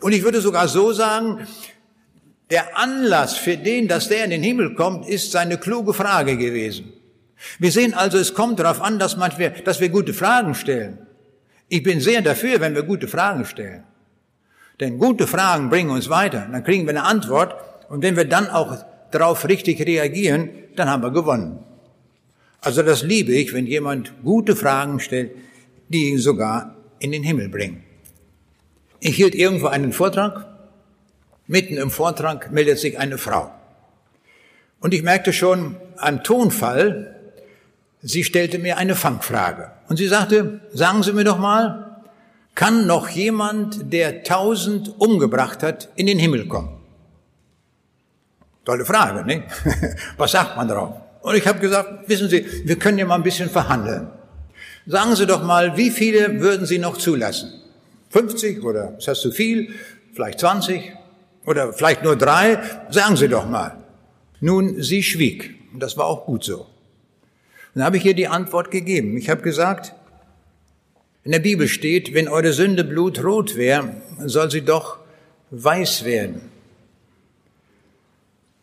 Und 0.00 0.12
ich 0.12 0.22
würde 0.22 0.40
sogar 0.40 0.66
so 0.66 0.92
sagen, 0.92 1.46
der 2.50 2.76
Anlass 2.78 3.36
für 3.36 3.56
den, 3.56 3.86
dass 3.86 4.08
der 4.08 4.24
in 4.24 4.30
den 4.30 4.42
Himmel 4.42 4.74
kommt, 4.74 5.08
ist 5.08 5.30
seine 5.30 5.56
kluge 5.56 5.94
Frage 5.94 6.36
gewesen. 6.36 6.92
Wir 7.58 7.70
sehen 7.70 7.94
also, 7.94 8.18
es 8.18 8.34
kommt 8.34 8.58
darauf 8.58 8.80
an, 8.82 8.98
dass, 8.98 9.16
manchmal, 9.16 9.50
dass 9.64 9.80
wir 9.80 9.88
gute 9.88 10.12
Fragen 10.12 10.54
stellen. 10.54 11.06
Ich 11.72 11.84
bin 11.84 12.00
sehr 12.00 12.20
dafür, 12.20 12.60
wenn 12.60 12.74
wir 12.74 12.82
gute 12.82 13.06
Fragen 13.06 13.44
stellen. 13.44 13.84
Denn 14.80 14.98
gute 14.98 15.28
Fragen 15.28 15.70
bringen 15.70 15.90
uns 15.90 16.08
weiter. 16.08 16.48
Dann 16.50 16.64
kriegen 16.64 16.84
wir 16.84 16.90
eine 16.90 17.04
Antwort. 17.04 17.54
Und 17.88 18.02
wenn 18.02 18.16
wir 18.16 18.24
dann 18.24 18.50
auch 18.50 18.76
darauf 19.12 19.46
richtig 19.46 19.80
reagieren, 19.86 20.50
dann 20.74 20.90
haben 20.90 21.04
wir 21.04 21.12
gewonnen. 21.12 21.60
Also 22.60 22.82
das 22.82 23.04
liebe 23.04 23.32
ich, 23.32 23.54
wenn 23.54 23.66
jemand 23.66 24.12
gute 24.24 24.56
Fragen 24.56 24.98
stellt, 24.98 25.30
die 25.88 26.10
ihn 26.10 26.18
sogar 26.18 26.74
in 26.98 27.12
den 27.12 27.22
Himmel 27.22 27.48
bringen. 27.48 27.84
Ich 28.98 29.14
hielt 29.14 29.36
irgendwo 29.36 29.68
einen 29.68 29.92
Vortrag. 29.92 30.46
Mitten 31.46 31.76
im 31.76 31.92
Vortrag 31.92 32.50
meldet 32.50 32.80
sich 32.80 32.98
eine 32.98 33.16
Frau. 33.16 33.52
Und 34.80 34.92
ich 34.92 35.04
merkte 35.04 35.32
schon 35.32 35.76
am 35.98 36.24
Tonfall, 36.24 37.19
sie 38.02 38.24
stellte 38.24 38.58
mir 38.58 38.78
eine 38.78 38.94
Fangfrage. 38.94 39.70
Und 39.88 39.96
sie 39.96 40.08
sagte, 40.08 40.60
sagen 40.72 41.02
Sie 41.02 41.12
mir 41.12 41.24
doch 41.24 41.38
mal, 41.38 42.02
kann 42.54 42.86
noch 42.86 43.08
jemand, 43.08 43.92
der 43.92 44.22
tausend 44.22 45.00
umgebracht 45.00 45.62
hat, 45.62 45.88
in 45.96 46.06
den 46.06 46.18
Himmel 46.18 46.46
kommen? 46.46 46.80
Tolle 48.64 48.84
Frage, 48.84 49.24
ne? 49.24 49.44
Was 50.16 50.32
sagt 50.32 50.56
man 50.56 50.68
darauf? 50.68 50.94
Und 51.22 51.34
ich 51.34 51.46
habe 51.46 51.58
gesagt, 51.58 52.08
wissen 52.08 52.28
Sie, 52.28 52.46
wir 52.64 52.76
können 52.76 52.98
ja 52.98 53.06
mal 53.06 53.16
ein 53.16 53.22
bisschen 53.22 53.50
verhandeln. 53.50 54.08
Sagen 54.86 55.16
Sie 55.16 55.26
doch 55.26 55.42
mal, 55.42 55.76
wie 55.76 55.90
viele 55.90 56.40
würden 56.40 56.66
Sie 56.66 56.78
noch 56.78 56.96
zulassen? 56.96 57.52
50 58.10 58.62
oder 58.64 58.96
ist 58.98 59.08
das 59.08 59.20
zu 59.20 59.30
viel? 59.30 59.74
Vielleicht 60.14 60.40
20 60.40 60.92
oder 61.46 61.72
vielleicht 61.72 62.02
nur 62.02 62.16
drei? 62.16 62.58
Sagen 62.90 63.16
Sie 63.16 63.28
doch 63.28 63.48
mal. 63.48 63.76
Nun, 64.40 64.82
sie 64.82 65.02
schwieg. 65.02 65.54
Und 65.72 65.80
das 65.80 65.96
war 65.96 66.06
auch 66.06 66.24
gut 66.24 66.44
so. 66.44 66.66
Dann 67.74 67.84
habe 67.84 67.96
ich 67.96 68.04
ihr 68.04 68.14
die 68.14 68.28
Antwort 68.28 68.70
gegeben. 68.70 69.16
Ich 69.16 69.30
habe 69.30 69.42
gesagt, 69.42 69.94
in 71.22 71.32
der 71.32 71.38
Bibel 71.38 71.68
steht, 71.68 72.14
wenn 72.14 72.28
eure 72.28 72.52
Sünde 72.52 72.82
blutrot 72.82 73.56
wäre, 73.56 73.94
soll 74.24 74.50
sie 74.50 74.62
doch 74.62 74.98
weiß 75.50 76.04
werden. 76.04 76.40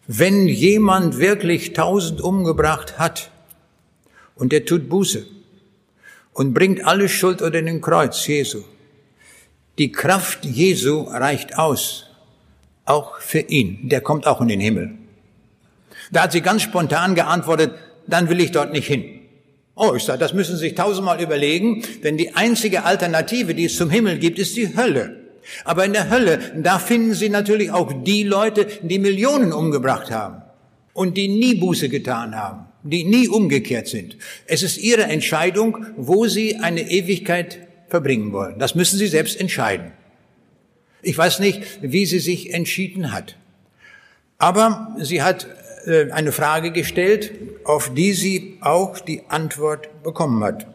Wenn 0.07 0.47
jemand 0.47 1.19
wirklich 1.19 1.73
tausend 1.73 2.21
umgebracht 2.21 2.97
hat 2.97 3.29
und 4.35 4.51
der 4.51 4.65
tut 4.65 4.89
Buße 4.89 5.25
und 6.33 6.53
bringt 6.53 6.85
alle 6.85 7.09
Schuld 7.09 7.41
unter 7.41 7.61
den 7.61 7.81
Kreuz 7.81 8.25
Jesu, 8.25 8.63
die 9.77 9.91
Kraft 9.91 10.45
Jesu 10.45 11.01
reicht 11.03 11.57
aus, 11.57 12.05
auch 12.85 13.19
für 13.19 13.39
ihn. 13.39 13.89
Der 13.89 14.01
kommt 14.01 14.25
auch 14.25 14.41
in 14.41 14.47
den 14.47 14.59
Himmel. 14.59 14.97
Da 16.11 16.23
hat 16.23 16.31
sie 16.31 16.41
ganz 16.41 16.61
spontan 16.61 17.15
geantwortet, 17.15 17.73
dann 18.07 18.29
will 18.29 18.39
ich 18.39 18.51
dort 18.51 18.73
nicht 18.73 18.87
hin. 18.87 19.03
Oh, 19.75 19.93
ich 19.95 20.03
sage, 20.03 20.19
das 20.19 20.33
müssen 20.33 20.55
Sie 20.55 20.61
sich 20.61 20.75
tausendmal 20.75 21.21
überlegen, 21.21 21.83
denn 22.03 22.17
die 22.17 22.33
einzige 22.33 22.83
Alternative, 22.83 23.53
die 23.53 23.65
es 23.65 23.77
zum 23.77 23.89
Himmel 23.89 24.17
gibt, 24.17 24.39
ist 24.39 24.55
die 24.55 24.75
Hölle. 24.75 25.15
Aber 25.63 25.85
in 25.85 25.93
der 25.93 26.09
Hölle, 26.09 26.39
da 26.57 26.79
finden 26.79 27.13
Sie 27.13 27.29
natürlich 27.29 27.71
auch 27.71 27.93
die 28.03 28.23
Leute, 28.23 28.67
die 28.81 28.99
Millionen 28.99 29.53
umgebracht 29.53 30.09
haben 30.09 30.41
und 30.93 31.15
die 31.15 31.27
nie 31.27 31.55
Buße 31.55 31.89
getan 31.89 32.35
haben, 32.35 32.65
die 32.83 33.03
nie 33.03 33.27
umgekehrt 33.27 33.87
sind. 33.87 34.17
Es 34.47 34.63
ist 34.63 34.77
Ihre 34.77 35.03
Entscheidung, 35.03 35.85
wo 35.95 36.25
Sie 36.25 36.55
eine 36.55 36.89
Ewigkeit 36.89 37.59
verbringen 37.87 38.33
wollen. 38.33 38.57
Das 38.57 38.73
müssen 38.73 38.97
Sie 38.97 39.07
selbst 39.07 39.39
entscheiden. 39.39 39.91
Ich 41.01 41.17
weiß 41.17 41.39
nicht, 41.39 41.61
wie 41.81 42.05
sie 42.05 42.19
sich 42.19 42.53
entschieden 42.53 43.13
hat. 43.13 43.37
Aber 44.39 44.95
sie 44.99 45.21
hat 45.21 45.47
eine 45.87 46.31
Frage 46.31 46.71
gestellt, 46.71 47.31
auf 47.63 47.93
die 47.93 48.13
sie 48.13 48.57
auch 48.61 48.99
die 48.99 49.23
Antwort 49.29 50.03
bekommen 50.03 50.43
hat. 50.43 50.67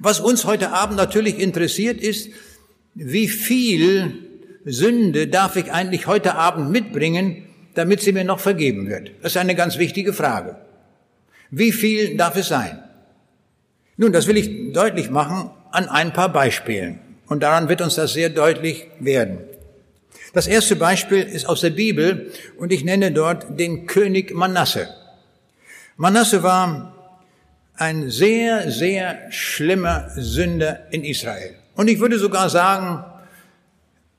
Was 0.00 0.20
uns 0.20 0.44
heute 0.44 0.70
Abend 0.70 0.96
natürlich 0.96 1.38
interessiert 1.38 2.00
ist, 2.00 2.30
wie 2.94 3.28
viel 3.28 4.14
Sünde 4.64 5.28
darf 5.28 5.56
ich 5.56 5.72
eigentlich 5.72 6.06
heute 6.06 6.34
Abend 6.34 6.70
mitbringen, 6.70 7.44
damit 7.74 8.00
sie 8.00 8.12
mir 8.12 8.24
noch 8.24 8.40
vergeben 8.40 8.88
wird? 8.88 9.12
Das 9.22 9.32
ist 9.32 9.38
eine 9.38 9.54
ganz 9.54 9.78
wichtige 9.78 10.12
Frage. 10.12 10.56
Wie 11.50 11.72
viel 11.72 12.16
darf 12.16 12.36
es 12.36 12.48
sein? 12.48 12.82
Nun, 13.96 14.12
das 14.12 14.26
will 14.26 14.36
ich 14.36 14.72
deutlich 14.72 15.10
machen 15.10 15.50
an 15.70 15.88
ein 15.88 16.12
paar 16.12 16.32
Beispielen. 16.32 17.00
Und 17.26 17.42
daran 17.42 17.68
wird 17.68 17.80
uns 17.80 17.94
das 17.94 18.12
sehr 18.12 18.30
deutlich 18.30 18.86
werden. 19.00 19.38
Das 20.32 20.46
erste 20.46 20.76
Beispiel 20.76 21.22
ist 21.22 21.46
aus 21.46 21.62
der 21.62 21.70
Bibel 21.70 22.32
und 22.58 22.72
ich 22.72 22.84
nenne 22.84 23.12
dort 23.12 23.58
den 23.58 23.86
König 23.86 24.34
Manasse. 24.34 24.88
Manasse 25.96 26.42
war 26.42 26.94
ein 27.76 28.10
sehr, 28.10 28.70
sehr 28.70 29.30
schlimmer 29.30 30.10
Sünder 30.16 30.86
in 30.90 31.04
Israel. 31.04 31.54
Und 31.74 31.88
ich 31.88 32.00
würde 32.00 32.18
sogar 32.18 32.50
sagen, 32.50 33.04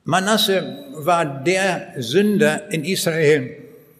Manasse 0.04 0.86
war 0.94 1.24
der 1.24 1.92
Sünder 1.98 2.70
in 2.72 2.84
Israel, 2.84 3.56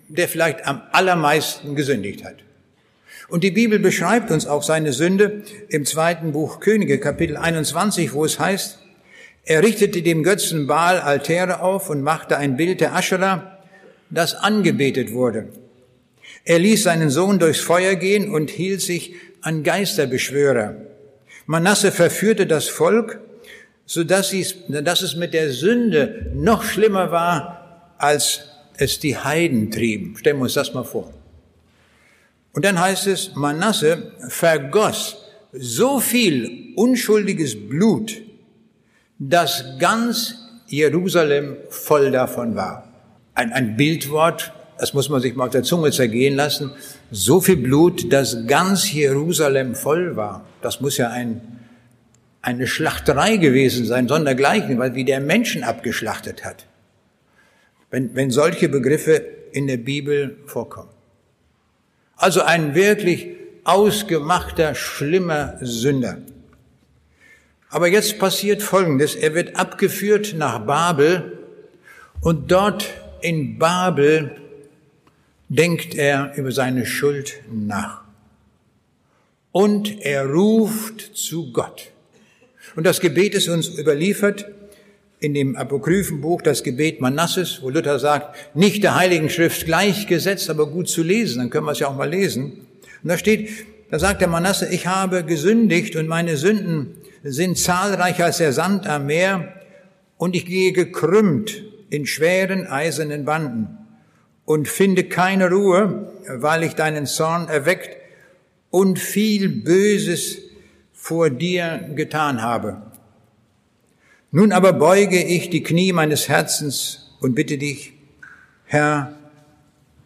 der 0.09 0.29
vielleicht 0.29 0.66
am 0.66 0.83
allermeisten 0.92 1.77
gesündigt 1.77 2.25
hat. 2.25 2.37
Und 3.29 3.44
die 3.44 3.53
Bibel 3.53 3.79
beschreibt 3.79 4.33
uns 4.33 4.46
auch 4.46 4.64
seine 4.64 4.92
Sünde 4.92 5.44
im 5.68 5.87
zweiten 5.87 6.33
Buch 6.33 6.59
Könige, 6.59 6.99
Kapitel 6.99 7.37
21, 7.37 8.12
wo 8.12 8.25
es 8.25 8.40
heißt, 8.40 8.79
er 9.44 9.62
richtete 9.62 10.03
dem 10.03 10.22
Götzen 10.22 10.66
Baal 10.66 11.00
Altäre 11.00 11.61
auf 11.61 11.90
und 11.90 12.03
machte 12.03 12.37
ein 12.37 12.57
Bild 12.57 12.81
der 12.81 12.94
Aschera, 12.94 13.59
das 14.11 14.35
angebetet 14.35 15.12
wurde. 15.12 15.48
Er 16.44 16.59
ließ 16.59 16.83
seinen 16.83 17.11
Sohn 17.11 17.38
durchs 17.38 17.61
Feuer 17.61 17.94
gehen 17.94 18.33
und 18.33 18.50
hielt 18.50 18.81
sich 18.81 19.14
an 19.42 19.62
Geisterbeschwörer. 19.62 20.76
Manasse 21.46 21.92
verführte 21.92 22.46
das 22.46 22.68
Volk, 22.68 23.20
so 23.87 24.05
dass, 24.05 24.33
es 24.33 25.16
mit 25.16 25.35
der 25.35 25.50
Sünde 25.50 26.31
noch 26.35 26.62
schlimmer 26.62 27.11
war, 27.11 27.94
als 27.98 28.42
es 28.76 29.00
die 29.00 29.16
Heiden 29.16 29.70
trieben. 29.70 30.16
Stellen 30.16 30.38
wir 30.38 30.44
uns 30.44 30.55
das 30.55 30.74
mal 30.74 30.85
vor. 30.85 31.12
Und 32.53 32.64
dann 32.64 32.81
heißt 32.81 33.07
es, 33.07 33.35
Manasse 33.35 34.12
vergoss 34.29 35.24
so 35.53 35.98
viel 36.00 36.72
unschuldiges 36.76 37.68
Blut, 37.68 38.22
dass 39.21 39.65
ganz 39.79 40.35
Jerusalem 40.67 41.59
voll 41.69 42.11
davon 42.11 42.57
war. 42.57 42.89
Ein, 43.35 43.53
ein 43.53 43.77
Bildwort, 43.77 44.53
das 44.79 44.95
muss 44.95 45.11
man 45.11 45.21
sich 45.21 45.37
mal 45.37 45.45
auf 45.45 45.51
der 45.51 45.63
Zunge 45.63 45.91
zergehen 45.93 46.35
lassen. 46.35 46.73
So 47.11 47.41
viel 47.43 47.57
Blut, 47.57 48.13
dass 48.13 48.47
ganz 48.47 48.91
Jerusalem 48.91 49.75
voll 49.75 50.17
war. 50.17 50.47
Das 50.63 50.81
muss 50.81 50.97
ja 50.97 51.11
ein, 51.11 51.61
eine 52.41 52.67
Schlachterei 52.67 53.37
gewesen 53.37 53.85
sein, 53.85 54.09
sondergleichen, 54.09 54.79
weil 54.79 54.95
wie 54.95 55.05
der 55.05 55.21
Menschen 55.21 55.65
abgeschlachtet 55.65 56.45
hat. 56.45 56.67
Wenn, 57.91 58.15
wenn 58.15 58.31
solche 58.31 58.71
Begriffe 58.71 59.23
in 59.53 59.67
der 59.67 59.77
Bibel 59.77 60.39
vorkommen. 60.47 60.89
Also 62.17 62.41
ein 62.41 62.75
wirklich 62.75 63.29
ausgemachter, 63.65 64.75
schlimmer 64.75 65.59
Sünder. 65.61 66.19
Aber 67.71 67.87
jetzt 67.87 68.19
passiert 68.19 68.63
Folgendes. 68.63 69.15
Er 69.15 69.35
wird 69.35 69.57
abgeführt 69.57 70.35
nach 70.37 70.59
Babel 70.67 71.39
und 72.21 72.51
dort 72.51 72.85
in 73.23 73.59
Babel 73.59 74.37
denkt 75.49 75.95
er 75.95 76.33
über 76.37 76.51
seine 76.51 76.85
Schuld 76.85 77.41
nach. 77.53 78.03
Und 79.53 80.01
er 80.03 80.27
ruft 80.27 81.17
zu 81.17 81.53
Gott. 81.53 81.91
Und 82.77 82.85
das 82.85 83.01
Gebet 83.01 83.35
ist 83.35 83.49
uns 83.49 83.69
überliefert 83.69 84.47
in 85.21 85.35
dem 85.35 85.57
Apokryphenbuch, 85.57 86.43
das 86.43 86.63
Gebet 86.63 87.01
Manasses, 87.01 87.61
wo 87.63 87.69
Luther 87.69 87.99
sagt, 87.99 88.57
nicht 88.57 88.83
der 88.83 88.95
Heiligen 88.95 89.29
Schrift 89.29 89.67
gleichgesetzt, 89.67 90.51
aber 90.51 90.67
gut 90.67 90.89
zu 90.89 91.03
lesen, 91.03 91.39
dann 91.39 91.51
können 91.51 91.67
wir 91.67 91.73
es 91.73 91.79
ja 91.79 91.89
auch 91.89 91.97
mal 91.97 92.09
lesen. 92.09 92.67
Und 93.03 93.09
da 93.09 93.19
steht, 93.19 93.51
da 93.91 93.99
sagt 93.99 94.21
der 94.21 94.29
Manasse, 94.29 94.69
ich 94.73 94.87
habe 94.87 95.25
gesündigt 95.25 95.97
und 95.97 96.07
meine 96.07 96.37
Sünden 96.37 97.00
sind 97.23 97.59
zahlreicher 97.59 98.27
als 98.27 98.39
der 98.39 98.53
Sand 98.53 98.87
am 98.87 99.07
Meer 99.07 99.55
und 100.17 100.35
ich 100.35 100.47
gehe 100.47 100.73
gekrümmt 100.73 101.63
in 101.91 102.07
schweren 102.07 102.67
eisernen 102.67 103.25
Banden 103.25 103.79
und 104.45 104.69
finde 104.69 105.05
keine 105.05 105.51
Ruhe, 105.51 106.13
weil 106.29 106.63
ich 106.63 106.75
deinen 106.75 107.07
Zorn 107.07 107.49
erweckt 107.49 107.97
und 108.71 108.99
viel 108.99 109.49
Böses 109.49 110.39
vor 110.93 111.31
dir 111.31 111.91
getan 111.95 112.43
habe. 112.43 112.83
Nun 114.33 114.53
aber 114.53 114.73
beuge 114.73 115.23
ich 115.23 115.51
die 115.51 115.63
Knie 115.63 115.93
meines 115.93 116.29
Herzens 116.29 117.17
und 117.21 117.35
bitte 117.35 117.59
dich, 117.59 117.95
Herr, 118.65 119.15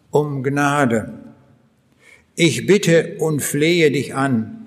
um 0.09 0.43
Gnade. 0.43 1.13
Ich 2.35 2.65
bitte 2.65 3.17
und 3.19 3.41
flehe 3.41 3.91
dich 3.91 4.15
an, 4.15 4.65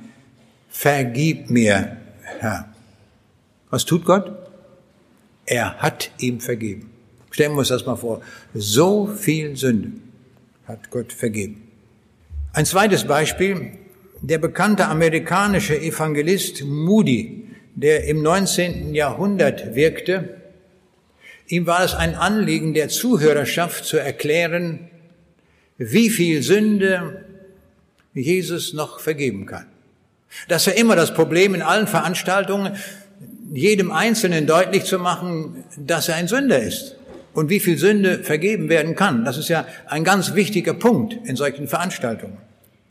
vergib 0.68 1.50
mir, 1.50 1.96
Herr. 2.38 2.68
Was 3.70 3.84
tut 3.84 4.04
Gott? 4.04 4.32
Er 5.46 5.76
hat 5.78 6.10
ihm 6.18 6.40
vergeben. 6.40 6.90
Stellen 7.30 7.52
wir 7.52 7.58
uns 7.58 7.68
das 7.68 7.86
mal 7.86 7.96
vor. 7.96 8.22
So 8.54 9.06
viel 9.06 9.56
Sünde 9.56 9.92
hat 10.66 10.90
Gott 10.90 11.12
vergeben. 11.12 11.68
Ein 12.52 12.66
zweites 12.66 13.04
Beispiel. 13.04 13.72
Der 14.20 14.38
bekannte 14.38 14.86
amerikanische 14.86 15.80
Evangelist 15.80 16.64
Moody 16.64 17.48
der 17.78 18.06
im 18.06 18.22
19. 18.22 18.92
Jahrhundert 18.92 19.76
wirkte, 19.76 20.36
ihm 21.46 21.66
war 21.66 21.84
es 21.84 21.94
ein 21.94 22.16
Anliegen 22.16 22.74
der 22.74 22.88
Zuhörerschaft 22.88 23.84
zu 23.84 23.98
erklären, 23.98 24.90
wie 25.76 26.10
viel 26.10 26.42
Sünde 26.42 27.24
Jesus 28.14 28.72
noch 28.72 28.98
vergeben 28.98 29.46
kann. 29.46 29.66
Das 30.48 30.66
war 30.66 30.74
immer 30.74 30.96
das 30.96 31.14
Problem 31.14 31.54
in 31.54 31.62
allen 31.62 31.86
Veranstaltungen, 31.86 32.76
jedem 33.52 33.90
Einzelnen 33.90 34.46
deutlich 34.46 34.84
zu 34.84 34.98
machen, 34.98 35.64
dass 35.78 36.08
er 36.08 36.16
ein 36.16 36.28
Sünder 36.28 36.60
ist 36.60 36.96
und 37.32 37.48
wie 37.48 37.60
viel 37.60 37.78
Sünde 37.78 38.22
vergeben 38.22 38.68
werden 38.68 38.94
kann. 38.94 39.24
Das 39.24 39.38
ist 39.38 39.48
ja 39.48 39.66
ein 39.86 40.04
ganz 40.04 40.34
wichtiger 40.34 40.74
Punkt 40.74 41.16
in 41.24 41.36
solchen 41.36 41.66
Veranstaltungen. 41.66 42.36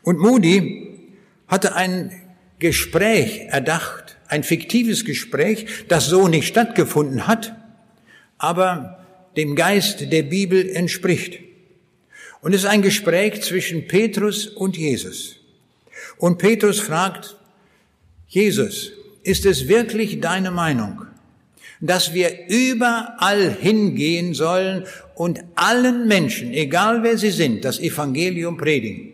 Und 0.03 0.19
Moody 0.19 0.99
hatte 1.47 1.75
ein 1.75 2.11
Gespräch 2.59 3.41
erdacht 3.49 4.17
ein 4.27 4.43
fiktives 4.43 5.05
Gespräch, 5.05 5.65
das 5.87 6.07
so 6.07 6.27
nicht 6.27 6.47
stattgefunden 6.47 7.27
hat, 7.27 7.55
aber 8.37 9.05
dem 9.35 9.55
Geist 9.55 10.11
der 10.11 10.23
Bibel 10.23 10.69
entspricht. 10.69 11.39
Und 12.41 12.53
es 12.53 12.63
ist 12.63 12.69
ein 12.69 12.81
Gespräch 12.81 13.41
zwischen 13.41 13.87
Petrus 13.87 14.47
und 14.47 14.77
Jesus. 14.77 15.36
Und 16.17 16.37
Petrus 16.37 16.79
fragt, 16.79 17.37
Jesus, 18.27 18.91
ist 19.23 19.45
es 19.45 19.67
wirklich 19.67 20.19
deine 20.19 20.51
Meinung, 20.51 21.05
dass 21.79 22.13
wir 22.13 22.47
überall 22.47 23.51
hingehen 23.51 24.33
sollen 24.33 24.85
und 25.15 25.43
allen 25.55 26.07
Menschen, 26.07 26.53
egal 26.53 27.03
wer 27.03 27.17
sie 27.17 27.31
sind, 27.31 27.65
das 27.65 27.79
Evangelium 27.79 28.57
predigen? 28.57 29.13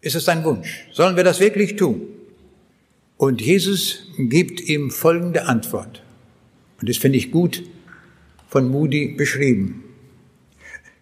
Ist 0.00 0.16
es 0.16 0.24
dein 0.24 0.44
Wunsch? 0.44 0.86
Sollen 0.92 1.16
wir 1.16 1.24
das 1.24 1.40
wirklich 1.40 1.76
tun? 1.76 2.06
Und 3.16 3.42
Jesus 3.42 4.04
gibt 4.16 4.60
ihm 4.62 4.90
folgende 4.90 5.46
Antwort. 5.46 6.02
Und 6.80 6.88
das 6.88 6.96
finde 6.96 7.18
ich 7.18 7.30
gut 7.30 7.62
von 8.48 8.68
Moody 8.68 9.14
beschrieben. 9.14 9.84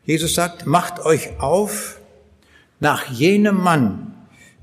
Jesus 0.05 0.35
sagt, 0.35 0.67
macht 0.67 1.01
euch 1.05 1.39
auf 1.39 2.01
nach 2.81 3.11
jenem 3.11 3.57
Mann, 3.57 4.15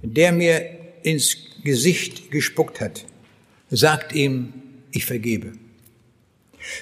der 0.06 0.32
mir 0.32 0.62
ins 1.04 1.38
Gesicht 1.64 2.32
gespuckt 2.32 2.82
hat. 2.82 3.06
Sagt 3.70 4.14
ihm, 4.14 4.54
ich 4.92 5.06
vergebe. 5.06 5.54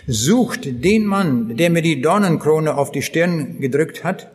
Sucht 0.07 0.83
den 0.83 1.05
Mann, 1.05 1.57
der 1.57 1.69
mir 1.69 1.81
die 1.81 2.01
Dornenkrone 2.01 2.75
auf 2.75 2.91
die 2.91 3.01
Stirn 3.01 3.59
gedrückt 3.59 4.03
hat. 4.03 4.31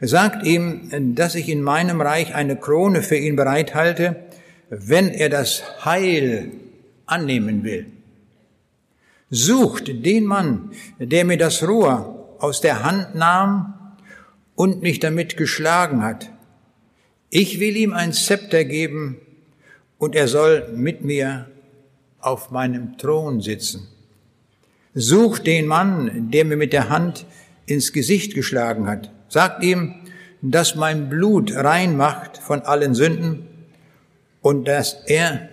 Sagt 0.00 0.46
ihm, 0.46 1.14
dass 1.14 1.34
ich 1.34 1.48
in 1.48 1.62
meinem 1.62 2.00
Reich 2.00 2.34
eine 2.34 2.56
Krone 2.56 3.02
für 3.02 3.16
ihn 3.16 3.36
bereithalte, 3.36 4.16
wenn 4.70 5.08
er 5.08 5.28
das 5.28 5.84
Heil 5.84 6.50
annehmen 7.06 7.64
will. 7.64 7.86
Sucht 9.30 10.04
den 10.04 10.24
Mann, 10.24 10.70
der 10.98 11.24
mir 11.24 11.36
das 11.36 11.66
Rohr 11.66 12.36
aus 12.40 12.60
der 12.60 12.82
Hand 12.82 13.14
nahm 13.14 13.74
und 14.54 14.82
mich 14.82 14.98
damit 14.98 15.36
geschlagen 15.36 16.02
hat. 16.02 16.30
Ich 17.30 17.60
will 17.60 17.76
ihm 17.76 17.92
ein 17.92 18.12
Zepter 18.12 18.64
geben 18.64 19.18
und 19.98 20.16
er 20.16 20.26
soll 20.26 20.68
mit 20.74 21.04
mir 21.04 21.48
auf 22.18 22.50
meinem 22.50 22.98
Thron 22.98 23.40
sitzen. 23.40 23.86
Sucht 24.94 25.46
den 25.46 25.68
Mann, 25.68 26.30
der 26.32 26.44
mir 26.44 26.56
mit 26.56 26.72
der 26.72 26.88
Hand 26.88 27.26
ins 27.66 27.92
Gesicht 27.92 28.34
geschlagen 28.34 28.88
hat. 28.88 29.12
Sagt 29.28 29.62
ihm, 29.62 29.94
dass 30.42 30.74
mein 30.74 31.08
Blut 31.08 31.54
rein 31.54 31.96
macht 31.96 32.38
von 32.38 32.62
allen 32.62 32.94
Sünden 32.94 33.46
und 34.40 34.66
dass 34.66 34.96
er, 35.06 35.48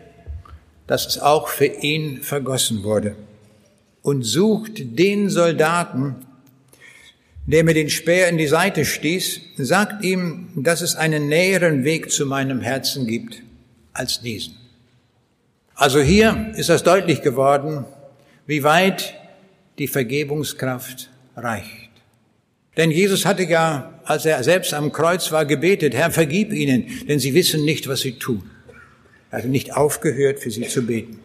dass 0.88 1.06
es 1.06 1.20
auch 1.20 1.48
für 1.48 1.66
ihn 1.66 2.24
vergossen 2.24 2.84
wurde. 2.84 3.16
Und 4.02 4.24
sucht 4.24 4.98
den 4.98 5.30
Soldaten, 5.30 6.16
der 7.48 7.64
mir 7.64 7.74
den 7.74 7.90
Speer 7.90 8.28
in 8.28 8.38
die 8.38 8.48
Seite 8.48 8.86
stieß, 8.86 9.42
sagt 9.58 10.04
ihm, 10.04 10.50
dass 10.56 10.82
es 10.82 10.96
einen 10.96 11.28
näheren 11.28 11.84
Weg 11.86 12.12
zu 12.12 12.26
meinem 12.26 12.62
Herzen 12.62 13.08
gibt 13.08 13.42
als 13.94 14.22
diesen. 14.22 14.56
Also 15.74 16.00
hier 16.02 16.54
ist 16.56 16.70
das 16.70 16.84
deutlich 16.84 17.22
geworden, 17.22 17.86
wie 18.46 18.64
weit 18.64 19.16
die 19.80 19.88
Vergebungskraft 19.88 21.10
reicht. 21.36 21.90
Denn 22.76 22.92
Jesus 22.92 23.26
hatte 23.26 23.44
ja, 23.44 24.00
als 24.04 24.26
er 24.26 24.44
selbst 24.44 24.74
am 24.74 24.92
Kreuz 24.92 25.32
war, 25.32 25.46
gebetet, 25.46 25.96
Herr, 25.96 26.12
vergib 26.12 26.52
ihnen, 26.52 26.86
denn 27.08 27.20
sie 27.20 27.34
wissen 27.34 27.64
nicht, 27.66 27.88
was 27.88 28.02
sie 28.02 28.14
tun. 28.14 28.50
Er 29.32 29.40
hat 29.40 29.46
nicht 29.46 29.76
aufgehört, 29.76 30.40
für 30.40 30.52
sie 30.52 30.68
zu 30.68 30.86
beten. 30.86 31.20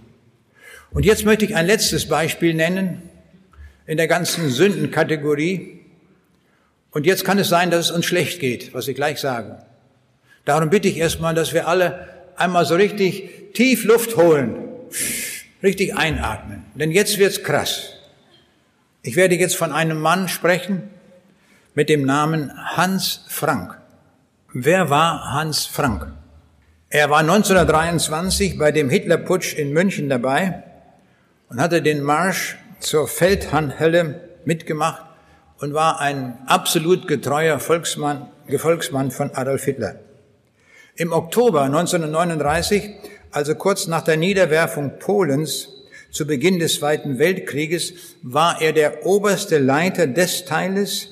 Und 0.93 1.05
jetzt 1.05 1.25
möchte 1.25 1.45
ich 1.45 1.57
ein 1.57 1.67
letztes 1.67 2.07
Beispiel 2.07 2.55
nennen, 2.55 3.03
in 3.87 3.97
der 3.97 4.09
ganzen 4.09 4.49
Sündenkategorie. 4.49 5.82
Und 6.93 7.07
jetzt 7.07 7.25
kann 7.25 7.39
es 7.39 7.49
sein, 7.49 7.71
dass 7.71 7.87
es 7.87 7.91
uns 7.91 8.07
schlecht 8.07 8.39
geht, 8.39 8.73
was 8.75 8.87
ich 8.87 8.95
gleich 8.95 9.19
sage. 9.19 9.59
Darum 10.45 10.71
bitte 10.71 10.89
ich 10.89 10.99
erstmal, 10.99 11.35
dass 11.35 11.53
wir 11.53 11.67
alle 11.67 12.09
einmal 12.37 12.65
so 12.65 12.75
richtig 12.75 13.53
tief 13.55 13.85
Luft 13.85 14.17
holen, 14.17 14.69
richtig 15.63 15.97
einatmen. 15.97 16.65
Denn 16.75 16.91
jetzt 16.91 17.19
wird's 17.19 17.43
krass. 17.43 17.95
Ich 19.03 19.17
werde 19.17 19.35
jetzt 19.35 19.57
von 19.57 19.73
einem 19.73 20.01
Mann 20.01 20.29
sprechen 20.29 20.91
mit 21.75 21.89
dem 21.89 22.05
Namen 22.05 22.53
Hans 22.77 23.25
Frank. 23.29 23.79
Wer 24.53 24.91
war 24.91 25.33
Hans 25.33 25.65
Frank? 25.65 26.13
Er 26.91 27.09
war 27.09 27.21
1923 27.21 28.59
bei 28.59 28.71
dem 28.71 28.91
Hitlerputsch 28.91 29.55
in 29.55 29.73
München 29.73 30.11
dabei 30.11 30.63
und 31.49 31.59
hatte 31.59 31.81
den 31.81 32.03
Marsch 32.03 32.59
zur 32.81 33.09
Feldherrnhölle 33.09 34.29
mitgemacht 34.45 35.03
und 35.63 35.75
war 35.75 36.01
ein 36.01 36.39
absolut 36.47 37.07
getreuer 37.07 37.61
Volksmann, 37.61 38.27
Gefolgsmann 38.49 39.13
von 39.13 39.31
Adolf 39.33 39.65
Hitler. 39.65 39.95
Im 40.97 41.13
Oktober 41.13 41.63
1939, 41.63 42.91
also 43.31 43.55
kurz 43.55 43.87
nach 43.87 44.03
der 44.03 44.17
Niederwerfung 44.17 44.99
Polens 44.99 45.69
zu 46.11 46.27
Beginn 46.27 46.59
des 46.59 46.75
Zweiten 46.75 47.21
Weltkrieges, 47.21 47.95
war 48.23 48.61
er 48.61 48.73
der 48.73 49.07
oberste 49.07 49.59
Leiter 49.59 50.09
des 50.09 50.47
Teiles 50.47 51.09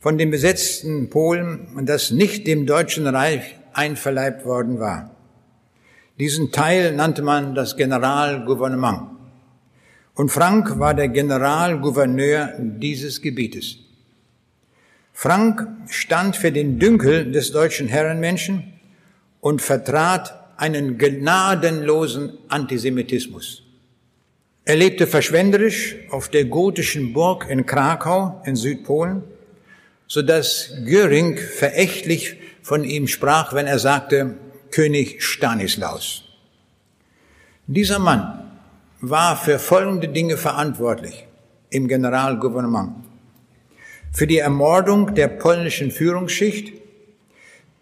von 0.00 0.18
den 0.18 0.32
besetzten 0.32 1.08
Polen, 1.08 1.68
das 1.86 2.10
nicht 2.10 2.48
dem 2.48 2.66
Deutschen 2.66 3.06
Reich 3.06 3.54
einverleibt 3.74 4.44
worden 4.44 4.80
war. 4.80 5.14
Diesen 6.18 6.50
Teil 6.50 6.96
nannte 6.96 7.22
man 7.22 7.54
das 7.54 7.76
Generalgouvernement. 7.76 9.17
Und 10.18 10.30
Frank 10.30 10.80
war 10.80 10.94
der 10.94 11.06
Generalgouverneur 11.06 12.54
dieses 12.58 13.22
Gebietes. 13.22 13.76
Frank 15.12 15.64
stand 15.88 16.34
für 16.34 16.50
den 16.50 16.80
Dünkel 16.80 17.30
des 17.30 17.52
deutschen 17.52 17.86
Herrenmenschen 17.86 18.72
und 19.40 19.62
vertrat 19.62 20.34
einen 20.56 20.98
gnadenlosen 20.98 22.36
Antisemitismus. 22.48 23.62
Er 24.64 24.74
lebte 24.74 25.06
verschwenderisch 25.06 25.94
auf 26.10 26.28
der 26.28 26.46
gotischen 26.46 27.12
Burg 27.12 27.46
in 27.48 27.64
Krakau 27.64 28.42
in 28.44 28.56
Südpolen, 28.56 29.22
so 30.08 30.22
dass 30.22 30.72
Göring 30.84 31.36
verächtlich 31.38 32.38
von 32.60 32.82
ihm 32.82 33.06
sprach, 33.06 33.52
wenn 33.54 33.68
er 33.68 33.78
sagte, 33.78 34.34
König 34.72 35.22
Stanislaus. 35.22 36.24
Dieser 37.68 38.00
Mann 38.00 38.47
war 39.00 39.36
für 39.36 39.58
folgende 39.58 40.08
Dinge 40.08 40.36
verantwortlich 40.36 41.26
im 41.70 41.86
Generalgouvernement. 41.86 42.96
Für 44.12 44.26
die 44.26 44.38
Ermordung 44.38 45.14
der 45.14 45.28
polnischen 45.28 45.90
Führungsschicht, 45.90 46.72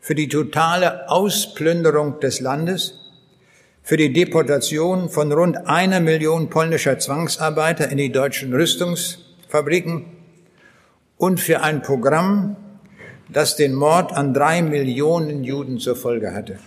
für 0.00 0.14
die 0.14 0.28
totale 0.28 1.08
Ausplünderung 1.08 2.20
des 2.20 2.40
Landes, 2.40 2.94
für 3.82 3.96
die 3.96 4.12
Deportation 4.12 5.08
von 5.08 5.32
rund 5.32 5.68
einer 5.68 6.00
Million 6.00 6.50
polnischer 6.50 6.98
Zwangsarbeiter 6.98 7.88
in 7.88 7.96
die 7.96 8.12
deutschen 8.12 8.52
Rüstungsfabriken 8.52 10.04
und 11.16 11.40
für 11.40 11.62
ein 11.62 11.82
Programm, 11.82 12.56
das 13.28 13.56
den 13.56 13.74
Mord 13.74 14.12
an 14.12 14.34
drei 14.34 14.60
Millionen 14.60 15.44
Juden 15.44 15.78
zur 15.78 15.96
Folge 15.96 16.34
hatte. 16.34 16.58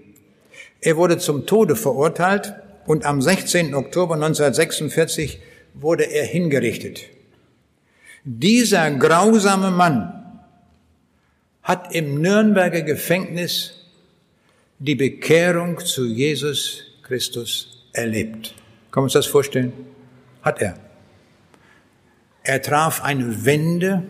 Er 0.81 0.95
wurde 0.95 1.17
zum 1.17 1.47
Tode 1.47 1.75
verurteilt 1.75 2.53
und 2.85 3.03
am 3.03 3.19
16. 3.19 3.73
Oktober 3.73 4.13
1946 4.13 5.39
wurde 5.73 6.03
er 6.03 6.25
hingerichtet. 6.25 7.05
Dieser 8.23 8.91
grausame 8.91 9.71
Mann 9.71 10.39
hat 11.63 11.95
im 11.95 12.21
Nürnberger 12.21 12.83
Gefängnis 12.83 13.73
die 14.77 14.93
Bekehrung 14.93 15.79
zu 15.79 16.05
Jesus 16.05 16.83
Christus 17.01 17.87
erlebt. 17.91 18.53
Kann 18.91 19.01
man 19.01 19.03
uns 19.05 19.13
das 19.13 19.25
vorstellen? 19.25 19.73
Hat 20.45 20.61
er. 20.61 20.75
Er 22.43 22.61
traf 22.61 23.03
eine 23.03 23.45
Wende, 23.45 24.03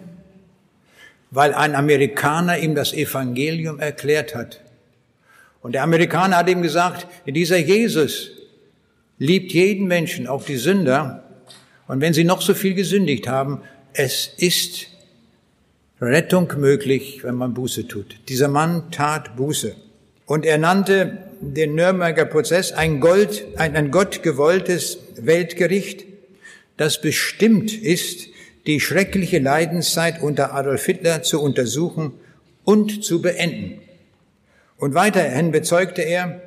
weil 1.31 1.53
ein 1.53 1.75
Amerikaner 1.75 2.57
ihm 2.59 2.75
das 2.75 2.91
Evangelium 2.91 3.79
erklärt 3.79 4.36
hat. 4.36 4.61
Und 5.61 5.71
der 5.71 5.83
Amerikaner 5.83 6.36
hat 6.36 6.49
ihm 6.49 6.61
gesagt, 6.61 7.07
dieser 7.25 7.57
Jesus 7.57 8.31
liebt 9.17 9.53
jeden 9.53 9.88
Menschen, 9.88 10.27
auch 10.27 10.43
die 10.43 10.57
Sünder. 10.57 11.23
Und 11.88 12.01
wenn 12.01 12.13
sie 12.13 12.25
noch 12.25 12.41
so 12.41 12.53
viel 12.53 12.73
gesündigt 12.73 13.29
haben, 13.29 13.61
es 13.93 14.27
ist 14.27 14.88
Rettung 16.01 16.51
möglich, 16.57 17.23
wenn 17.23 17.36
man 17.36 17.53
Buße 17.53 17.88
tut. 17.88 18.17
Dieser 18.27 18.49
Mann 18.49 18.91
tat 18.91 19.38
Buße. 19.38 19.73
Und 20.25 20.45
er 20.45 20.57
nannte 20.57 21.17
den 21.39 21.75
Nürnberger 21.75 22.25
Prozess 22.25 22.73
ein, 22.73 22.99
Gold, 22.99 23.45
ein, 23.55 23.77
ein 23.77 23.91
Gott 23.91 24.21
gewolltes 24.21 24.99
Weltgericht, 25.15 26.14
das 26.78 27.01
bestimmt 27.01 27.73
ist, 27.73 28.28
die 28.67 28.80
schreckliche 28.80 29.39
Leidenszeit 29.39 30.21
unter 30.21 30.53
Adolf 30.53 30.86
Hitler 30.86 31.23
zu 31.23 31.41
untersuchen 31.41 32.13
und 32.63 33.03
zu 33.03 33.21
beenden. 33.21 33.82
Und 34.78 34.93
weiterhin 34.93 35.51
bezeugte 35.51 36.01
er, 36.01 36.41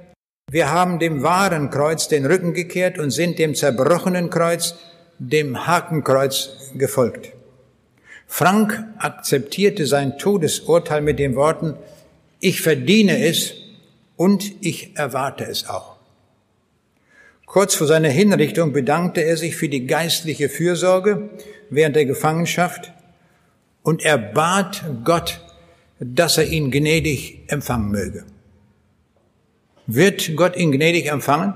wir 0.51 0.71
haben 0.71 0.99
dem 0.99 1.23
wahren 1.23 1.71
Kreuz 1.71 2.09
den 2.09 2.27
Rücken 2.27 2.55
gekehrt 2.55 2.99
und 2.99 3.11
sind 3.11 3.39
dem 3.39 3.55
zerbrochenen 3.55 4.31
Kreuz, 4.31 4.75
dem 5.19 5.67
Hakenkreuz 5.67 6.73
gefolgt. 6.75 7.33
Frank 8.27 8.85
akzeptierte 8.99 9.87
sein 9.87 10.19
Todesurteil 10.19 11.01
mit 11.01 11.19
den 11.19 11.35
Worten, 11.35 11.75
ich 12.41 12.61
verdiene 12.61 13.27
es 13.27 13.55
und 14.17 14.53
ich 14.61 14.97
erwarte 14.97 15.45
es 15.45 15.69
auch. 15.69 15.98
Kurz 17.49 17.75
vor 17.75 17.87
seiner 17.87 18.11
Hinrichtung 18.11 18.75
bedankte 18.75 19.23
er 19.23 19.39
sich 19.39 19.57
für 19.57 19.71
die 19.71 19.87
geistliche 19.87 20.51
Fürsorge 20.51 21.31
während 21.71 21.97
der 21.97 22.05
Gefangenschaft 22.05 22.93
und 23.83 24.05
er 24.05 24.19
bat 24.19 24.85
Gott, 25.03 25.41
dass 25.99 26.37
er 26.37 26.45
ihn 26.45 26.71
gnädig 26.71 27.41
empfangen 27.47 27.91
möge. 27.91 28.27
Wird 29.87 30.37
Gott 30.37 30.57
ihn 30.57 30.73
gnädig 30.73 31.07
empfangen? 31.07 31.55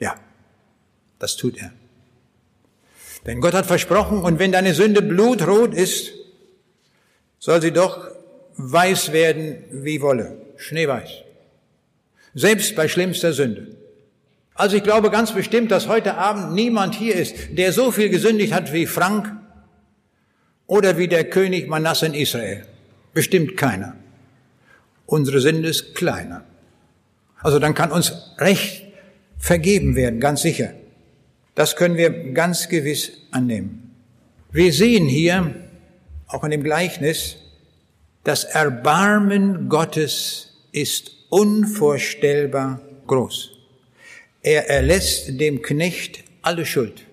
Ja, 0.00 0.16
das 1.20 1.36
tut 1.36 1.58
er. 1.58 1.72
Denn 3.24 3.40
Gott 3.40 3.54
hat 3.54 3.66
versprochen, 3.66 4.18
und 4.18 4.40
wenn 4.40 4.50
deine 4.50 4.74
Sünde 4.74 5.00
blutrot 5.00 5.74
ist, 5.74 6.10
soll 7.38 7.62
sie 7.62 7.70
doch 7.70 8.10
weiß 8.56 9.12
werden 9.12 9.62
wie 9.70 10.02
Wolle, 10.02 10.38
schneeweiß. 10.56 11.10
Selbst 12.34 12.74
bei 12.74 12.88
schlimmster 12.88 13.32
Sünde. 13.32 13.76
Also 14.62 14.76
ich 14.76 14.84
glaube 14.84 15.10
ganz 15.10 15.32
bestimmt, 15.32 15.72
dass 15.72 15.88
heute 15.88 16.14
Abend 16.14 16.52
niemand 16.52 16.94
hier 16.94 17.16
ist, 17.16 17.34
der 17.50 17.72
so 17.72 17.90
viel 17.90 18.10
gesündigt 18.10 18.52
hat 18.52 18.72
wie 18.72 18.86
Frank 18.86 19.34
oder 20.68 20.96
wie 20.98 21.08
der 21.08 21.24
König 21.24 21.66
Manasse 21.66 22.06
in 22.06 22.14
Israel. 22.14 22.64
Bestimmt 23.12 23.56
keiner. 23.56 23.96
Unsere 25.04 25.40
Sünde 25.40 25.68
ist 25.68 25.96
kleiner. 25.96 26.44
Also 27.40 27.58
dann 27.58 27.74
kann 27.74 27.90
uns 27.90 28.12
Recht 28.38 28.84
vergeben 29.36 29.96
werden, 29.96 30.20
ganz 30.20 30.42
sicher. 30.42 30.74
Das 31.56 31.74
können 31.74 31.96
wir 31.96 32.32
ganz 32.32 32.68
gewiss 32.68 33.10
annehmen. 33.32 33.96
Wir 34.52 34.72
sehen 34.72 35.08
hier, 35.08 35.56
auch 36.28 36.44
in 36.44 36.52
dem 36.52 36.62
Gleichnis, 36.62 37.34
das 38.22 38.44
Erbarmen 38.44 39.68
Gottes 39.68 40.52
ist 40.70 41.10
unvorstellbar 41.30 42.80
groß. 43.08 43.51
Er 44.42 44.68
erlässt 44.68 45.40
dem 45.40 45.62
Knecht 45.62 46.24
alle 46.42 46.66
Schuld. 46.66 47.04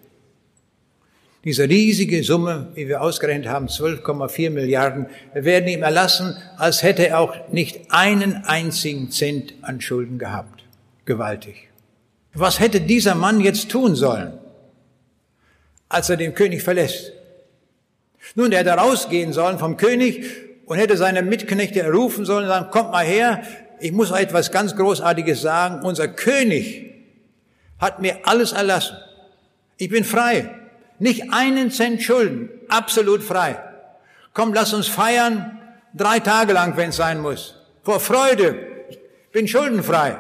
Diese 1.46 1.70
riesige 1.70 2.24
Summe, 2.24 2.70
wie 2.74 2.88
wir 2.88 3.02
ausgerechnet 3.02 3.48
haben, 3.48 3.68
12,4 3.68 4.50
Milliarden, 4.50 5.06
werden 5.34 5.70
ihm 5.70 5.84
erlassen, 5.84 6.36
als 6.58 6.84
hätte 6.84 7.08
er 7.08 7.20
auch 7.20 7.36
nicht 7.52 7.92
einen 7.92 8.44
einzigen 8.46 9.10
Cent 9.12 9.54
an 9.62 9.80
Schulden 9.80 10.18
gehabt. 10.18 10.64
Gewaltig. 11.06 11.70
Was 12.34 12.60
hätte 12.60 12.82
dieser 12.82 13.16
Mann 13.16 13.40
jetzt 13.40 13.70
tun 13.70 13.96
sollen, 13.96 14.34
als 15.88 16.10
er 16.10 16.18
den 16.18 16.34
König 16.34 16.62
verlässt? 16.62 17.14
Nun, 18.36 18.52
er 18.52 18.60
hätte 18.60 18.72
rausgehen 18.72 19.34
sollen 19.34 19.60
vom 19.60 19.78
König 19.78 20.26
und 20.66 20.78
hätte 20.78 20.98
seine 20.98 21.22
Mitknechte 21.22 21.90
rufen 21.92 22.26
sollen 22.26 22.44
und 22.44 22.50
sagen, 22.50 22.72
kommt 22.72 22.92
mal 22.92 23.06
her, 23.06 23.42
ich 23.80 23.92
muss 23.92 24.12
etwas 24.12 24.52
ganz 24.52 24.76
Großartiges 24.76 25.42
sagen. 25.42 25.86
Unser 25.86 26.10
König 26.10 26.89
hat 27.80 28.02
mir 28.02 28.20
alles 28.24 28.52
erlassen. 28.52 28.98
Ich 29.78 29.90
bin 29.90 30.04
frei. 30.04 30.50
Nicht 31.00 31.32
einen 31.32 31.72
Cent 31.72 32.02
Schulden. 32.04 32.50
Absolut 32.68 33.24
frei. 33.24 33.58
Komm, 34.34 34.54
lass 34.54 34.74
uns 34.74 34.88
feiern. 34.88 35.60
Drei 35.94 36.20
Tage 36.20 36.54
lang, 36.54 36.78
wenn 36.78 36.90
es 36.90 36.98
sein 36.98 37.20
muss. 37.20 37.56
Vor 37.84 38.00
Freude. 38.00 38.56
Ich 38.90 39.00
bin 39.32 39.48
schuldenfrei. 39.48 40.18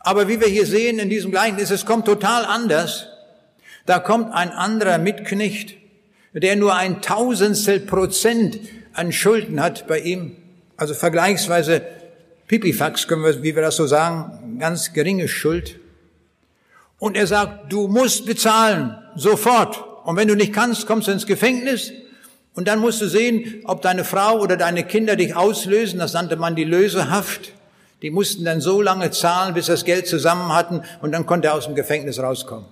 Aber 0.00 0.28
wie 0.28 0.40
wir 0.40 0.48
hier 0.48 0.66
sehen 0.66 0.98
in 0.98 1.08
diesem 1.08 1.30
Gleichnis, 1.30 1.70
es 1.70 1.86
kommt 1.86 2.06
total 2.06 2.44
anders. 2.44 3.08
Da 3.86 3.98
kommt 3.98 4.32
ein 4.34 4.50
anderer 4.50 4.98
Mitknecht, 4.98 5.76
der 6.32 6.56
nur 6.56 6.74
ein 6.74 7.00
Tausendstel 7.00 7.80
Prozent 7.80 8.60
an 8.92 9.12
Schulden 9.12 9.60
hat 9.60 9.86
bei 9.86 10.00
ihm. 10.00 10.36
Also 10.76 10.94
vergleichsweise 10.94 11.82
Pipifax, 12.46 13.08
können 13.08 13.24
wir, 13.24 13.42
wie 13.42 13.54
wir 13.54 13.62
das 13.62 13.76
so 13.76 13.86
sagen, 13.86 14.58
ganz 14.58 14.92
geringe 14.92 15.28
Schuld. 15.28 15.77
Und 16.98 17.16
er 17.16 17.26
sagt, 17.26 17.72
du 17.72 17.86
musst 17.86 18.26
bezahlen, 18.26 18.96
sofort. 19.14 19.84
Und 20.04 20.16
wenn 20.16 20.28
du 20.28 20.34
nicht 20.34 20.52
kannst, 20.52 20.86
kommst 20.86 21.08
du 21.08 21.12
ins 21.12 21.26
Gefängnis. 21.26 21.92
Und 22.54 22.66
dann 22.66 22.80
musst 22.80 23.00
du 23.00 23.06
sehen, 23.06 23.62
ob 23.64 23.82
deine 23.82 24.04
Frau 24.04 24.40
oder 24.40 24.56
deine 24.56 24.82
Kinder 24.82 25.14
dich 25.14 25.36
auslösen. 25.36 26.00
Das 26.00 26.12
nannte 26.12 26.36
man 26.36 26.56
die 26.56 26.64
Lösehaft. 26.64 27.52
Die 28.02 28.10
mussten 28.10 28.44
dann 28.44 28.60
so 28.60 28.82
lange 28.82 29.10
zahlen, 29.12 29.54
bis 29.54 29.66
das 29.66 29.84
Geld 29.84 30.08
zusammen 30.08 30.52
hatten. 30.52 30.82
Und 31.00 31.12
dann 31.12 31.24
konnte 31.24 31.48
er 31.48 31.54
aus 31.54 31.66
dem 31.66 31.76
Gefängnis 31.76 32.18
rauskommen. 32.18 32.66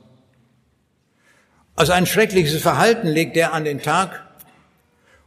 Also 1.76 1.92
ein 1.92 2.06
schreckliches 2.06 2.60
Verhalten 2.60 3.06
legt 3.06 3.36
er 3.36 3.52
an 3.52 3.64
den 3.64 3.80
Tag. 3.80 4.24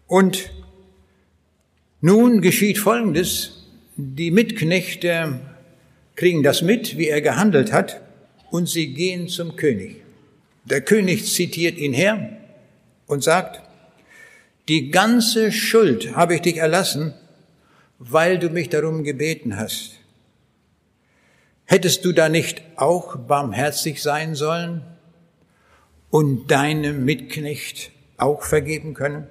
Und 0.08 0.50
nun 2.02 2.42
geschieht 2.42 2.80
Folgendes. 2.80 3.68
Die 3.96 4.32
Mitknechte 4.32 5.40
kriegen 6.16 6.44
das 6.44 6.62
mit, 6.62 6.98
wie 6.98 7.08
er 7.08 7.22
gehandelt 7.22 7.72
hat 7.72 8.02
und 8.52 8.68
sie 8.68 8.94
gehen 8.94 9.28
zum 9.28 9.56
König. 9.56 9.98
Der 10.66 10.82
König 10.82 11.26
zitiert 11.34 11.78
ihn 11.78 11.94
her 11.94 12.38
und 13.08 13.24
sagt, 13.24 13.62
die 14.68 14.92
ganze 14.92 15.52
Schuld 15.52 16.16
habe 16.16 16.36
ich 16.36 16.42
dich 16.42 16.58
erlassen, 16.58 17.14
weil 17.98 18.38
du 18.38 18.50
mich 18.50 18.70
darum 18.70 19.04
gebeten 19.04 19.58
hast. 19.58 19.96
Hättest 21.66 22.06
du 22.06 22.12
da 22.12 22.30
nicht 22.30 22.62
auch 22.76 23.16
barmherzig 23.16 24.02
sein 24.02 24.36
sollen 24.36 24.84
und 26.10 26.50
deinem 26.50 27.06
Mitknecht 27.06 27.92
auch 28.18 28.44
vergeben 28.44 28.94
können? 28.94 29.28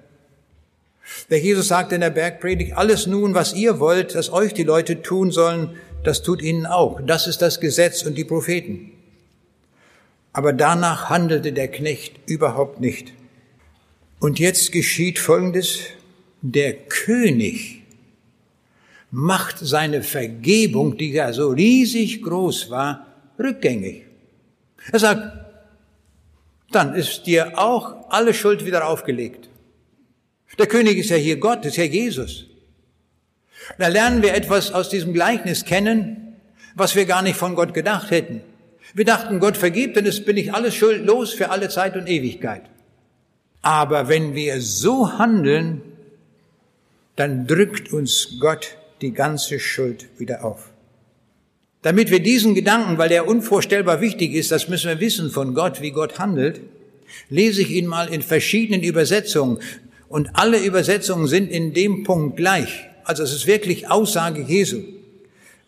Der 1.31 1.39
Jesus 1.39 1.69
sagt 1.69 1.93
in 1.93 2.01
der 2.01 2.11
Bergpredigt, 2.11 2.77
alles 2.77 3.07
nun, 3.07 3.35
was 3.35 3.55
ihr 3.55 3.81
wollt, 3.81 4.14
dass 4.14 4.31
euch 4.31 4.55
die 4.55 4.64
Leute 4.64 5.03
tun 5.03 5.31
sollen, 5.31 5.77
das 6.05 6.23
tut 6.23 6.43
ihnen 6.43 6.66
auch. 6.66 7.01
Das 7.01 7.27
ist 7.27 7.43
das 7.43 7.61
Gesetz 7.61 8.03
und 8.03 8.16
die 8.16 8.25
Propheten. 8.25 8.93
Aber 10.33 10.53
danach 10.53 11.09
handelte 11.09 11.53
der 11.53 11.68
Knecht 11.68 12.16
überhaupt 12.26 12.81
nicht. 12.81 13.12
Und 14.20 14.39
jetzt 14.39 14.72
geschieht 14.72 15.18
Folgendes. 15.18 15.81
Der 16.41 16.72
König 16.72 17.83
macht 19.11 19.59
seine 19.59 20.03
Vergebung, 20.03 20.97
die 20.97 21.12
ja 21.12 21.33
so 21.33 21.49
riesig 21.51 22.22
groß 22.22 22.70
war, 22.70 23.07
rückgängig. 23.39 24.05
Er 24.93 24.99
sagt, 24.99 25.33
dann 26.70 26.95
ist 26.95 27.26
dir 27.26 27.59
auch 27.59 28.11
alle 28.11 28.35
Schuld 28.35 28.64
wieder 28.64 28.87
aufgelegt. 28.87 29.49
Der 30.59 30.66
König 30.66 30.99
ist 30.99 31.11
ja 31.11 31.16
hier 31.16 31.39
Gott, 31.39 31.64
ist 31.64 31.76
ja 31.76 31.85
Jesus. 31.85 32.47
Da 33.79 33.89
lernen 33.89 34.22
wir 34.22 34.35
etwas 34.35 34.72
aus 34.72 34.89
diesem 34.89 35.12
Gleichnis 35.12 35.64
kennen, 35.64 36.37
was 36.74 36.95
wir 36.95 37.07
gar 37.07 37.22
nicht 37.22 37.37
von 37.37 37.55
Gott 37.55 37.74
gedacht 37.74 38.11
hätten. 38.11 38.43
Wir 38.95 39.05
dachten, 39.05 39.41
Gott 39.41 39.57
vergibt, 39.57 39.97
dann 39.97 40.07
ist, 40.07 40.24
bin 40.24 40.36
ich 40.36 40.55
alles 40.55 40.74
schuldlos 40.74 41.32
für 41.32 41.51
alle 41.51 41.68
Zeit 41.68 41.97
und 41.97 42.09
Ewigkeit. 42.09 42.62
Aber 43.62 44.09
wenn 44.09 44.34
wir 44.34 44.61
so 44.61 45.18
handeln, 45.18 45.82
dann 47.16 47.47
drückt 47.47 47.93
uns 47.93 48.39
Gott 48.41 48.76
die 49.01 49.12
ganze 49.12 49.59
Schuld 49.59 50.09
wieder 50.18 50.45
auf. 50.45 50.70
Damit 51.82 52.11
wir 52.11 52.20
diesen 52.20 52.55
Gedanken, 52.55 52.99
weil 52.99 53.09
der 53.09 53.28
unvorstellbar 53.28 54.01
wichtig 54.01 54.34
ist, 54.34 54.51
das 54.51 54.68
müssen 54.68 54.89
wir 54.89 55.01
wissen 55.01 55.30
von 55.30 55.55
Gott, 55.55 55.80
wie 55.80 55.91
Gott 55.91 56.18
handelt, 56.18 56.61
lese 57.28 57.62
ich 57.62 57.70
ihn 57.70 57.86
mal 57.86 58.12
in 58.12 58.22
verschiedenen 58.22 58.82
Übersetzungen. 58.82 59.59
Und 60.09 60.30
alle 60.34 60.59
Übersetzungen 60.59 61.26
sind 61.26 61.51
in 61.51 61.74
dem 61.74 62.05
Punkt 62.05 62.36
gleich. 62.36 62.89
Also 63.05 63.22
es 63.22 63.32
ist 63.32 63.47
wirklich 63.47 63.91
Aussage 63.91 64.43
Jesu. 64.43 64.82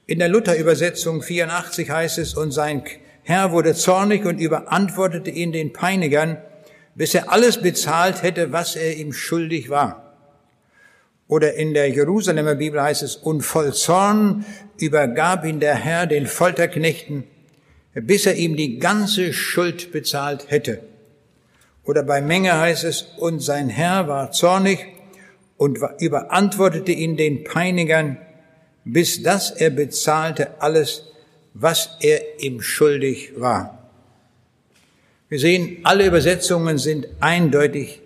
In 0.07 0.19
der 0.19 0.29
Luther-Übersetzung 0.29 1.23
84 1.23 1.89
heißt 1.89 2.19
es, 2.19 2.35
und 2.35 2.51
sein 2.51 2.83
Herr 3.23 3.53
wurde 3.53 3.75
zornig 3.75 4.25
und 4.25 4.39
überantwortete 4.39 5.31
ihn 5.31 5.53
den 5.53 5.73
Peinigern, 5.73 6.39
bis 6.95 7.15
er 7.15 7.33
alles 7.33 7.61
bezahlt 7.61 8.23
hätte, 8.23 8.53
was 8.53 8.77
er 8.77 8.97
ihm 8.97 9.13
schuldig 9.13 9.71
war. 9.71 10.15
Oder 11.29 11.55
in 11.55 11.75
der 11.75 11.89
Jerusalemer 11.89 12.57
Bibel 12.57 12.83
heißt 12.83 13.03
es, 13.03 13.15
und 13.15 13.43
voll 13.43 13.73
Zorn 13.73 14.45
übergab 14.79 15.45
ihn 15.45 15.61
der 15.61 15.77
Herr 15.77 16.07
den 16.07 16.27
Folterknechten, 16.27 17.25
bis 17.95 18.27
er 18.27 18.35
ihm 18.35 18.57
die 18.57 18.79
ganze 18.79 19.33
Schuld 19.33 19.93
bezahlt 19.93 20.51
hätte. 20.51 20.83
Oder 21.85 22.03
bei 22.03 22.21
Menge 22.21 22.59
heißt 22.59 22.85
es, 22.85 23.03
und 23.17 23.41
sein 23.41 23.69
Herr 23.69 24.09
war 24.09 24.33
zornig 24.33 24.87
und 25.57 25.79
überantwortete 25.99 26.93
ihn 26.93 27.17
den 27.17 27.45
Peinigern, 27.45 28.19
bis 28.85 29.23
dass 29.23 29.51
er 29.51 29.71
bezahlte 29.71 30.61
alles, 30.61 31.10
was 31.55 31.97
er 32.01 32.43
ihm 32.43 32.61
schuldig 32.61 33.33
war. 33.37 33.91
Wir 35.29 35.39
sehen, 35.39 35.79
alle 35.85 36.07
Übersetzungen 36.07 36.79
sind 36.79 37.07
eindeutig 37.21 38.01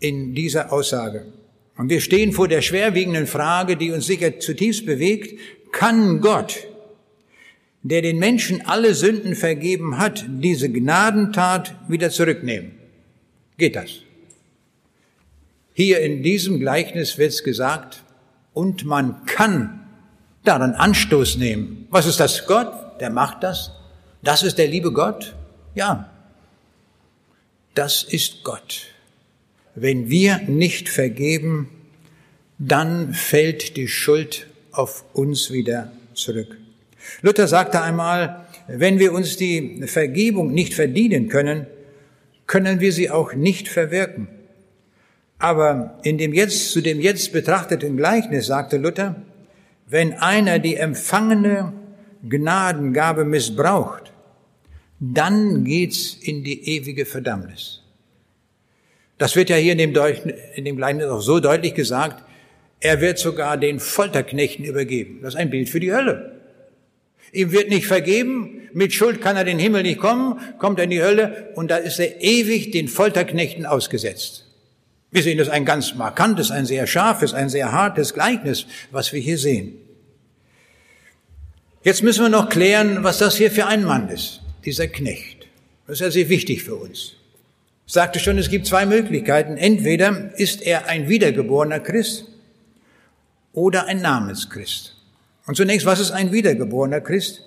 in 0.00 0.34
dieser 0.34 0.72
Aussage. 0.72 1.26
Und 1.76 1.90
wir 1.90 2.00
stehen 2.00 2.32
vor 2.32 2.48
der 2.48 2.62
schwerwiegenden 2.62 3.26
Frage, 3.26 3.76
die 3.76 3.90
uns 3.90 4.06
sicher 4.06 4.38
zutiefst 4.38 4.86
bewegt, 4.86 5.38
kann 5.72 6.20
Gott, 6.20 6.66
der 7.82 8.02
den 8.02 8.18
Menschen 8.18 8.62
alle 8.66 8.94
Sünden 8.94 9.34
vergeben 9.34 9.98
hat, 9.98 10.24
diese 10.28 10.70
Gnadentat 10.70 11.74
wieder 11.88 12.10
zurücknehmen? 12.10 12.72
Geht 13.56 13.76
das? 13.76 14.00
Hier 15.72 16.00
in 16.00 16.22
diesem 16.22 16.60
Gleichnis 16.60 17.18
wird 17.18 17.32
es 17.32 17.44
gesagt, 17.44 18.04
und 18.52 18.84
man 18.84 19.24
kann 19.26 19.79
daran 20.44 20.74
Anstoß 20.74 21.36
nehmen. 21.36 21.86
Was 21.90 22.06
ist 22.06 22.20
das? 22.20 22.46
Gott, 22.46 23.00
der 23.00 23.10
macht 23.10 23.42
das. 23.42 23.72
Das 24.22 24.42
ist 24.42 24.58
der 24.58 24.68
liebe 24.68 24.92
Gott. 24.92 25.34
Ja, 25.74 26.10
das 27.74 28.02
ist 28.02 28.42
Gott. 28.44 28.86
Wenn 29.74 30.10
wir 30.10 30.38
nicht 30.38 30.88
vergeben, 30.88 31.70
dann 32.58 33.14
fällt 33.14 33.76
die 33.76 33.88
Schuld 33.88 34.46
auf 34.72 35.04
uns 35.14 35.50
wieder 35.50 35.92
zurück. 36.14 36.58
Luther 37.22 37.48
sagte 37.48 37.80
einmal, 37.80 38.46
wenn 38.68 38.98
wir 38.98 39.12
uns 39.12 39.36
die 39.36 39.82
Vergebung 39.86 40.52
nicht 40.52 40.74
verdienen 40.74 41.28
können, 41.28 41.66
können 42.46 42.80
wir 42.80 42.92
sie 42.92 43.10
auch 43.10 43.32
nicht 43.32 43.68
verwirken. 43.68 44.28
Aber 45.38 45.98
in 46.02 46.18
dem 46.18 46.34
jetzt, 46.34 46.72
zu 46.72 46.82
dem 46.82 47.00
jetzt 47.00 47.32
betrachteten 47.32 47.96
Gleichnis 47.96 48.46
sagte 48.46 48.76
Luther, 48.76 49.16
wenn 49.90 50.14
einer 50.14 50.60
die 50.60 50.76
empfangene 50.76 51.72
Gnadengabe 52.22 53.24
missbraucht, 53.24 54.12
dann 55.00 55.64
geht's 55.64 56.14
in 56.14 56.44
die 56.44 56.76
ewige 56.76 57.04
Verdammnis. 57.04 57.82
Das 59.18 59.34
wird 59.34 59.50
ja 59.50 59.56
hier 59.56 59.72
in 59.72 59.78
dem, 59.78 59.92
Deut 59.92 60.22
in 60.54 60.64
dem 60.64 60.76
Gleichnis 60.76 61.06
auch 61.06 61.20
so 61.20 61.40
deutlich 61.40 61.74
gesagt, 61.74 62.22
er 62.78 63.00
wird 63.00 63.18
sogar 63.18 63.56
den 63.56 63.80
Folterknechten 63.80 64.64
übergeben. 64.64 65.18
Das 65.22 65.34
ist 65.34 65.40
ein 65.40 65.50
Bild 65.50 65.68
für 65.68 65.80
die 65.80 65.92
Hölle. 65.92 66.40
Ihm 67.32 67.52
wird 67.52 67.68
nicht 67.68 67.86
vergeben, 67.86 68.68
mit 68.72 68.94
Schuld 68.94 69.20
kann 69.20 69.36
er 69.36 69.44
den 69.44 69.58
Himmel 69.58 69.82
nicht 69.82 70.00
kommen, 70.00 70.40
kommt 70.58 70.78
er 70.78 70.84
in 70.84 70.90
die 70.90 71.02
Hölle 71.02 71.52
und 71.56 71.70
da 71.70 71.76
ist 71.76 71.98
er 71.98 72.22
ewig 72.22 72.70
den 72.70 72.88
Folterknechten 72.88 73.66
ausgesetzt. 73.66 74.49
Wir 75.10 75.22
sehen 75.22 75.38
das 75.38 75.48
ein 75.48 75.64
ganz 75.64 75.94
markantes, 75.94 76.50
ein 76.50 76.66
sehr 76.66 76.86
scharfes, 76.86 77.34
ein 77.34 77.48
sehr 77.48 77.72
hartes 77.72 78.14
Gleichnis, 78.14 78.66
was 78.90 79.12
wir 79.12 79.20
hier 79.20 79.38
sehen. 79.38 79.74
Jetzt 81.82 82.02
müssen 82.02 82.22
wir 82.22 82.28
noch 82.28 82.48
klären, 82.48 83.02
was 83.02 83.18
das 83.18 83.36
hier 83.36 83.50
für 83.50 83.66
ein 83.66 83.84
Mann 83.84 84.08
ist, 84.08 84.40
dieser 84.64 84.86
Knecht. 84.86 85.46
Das 85.86 85.94
ist 85.94 86.00
ja 86.00 86.10
sehr 86.10 86.28
wichtig 86.28 86.62
für 86.62 86.76
uns. 86.76 87.14
Ich 87.86 87.94
sagte 87.94 88.20
schon, 88.20 88.38
es 88.38 88.50
gibt 88.50 88.66
zwei 88.66 88.86
Möglichkeiten. 88.86 89.56
Entweder 89.56 90.30
ist 90.38 90.62
er 90.62 90.86
ein 90.86 91.08
wiedergeborener 91.08 91.80
Christ 91.80 92.26
oder 93.52 93.86
ein 93.86 94.00
Namenschrist. 94.00 94.94
Und 95.46 95.56
zunächst, 95.56 95.86
was 95.86 95.98
ist 95.98 96.12
ein 96.12 96.30
wiedergeborener 96.30 97.00
Christ? 97.00 97.42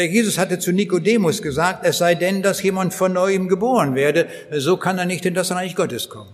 Der 0.00 0.08
Jesus 0.08 0.38
hatte 0.38 0.58
zu 0.58 0.72
Nikodemus 0.72 1.42
gesagt, 1.42 1.84
es 1.84 1.98
sei 1.98 2.14
denn, 2.14 2.40
dass 2.40 2.62
jemand 2.62 2.94
von 2.94 3.12
neuem 3.12 3.48
geboren 3.48 3.94
werde, 3.94 4.28
so 4.50 4.78
kann 4.78 4.96
er 4.96 5.04
nicht 5.04 5.26
in 5.26 5.34
das 5.34 5.50
Reich 5.50 5.76
Gottes 5.76 6.08
kommen. 6.08 6.30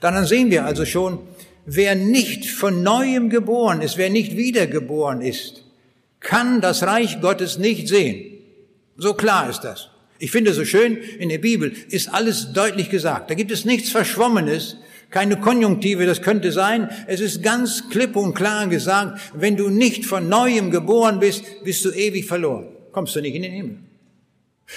Dann 0.00 0.24
sehen 0.24 0.50
wir 0.50 0.64
also 0.64 0.86
schon, 0.86 1.18
wer 1.66 1.94
nicht 1.96 2.48
von 2.48 2.82
neuem 2.82 3.28
geboren 3.28 3.82
ist, 3.82 3.98
wer 3.98 4.08
nicht 4.08 4.38
wiedergeboren 4.38 5.20
ist, 5.20 5.64
kann 6.20 6.62
das 6.62 6.82
Reich 6.84 7.20
Gottes 7.20 7.58
nicht 7.58 7.88
sehen. 7.88 8.38
So 8.96 9.12
klar 9.12 9.50
ist 9.50 9.60
das. 9.60 9.90
Ich 10.18 10.30
finde 10.30 10.54
so 10.54 10.64
schön, 10.64 10.96
in 10.96 11.28
der 11.28 11.36
Bibel 11.36 11.74
ist 11.90 12.14
alles 12.14 12.54
deutlich 12.54 12.88
gesagt. 12.88 13.28
Da 13.28 13.34
gibt 13.34 13.50
es 13.50 13.66
nichts 13.66 13.90
Verschwommenes, 13.90 14.78
keine 15.10 15.38
Konjunktive, 15.38 16.06
das 16.06 16.22
könnte 16.22 16.52
sein. 16.52 16.88
Es 17.06 17.20
ist 17.20 17.42
ganz 17.42 17.90
klipp 17.90 18.16
und 18.16 18.32
klar 18.32 18.66
gesagt, 18.68 19.20
wenn 19.34 19.58
du 19.58 19.68
nicht 19.68 20.06
von 20.06 20.30
neuem 20.30 20.70
geboren 20.70 21.20
bist, 21.20 21.44
bist 21.64 21.84
du 21.84 21.90
ewig 21.90 22.24
verloren. 22.24 22.79
Kommst 22.92 23.14
du 23.16 23.20
nicht 23.20 23.34
in 23.34 23.42
den 23.42 23.52
Himmel. 23.52 23.78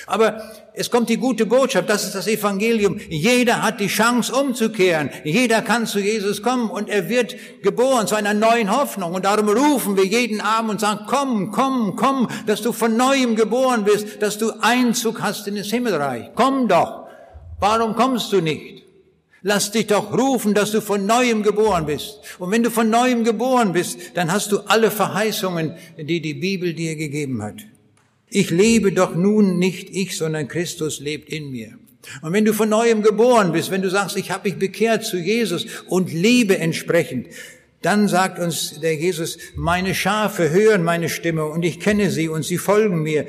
Aber 0.07 0.41
es 0.73 0.89
kommt 0.89 1.09
die 1.09 1.17
gute 1.17 1.45
Botschaft, 1.45 1.87
das 1.87 2.03
ist 2.03 2.15
das 2.15 2.27
Evangelium. 2.27 2.99
Jeder 3.09 3.61
hat 3.61 3.79
die 3.79 3.87
Chance 3.87 4.33
umzukehren. 4.33 5.09
Jeder 5.23 5.61
kann 5.61 5.85
zu 5.85 5.99
Jesus 5.99 6.41
kommen 6.41 6.69
und 6.69 6.89
er 6.89 7.09
wird 7.09 7.35
geboren 7.61 8.07
zu 8.07 8.15
einer 8.15 8.33
neuen 8.33 8.75
Hoffnung. 8.75 9.13
Und 9.13 9.25
darum 9.25 9.49
rufen 9.49 9.95
wir 9.95 10.05
jeden 10.05 10.41
Abend 10.41 10.71
und 10.71 10.79
sagen, 10.81 11.05
komm, 11.07 11.51
komm, 11.51 11.95
komm, 11.95 12.27
dass 12.47 12.61
du 12.61 12.73
von 12.73 12.97
neuem 12.97 13.35
geboren 13.35 13.85
bist, 13.85 14.21
dass 14.21 14.37
du 14.37 14.51
Einzug 14.61 15.21
hast 15.21 15.47
in 15.47 15.55
das 15.55 15.67
Himmelreich. 15.67 16.31
Komm 16.35 16.67
doch. 16.67 17.07
Warum 17.59 17.95
kommst 17.95 18.33
du 18.33 18.41
nicht? 18.41 18.83
Lass 19.41 19.71
dich 19.71 19.87
doch 19.87 20.17
rufen, 20.17 20.53
dass 20.53 20.71
du 20.71 20.81
von 20.81 21.05
neuem 21.05 21.43
geboren 21.43 21.85
bist. 21.85 22.19
Und 22.39 22.51
wenn 22.51 22.63
du 22.63 22.71
von 22.71 22.89
neuem 22.89 23.23
geboren 23.23 23.73
bist, 23.73 23.99
dann 24.15 24.31
hast 24.31 24.51
du 24.51 24.59
alle 24.59 24.89
Verheißungen, 24.89 25.75
die 25.97 26.21
die 26.21 26.33
Bibel 26.33 26.73
dir 26.73 26.95
gegeben 26.95 27.43
hat. 27.43 27.55
Ich 28.35 28.49
lebe 28.49 28.91
doch 28.91 29.13
nun 29.13 29.59
nicht 29.59 29.91
ich, 29.91 30.17
sondern 30.17 30.47
Christus 30.47 30.99
lebt 30.99 31.29
in 31.29 31.51
mir. 31.51 31.77
Und 32.23 32.33
wenn 32.33 32.45
du 32.45 32.53
von 32.53 32.67
neuem 32.67 33.03
geboren 33.03 33.51
bist, 33.51 33.69
wenn 33.69 33.83
du 33.83 33.91
sagst, 33.91 34.17
ich 34.17 34.31
habe 34.31 34.49
mich 34.49 34.57
bekehrt 34.57 35.05
zu 35.05 35.17
Jesus 35.17 35.67
und 35.87 36.11
lebe 36.11 36.57
entsprechend, 36.57 37.27
dann 37.83 38.07
sagt 38.07 38.39
uns 38.39 38.79
der 38.79 38.95
Jesus, 38.95 39.37
meine 39.55 39.93
Schafe 39.93 40.49
hören 40.49 40.83
meine 40.83 41.09
Stimme 41.09 41.45
und 41.45 41.63
ich 41.63 41.79
kenne 41.79 42.09
sie 42.09 42.27
und 42.27 42.43
sie 42.43 42.57
folgen 42.57 43.03
mir 43.03 43.27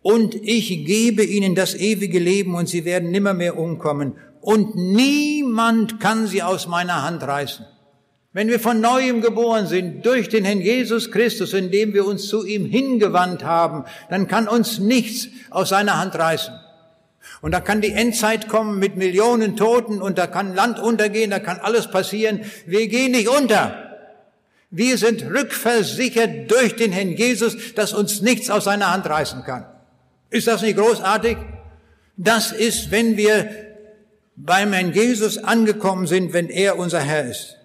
und 0.00 0.34
ich 0.34 0.86
gebe 0.86 1.22
ihnen 1.22 1.54
das 1.54 1.74
ewige 1.74 2.18
Leben 2.18 2.54
und 2.54 2.66
sie 2.66 2.86
werden 2.86 3.10
nimmermehr 3.10 3.58
umkommen 3.58 4.14
und 4.40 4.74
niemand 4.74 6.00
kann 6.00 6.26
sie 6.26 6.42
aus 6.42 6.66
meiner 6.66 7.02
Hand 7.02 7.22
reißen. 7.22 7.66
Wenn 8.32 8.46
wir 8.46 8.60
von 8.60 8.80
neuem 8.80 9.22
geboren 9.22 9.66
sind 9.66 10.06
durch 10.06 10.28
den 10.28 10.44
Herrn 10.44 10.60
Jesus 10.60 11.10
Christus, 11.10 11.52
indem 11.52 11.94
wir 11.94 12.06
uns 12.06 12.28
zu 12.28 12.46
ihm 12.46 12.64
hingewandt 12.64 13.42
haben, 13.42 13.84
dann 14.08 14.28
kann 14.28 14.46
uns 14.46 14.78
nichts 14.78 15.28
aus 15.50 15.70
seiner 15.70 15.98
Hand 15.98 16.14
reißen. 16.14 16.54
Und 17.40 17.52
da 17.52 17.60
kann 17.60 17.80
die 17.80 17.92
Endzeit 17.92 18.48
kommen 18.48 18.78
mit 18.78 18.96
Millionen 18.96 19.56
Toten 19.56 20.00
und 20.00 20.16
da 20.16 20.28
kann 20.28 20.54
Land 20.54 20.78
untergehen, 20.78 21.30
da 21.30 21.40
kann 21.40 21.58
alles 21.58 21.90
passieren. 21.90 22.42
Wir 22.66 22.86
gehen 22.86 23.12
nicht 23.12 23.28
unter. 23.28 23.98
Wir 24.70 24.96
sind 24.96 25.24
rückversichert 25.24 26.48
durch 26.50 26.76
den 26.76 26.92
Herrn 26.92 27.10
Jesus, 27.10 27.74
dass 27.74 27.92
uns 27.92 28.20
nichts 28.20 28.48
aus 28.48 28.64
seiner 28.64 28.92
Hand 28.92 29.06
reißen 29.06 29.42
kann. 29.42 29.66
Ist 30.28 30.46
das 30.46 30.62
nicht 30.62 30.78
großartig? 30.78 31.36
Das 32.16 32.52
ist, 32.52 32.92
wenn 32.92 33.16
wir 33.16 33.50
beim 34.36 34.72
Herrn 34.72 34.92
Jesus 34.92 35.38
angekommen 35.38 36.06
sind, 36.06 36.32
wenn 36.32 36.48
er 36.48 36.78
unser 36.78 37.00
Herr 37.00 37.24
ist. 37.24 37.56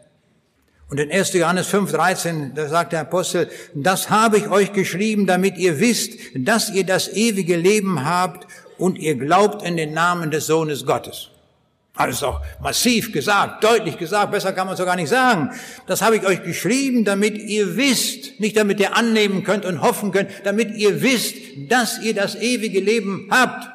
Und 0.89 0.99
in 0.99 1.11
1. 1.11 1.33
Johannes 1.33 1.67
5, 1.67 1.91
13, 1.91 2.51
da 2.53 2.67
sagt 2.67 2.93
der 2.93 3.01
Apostel, 3.01 3.49
das 3.73 4.09
habe 4.09 4.37
ich 4.37 4.47
euch 4.49 4.71
geschrieben, 4.71 5.25
damit 5.25 5.57
ihr 5.57 5.79
wisst, 5.79 6.13
dass 6.35 6.69
ihr 6.69 6.85
das 6.85 7.11
ewige 7.13 7.57
Leben 7.57 8.05
habt 8.05 8.45
und 8.77 8.99
ihr 8.99 9.15
glaubt 9.15 9.65
in 9.65 9.77
den 9.77 9.93
Namen 9.93 10.29
des 10.29 10.45
Sohnes 10.45 10.85
Gottes. 10.85 11.29
Alles 11.95 12.19
doch 12.19 12.41
massiv 12.61 13.13
gesagt, 13.13 13.63
deutlich 13.63 13.97
gesagt, 13.97 14.31
besser 14.31 14.51
kann 14.51 14.67
man 14.67 14.73
es 14.73 14.79
doch 14.79 14.85
gar 14.85 14.97
nicht 14.97 15.07
sagen. 15.07 15.51
Das 15.87 16.01
habe 16.01 16.17
ich 16.17 16.25
euch 16.25 16.43
geschrieben, 16.43 17.05
damit 17.05 17.37
ihr 17.37 17.77
wisst, 17.77 18.39
nicht 18.39 18.57
damit 18.57 18.81
ihr 18.81 18.97
annehmen 18.97 19.43
könnt 19.43 19.65
und 19.65 19.81
hoffen 19.81 20.11
könnt, 20.11 20.29
damit 20.43 20.75
ihr 20.75 21.01
wisst, 21.01 21.35
dass 21.69 21.99
ihr 22.01 22.13
das 22.13 22.35
ewige 22.35 22.81
Leben 22.81 23.29
habt. 23.31 23.69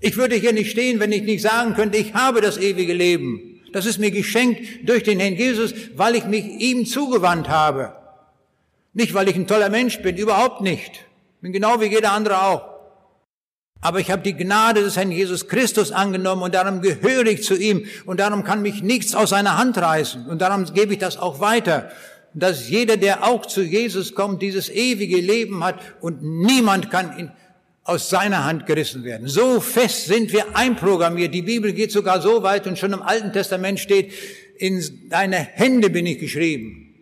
Ich 0.00 0.16
würde 0.16 0.36
hier 0.36 0.52
nicht 0.52 0.70
stehen, 0.70 1.00
wenn 1.00 1.12
ich 1.12 1.22
nicht 1.22 1.42
sagen 1.42 1.74
könnte, 1.74 1.98
ich 1.98 2.14
habe 2.14 2.40
das 2.40 2.56
ewige 2.56 2.94
Leben. 2.94 3.49
Das 3.72 3.86
ist 3.86 3.98
mir 3.98 4.10
geschenkt 4.10 4.88
durch 4.88 5.02
den 5.02 5.20
Herrn 5.20 5.34
Jesus, 5.34 5.74
weil 5.96 6.16
ich 6.16 6.24
mich 6.24 6.44
ihm 6.44 6.86
zugewandt 6.86 7.48
habe. 7.48 7.94
Nicht, 8.92 9.14
weil 9.14 9.28
ich 9.28 9.36
ein 9.36 9.46
toller 9.46 9.68
Mensch 9.68 10.00
bin, 10.00 10.16
überhaupt 10.16 10.60
nicht. 10.60 11.06
Bin 11.40 11.52
genau 11.52 11.80
wie 11.80 11.86
jeder 11.86 12.12
andere 12.12 12.42
auch. 12.42 12.70
Aber 13.80 13.98
ich 13.98 14.10
habe 14.10 14.22
die 14.22 14.36
Gnade 14.36 14.82
des 14.82 14.96
Herrn 14.96 15.10
Jesus 15.10 15.48
Christus 15.48 15.90
angenommen 15.90 16.42
und 16.42 16.54
darum 16.54 16.82
gehöre 16.82 17.26
ich 17.26 17.44
zu 17.44 17.56
ihm 17.56 17.86
und 18.04 18.20
darum 18.20 18.44
kann 18.44 18.60
mich 18.60 18.82
nichts 18.82 19.14
aus 19.14 19.30
seiner 19.30 19.56
Hand 19.56 19.78
reißen 19.78 20.26
und 20.26 20.42
darum 20.42 20.66
gebe 20.74 20.92
ich 20.92 20.98
das 20.98 21.16
auch 21.16 21.40
weiter, 21.40 21.90
dass 22.34 22.68
jeder, 22.68 22.96
der 22.96 23.24
auch 23.26 23.46
zu 23.46 23.62
Jesus 23.62 24.14
kommt, 24.14 24.42
dieses 24.42 24.68
ewige 24.68 25.16
Leben 25.16 25.64
hat 25.64 25.80
und 26.00 26.22
niemand 26.22 26.90
kann 26.90 27.18
ihn 27.18 27.32
aus 27.90 28.08
seiner 28.08 28.44
Hand 28.44 28.66
gerissen 28.66 29.02
werden. 29.02 29.26
So 29.26 29.60
fest 29.60 30.06
sind 30.06 30.32
wir 30.32 30.56
einprogrammiert. 30.56 31.34
Die 31.34 31.42
Bibel 31.42 31.72
geht 31.72 31.90
sogar 31.90 32.22
so 32.22 32.44
weit 32.44 32.68
und 32.68 32.78
schon 32.78 32.92
im 32.92 33.02
Alten 33.02 33.32
Testament 33.32 33.80
steht, 33.80 34.12
in 34.56 35.08
deine 35.08 35.36
Hände 35.36 35.90
bin 35.90 36.06
ich 36.06 36.20
geschrieben. 36.20 36.94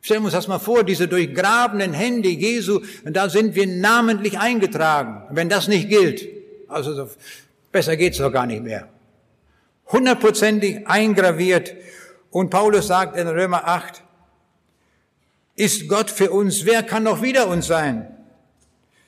Stellen 0.00 0.20
wir 0.20 0.26
uns 0.26 0.34
das 0.34 0.46
mal 0.46 0.60
vor, 0.60 0.84
diese 0.84 1.08
durchgrabenen 1.08 1.92
Hände 1.92 2.28
Jesu, 2.28 2.80
da 3.04 3.28
sind 3.28 3.56
wir 3.56 3.66
namentlich 3.66 4.38
eingetragen. 4.38 5.24
Wenn 5.30 5.48
das 5.48 5.66
nicht 5.66 5.88
gilt, 5.88 6.28
also 6.68 6.94
so, 6.94 7.10
besser 7.72 7.96
geht's 7.96 8.18
doch 8.18 8.30
gar 8.30 8.46
nicht 8.46 8.62
mehr. 8.62 8.88
Hundertprozentig 9.90 10.86
eingraviert. 10.86 11.74
Und 12.30 12.50
Paulus 12.50 12.86
sagt 12.86 13.16
in 13.16 13.26
Römer 13.26 13.66
8, 13.66 14.02
ist 15.56 15.88
Gott 15.88 16.10
für 16.10 16.30
uns, 16.30 16.64
wer 16.66 16.84
kann 16.84 17.02
noch 17.02 17.20
wieder 17.20 17.48
uns 17.48 17.66
sein? 17.66 18.16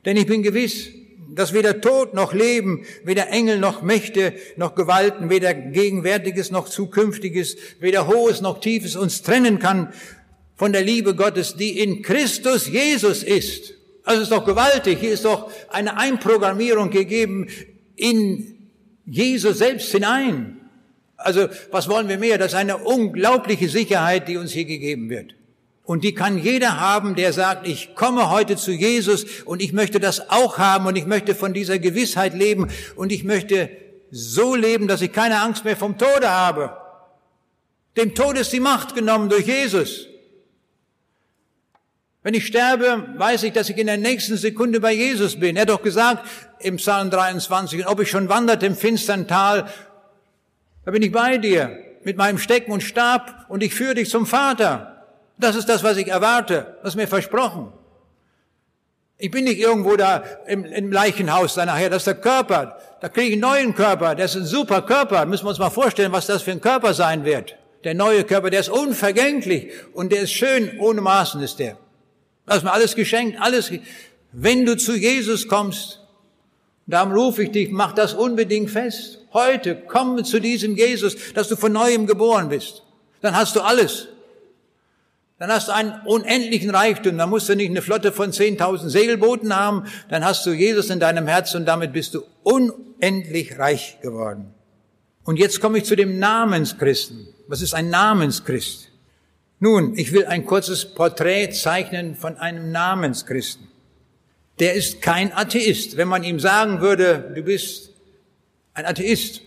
Denn 0.05 0.17
ich 0.17 0.27
bin 0.27 0.43
gewiss, 0.43 0.89
dass 1.35 1.53
weder 1.53 1.81
Tod 1.81 2.15
noch 2.15 2.33
Leben, 2.33 2.85
weder 3.05 3.29
Engel 3.29 3.59
noch 3.59 3.83
Mächte 3.83 4.35
noch 4.57 4.75
Gewalten, 4.75 5.31
weder 5.31 5.55
Gegenwärtiges 5.55 6.51
noch 6.51 6.69
Zukünftiges, 6.69 7.57
weder 7.81 8.07
Hohes 8.07 8.41
noch 8.41 8.61
Tiefes 8.61 8.97
uns 8.97 9.23
trennen 9.23 9.59
kann 9.59 9.93
von 10.57 10.73
der 10.73 10.83
Liebe 10.83 11.15
Gottes, 11.15 11.55
die 11.57 11.79
in 11.79 12.03
Christus 12.03 12.69
Jesus 12.69 13.23
ist. 13.23 13.75
Also 14.05 14.23
ist 14.23 14.33
doch 14.33 14.45
gewaltig. 14.45 14.99
Hier 15.01 15.13
ist 15.13 15.25
doch 15.25 15.51
eine 15.69 15.99
Einprogrammierung 15.99 16.91
gegeben 16.91 17.49
in 17.95 18.57
Jesus 19.05 19.59
selbst 19.59 19.93
hinein. 19.93 20.61
Also 21.17 21.49
was 21.71 21.89
wollen 21.89 22.09
wir 22.09 22.19
mehr? 22.19 22.39
Das 22.39 22.53
ist 22.53 22.59
eine 22.59 22.79
unglaubliche 22.79 23.69
Sicherheit, 23.69 24.29
die 24.29 24.37
uns 24.37 24.53
hier 24.53 24.65
gegeben 24.65 25.11
wird. 25.11 25.35
Und 25.89 26.05
die 26.05 26.13
kann 26.13 26.37
jeder 26.37 26.79
haben, 26.79 27.15
der 27.15 27.33
sagt, 27.33 27.67
ich 27.67 27.95
komme 27.95 28.29
heute 28.29 28.57
zu 28.57 28.73
Jesus 28.73 29.25
und 29.47 29.63
ich 29.63 29.73
möchte 29.73 30.01
das 30.01 30.29
auch 30.29 30.59
haben 30.59 30.85
und 30.85 30.97
ich 30.97 31.07
möchte 31.07 31.35
von 31.35 31.55
dieser 31.55 31.79
Gewissheit 31.79 32.35
leben 32.35 32.69
und 32.95 33.11
ich 33.11 33.25
möchte 33.25 33.71
so 34.11 34.55
leben, 34.55 34.87
dass 34.87 35.01
ich 35.01 35.13
keine 35.13 35.41
Angst 35.41 35.65
mehr 35.65 35.79
vom 35.79 35.97
Tode 35.97 36.29
habe. 36.29 36.77
Dem 37.97 38.15
Tod 38.15 38.37
ist 38.37 38.53
die 38.53 38.61
Macht 38.61 38.95
genommen 38.95 39.31
durch 39.31 39.47
Jesus. 39.47 40.09
Wenn 42.23 42.35
ich 42.35 42.47
sterbe, 42.47 43.15
weiß 43.17 43.45
ich, 43.45 43.55
dass 43.55 43.71
ich 43.71 43.79
in 43.79 43.87
der 43.87 43.97
nächsten 43.97 44.37
Sekunde 44.37 44.81
bei 44.81 44.93
Jesus 44.93 45.41
bin. 45.41 45.57
Er 45.57 45.63
hat 45.63 45.71
doch 45.71 45.81
gesagt 45.81 46.29
im 46.59 46.77
Psalm 46.77 47.09
23, 47.09 47.87
ob 47.87 47.99
ich 48.01 48.11
schon 48.11 48.29
wandert 48.29 48.63
im 48.63 48.77
finstern 48.77 49.27
Tal, 49.27 49.73
da 50.85 50.91
bin 50.91 51.01
ich 51.01 51.13
bei 51.13 51.39
dir 51.39 51.79
mit 52.05 52.19
meinem 52.19 52.37
Stecken 52.37 52.73
und 52.73 52.83
Stab 52.83 53.47
und 53.49 53.63
ich 53.63 53.75
führe 53.75 53.95
dich 53.95 54.11
zum 54.11 54.27
Vater. 54.27 54.98
Das 55.39 55.57
ist 55.57 55.69
das, 55.69 55.83
was 55.83 55.97
ich 55.97 56.09
erwarte. 56.09 56.79
Ist 56.83 56.97
mir 56.97 57.09
versprochen. 57.09 57.73
Ich 59.19 59.31
bin 59.31 59.45
nicht 59.45 59.59
irgendwo 59.59 59.97
da 59.97 60.23
im, 60.47 60.65
im 60.65 60.93
Leichenhaus 60.93 61.55
da 61.55 61.67
nachher. 61.67 61.91
Das 61.91 62.03
ist 62.03 62.07
der 62.07 62.15
Körper. 62.15 62.79
Da 63.01 63.09
kriege 63.09 63.29
ich 63.29 63.33
einen 63.33 63.43
neuen 63.43 63.75
Körper. 63.75 64.15
Das 64.15 64.35
ist 64.35 64.43
ein 64.43 64.47
super 64.47 64.83
Körper. 64.83 65.27
Müssen 65.27 65.45
wir 65.45 65.51
uns 65.51 65.59
mal 65.59 65.71
vorstellen, 65.71 66.13
was 66.13 66.27
das 66.27 66.43
für 66.43 66.53
ein 66.53 66.61
Körper 66.61 66.95
sein 66.95 67.25
wird. 67.25 67.57
Der 67.85 67.95
neue 67.95 68.25
Körper, 68.25 68.51
der 68.51 68.61
ist 68.61 68.69
unvergänglich 68.69 69.73
und 69.93 70.13
der 70.13 70.23
ist 70.23 70.33
schön. 70.33 70.79
Ohne 70.79 71.01
Maßen 71.01 71.41
ist 71.41 71.59
der. 71.59 71.77
Das 72.47 72.59
ist 72.59 72.65
mir 72.65 72.73
alles 72.73 72.95
geschenkt. 72.95 73.39
Alles. 73.41 73.73
Wenn 74.33 74.67
du 74.67 74.77
zu 74.77 74.97
Jesus 74.97 75.49
kommst, 75.49 76.01
darum 76.87 77.13
rufe 77.13 77.45
ich 77.45 77.51
dich, 77.51 77.71
mach 77.71 77.93
das 77.93 78.15
unbedingt 78.15 78.71
fest. 78.71 79.19
Heute 79.33 79.83
komm 79.87 80.25
zu 80.25 80.41
diesem 80.41 80.77
Jesus, 80.77 81.17
dass 81.35 81.49
du 81.49 81.57
von 81.57 81.73
neuem 81.73 82.07
geboren 82.07 82.49
bist. 82.49 82.83
Dann 83.21 83.37
hast 83.37 83.57
du 83.57 83.61
alles. 83.61 84.09
Dann 85.39 85.51
hast 85.51 85.69
du 85.69 85.73
einen 85.73 86.01
unendlichen 86.05 86.71
Reichtum. 86.71 87.17
Dann 87.17 87.31
musst 87.31 87.49
du 87.49 87.55
nicht 87.55 87.71
eine 87.71 87.83
Flotte 87.83 88.13
von 88.13 88.33
10.000 88.33 88.89
Segelbooten 88.89 89.55
haben. 89.55 89.85
Dann 90.09 90.25
hast 90.25 90.45
du 90.45 90.51
Jesus 90.51 90.91
in 90.91 90.99
deinem 90.99 91.29
Herzen 91.29 91.59
und 91.59 91.67
damit 91.67 91.93
bist 91.93 92.15
du 92.15 92.25
unendlich 92.43 93.59
reich 93.59 93.99
geworden. 94.03 94.53
Und 95.25 95.39
jetzt 95.39 95.61
komme 95.61 95.79
ich 95.79 95.85
zu 95.85 95.95
dem 95.95 96.19
Namenschristen. 96.19 97.29
Was 97.47 97.63
ist 97.63 97.75
ein 97.75 97.91
Namenschrist? 97.91 98.89
Nun, 99.61 99.97
ich 99.97 100.13
will 100.13 100.27
ein 100.27 100.45
kurzes 100.45 100.85
Porträt 100.85 101.51
zeichnen 101.53 102.17
von 102.17 102.37
einem 102.37 102.73
Namenschristen. 102.73 103.69
Der 104.59 104.75
ist 104.75 105.03
kein 105.03 105.33
Atheist. 105.33 105.97
Wenn 105.97 106.09
man 106.09 106.25
ihm 106.25 106.41
sagen 106.41 106.81
würde, 106.81 107.33
du 107.35 107.43
bist 107.43 107.91
ein 108.75 108.87
Atheist, 108.87 109.43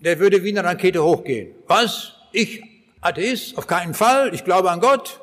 der 0.00 0.20
würde 0.20 0.44
wie 0.44 0.50
eine 0.50 0.62
Rakete 0.62 1.02
hochgehen. 1.02 1.54
Was? 1.66 2.12
Ich 2.32 2.62
Atheist? 3.00 3.56
Auf 3.58 3.66
keinen 3.66 3.94
Fall. 3.94 4.32
Ich 4.34 4.44
glaube 4.44 4.70
an 4.70 4.80
Gott. 4.80 5.20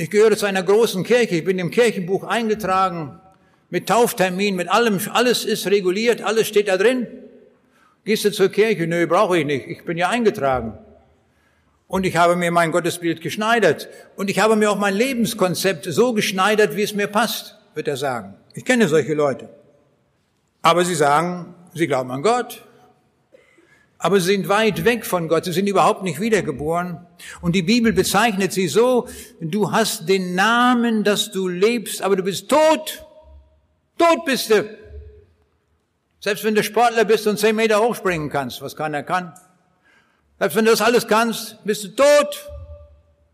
Ich 0.00 0.08
gehöre 0.08 0.34
zu 0.34 0.46
einer 0.46 0.62
großen 0.62 1.04
Kirche, 1.04 1.36
ich 1.36 1.44
bin 1.44 1.58
im 1.58 1.70
Kirchenbuch 1.70 2.24
eingetragen, 2.24 3.20
mit 3.68 3.86
Tauftermin, 3.86 4.56
mit 4.56 4.70
allem, 4.70 4.98
alles 5.12 5.44
ist 5.44 5.66
reguliert, 5.66 6.22
alles 6.22 6.48
steht 6.48 6.68
da 6.68 6.78
drin. 6.78 7.06
Gehst 8.06 8.24
du 8.24 8.32
zur 8.32 8.48
Kirche? 8.48 8.86
Nö, 8.86 9.06
brauche 9.06 9.36
ich 9.38 9.44
nicht, 9.44 9.66
ich 9.66 9.84
bin 9.84 9.98
ja 9.98 10.08
eingetragen. 10.08 10.78
Und 11.86 12.06
ich 12.06 12.16
habe 12.16 12.34
mir 12.34 12.50
mein 12.50 12.72
Gottesbild 12.72 13.20
geschneidert. 13.20 13.90
Und 14.16 14.30
ich 14.30 14.38
habe 14.38 14.56
mir 14.56 14.70
auch 14.70 14.78
mein 14.78 14.94
Lebenskonzept 14.94 15.84
so 15.84 16.14
geschneidert, 16.14 16.76
wie 16.76 16.82
es 16.82 16.94
mir 16.94 17.06
passt, 17.06 17.58
wird 17.74 17.86
er 17.86 17.98
sagen. 17.98 18.32
Ich 18.54 18.64
kenne 18.64 18.88
solche 18.88 19.12
Leute. 19.12 19.50
Aber 20.62 20.86
sie 20.86 20.94
sagen, 20.94 21.54
sie 21.74 21.86
glauben 21.86 22.10
an 22.10 22.22
Gott, 22.22 22.62
aber 24.02 24.18
sie 24.18 24.32
sind 24.32 24.48
weit 24.48 24.86
weg 24.86 25.04
von 25.04 25.28
Gott, 25.28 25.44
sie 25.44 25.52
sind 25.52 25.66
überhaupt 25.66 26.02
nicht 26.02 26.20
wiedergeboren. 26.20 27.06
Und 27.42 27.54
die 27.54 27.62
Bibel 27.62 27.92
bezeichnet 27.92 28.50
sie 28.50 28.66
so, 28.66 29.06
du 29.40 29.72
hast 29.72 30.08
den 30.08 30.34
Namen, 30.34 31.04
dass 31.04 31.30
du 31.30 31.48
lebst, 31.48 32.00
aber 32.00 32.16
du 32.16 32.22
bist 32.22 32.48
tot. 32.48 33.04
Tot 33.98 34.24
bist 34.24 34.48
du. 34.50 34.64
Selbst 36.18 36.44
wenn 36.44 36.54
du 36.54 36.62
Sportler 36.62 37.04
bist 37.04 37.26
und 37.26 37.38
zehn 37.38 37.54
Meter 37.54 37.82
hochspringen 37.82 38.30
kannst, 38.30 38.62
was 38.62 38.74
keiner 38.74 39.02
kann. 39.02 39.34
Selbst 40.38 40.56
wenn 40.56 40.64
du 40.64 40.70
das 40.70 40.80
alles 40.80 41.06
kannst, 41.06 41.62
bist 41.66 41.84
du 41.84 41.88
tot. 41.88 42.48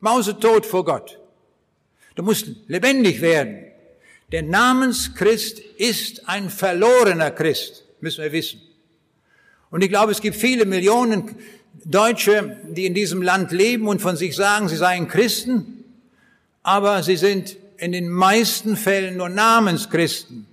Mausetot 0.00 0.66
vor 0.66 0.84
Gott. 0.84 1.20
Du 2.16 2.24
musst 2.24 2.48
lebendig 2.66 3.20
werden. 3.20 3.66
Der 4.32 4.42
Namenschrist 4.42 5.60
ist 5.60 6.28
ein 6.28 6.50
verlorener 6.50 7.30
Christ, 7.30 7.84
müssen 8.00 8.24
wir 8.24 8.32
wissen. 8.32 8.65
Und 9.70 9.82
ich 9.82 9.88
glaube, 9.88 10.12
es 10.12 10.20
gibt 10.20 10.36
viele 10.36 10.64
Millionen 10.64 11.36
Deutsche, 11.84 12.56
die 12.68 12.86
in 12.86 12.94
diesem 12.94 13.22
Land 13.22 13.52
leben 13.52 13.88
und 13.88 14.00
von 14.00 14.16
sich 14.16 14.34
sagen, 14.34 14.68
sie 14.68 14.76
seien 14.76 15.08
Christen, 15.08 15.84
aber 16.62 17.02
sie 17.02 17.16
sind 17.16 17.56
in 17.78 17.92
den 17.92 18.08
meisten 18.08 18.76
Fällen 18.76 19.18
nur 19.18 19.28
Namenschristen. 19.28 20.46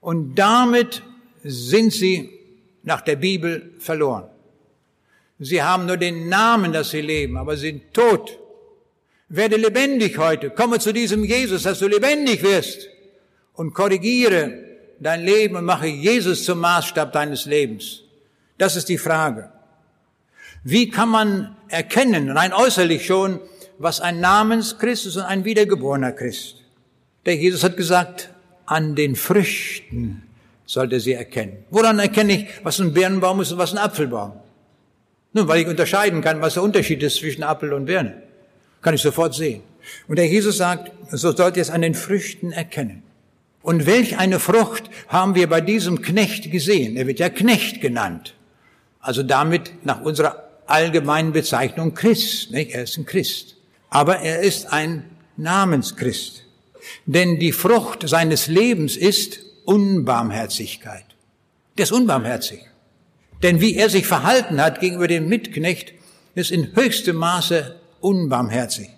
Und 0.00 0.34
damit 0.34 1.02
sind 1.44 1.92
sie 1.92 2.30
nach 2.82 3.00
der 3.00 3.16
Bibel 3.16 3.72
verloren. 3.78 4.24
Sie 5.38 5.62
haben 5.62 5.86
nur 5.86 5.96
den 5.96 6.28
Namen, 6.28 6.72
dass 6.72 6.90
sie 6.90 7.00
leben, 7.00 7.36
aber 7.36 7.56
sind 7.56 7.94
tot. 7.94 8.38
Werde 9.28 9.56
lebendig 9.56 10.18
heute. 10.18 10.50
Komme 10.50 10.78
zu 10.78 10.92
diesem 10.92 11.24
Jesus, 11.24 11.62
dass 11.62 11.78
du 11.78 11.88
lebendig 11.88 12.42
wirst 12.42 12.88
und 13.54 13.72
korrigiere 13.72 14.58
dein 15.00 15.24
Leben 15.24 15.56
und 15.56 15.64
mache 15.64 15.86
Jesus 15.86 16.44
zum 16.44 16.60
Maßstab 16.60 17.12
deines 17.12 17.46
Lebens. 17.46 18.02
Das 18.58 18.76
ist 18.76 18.88
die 18.88 18.98
Frage. 18.98 19.50
Wie 20.64 20.90
kann 20.90 21.08
man 21.08 21.56
erkennen, 21.68 22.30
rein 22.30 22.52
äußerlich 22.52 23.06
schon, 23.06 23.40
was 23.78 24.00
ein 24.00 24.20
Namenschrist 24.20 25.06
ist 25.06 25.16
und 25.16 25.24
ein 25.24 25.44
wiedergeborener 25.44 26.12
Christ? 26.12 26.56
Der 27.26 27.36
Jesus 27.36 27.64
hat 27.64 27.76
gesagt, 27.76 28.30
an 28.66 28.94
den 28.94 29.16
Früchten 29.16 30.22
sollte 30.66 31.00
sie 31.00 31.12
erkennen. 31.12 31.64
Woran 31.70 31.98
erkenne 31.98 32.34
ich, 32.34 32.46
was 32.62 32.80
ein 32.80 32.92
Birnenbaum 32.92 33.40
ist 33.40 33.52
und 33.52 33.58
was 33.58 33.72
ein 33.72 33.78
Apfelbaum? 33.78 34.32
Nun, 35.32 35.48
weil 35.48 35.62
ich 35.62 35.68
unterscheiden 35.68 36.20
kann, 36.20 36.40
was 36.40 36.54
der 36.54 36.62
Unterschied 36.62 37.02
ist 37.02 37.16
zwischen 37.16 37.42
Apfel 37.42 37.72
und 37.72 37.86
Birne. 37.86 38.22
Kann 38.82 38.94
ich 38.94 39.02
sofort 39.02 39.34
sehen. 39.34 39.62
Und 40.06 40.16
der 40.16 40.26
Jesus 40.26 40.58
sagt, 40.58 40.92
so 41.10 41.32
sollt 41.32 41.56
ihr 41.56 41.62
es 41.62 41.70
an 41.70 41.82
den 41.82 41.94
Früchten 41.94 42.52
erkennen. 42.52 43.02
Und 43.62 43.86
welch 43.86 44.18
eine 44.18 44.38
Frucht 44.38 44.90
haben 45.08 45.34
wir 45.34 45.48
bei 45.48 45.60
diesem 45.60 46.02
Knecht 46.02 46.50
gesehen? 46.50 46.96
Er 46.96 47.06
wird 47.06 47.18
ja 47.18 47.28
Knecht 47.28 47.80
genannt. 47.80 48.34
Also 49.02 49.22
damit 49.22 49.84
nach 49.84 50.00
unserer 50.00 50.48
allgemeinen 50.66 51.32
Bezeichnung 51.32 51.92
Christ. 51.92 52.52
Nicht? 52.52 52.70
Er 52.70 52.84
ist 52.84 52.96
ein 52.96 53.04
Christ. 53.04 53.56
Aber 53.90 54.20
er 54.20 54.40
ist 54.40 54.72
ein 54.72 55.04
Namenschrist. 55.36 56.44
Denn 57.04 57.38
die 57.38 57.52
Frucht 57.52 58.08
seines 58.08 58.46
Lebens 58.46 58.96
ist 58.96 59.40
Unbarmherzigkeit. 59.64 61.04
Der 61.76 61.84
ist 61.84 61.92
unbarmherzig. 61.92 62.60
Denn 63.42 63.60
wie 63.60 63.76
er 63.76 63.90
sich 63.90 64.06
verhalten 64.06 64.60
hat 64.60 64.80
gegenüber 64.80 65.08
dem 65.08 65.28
Mitknecht, 65.28 65.94
ist 66.34 66.50
in 66.50 66.74
höchstem 66.74 67.16
Maße 67.16 67.76
unbarmherzig. 68.00 68.88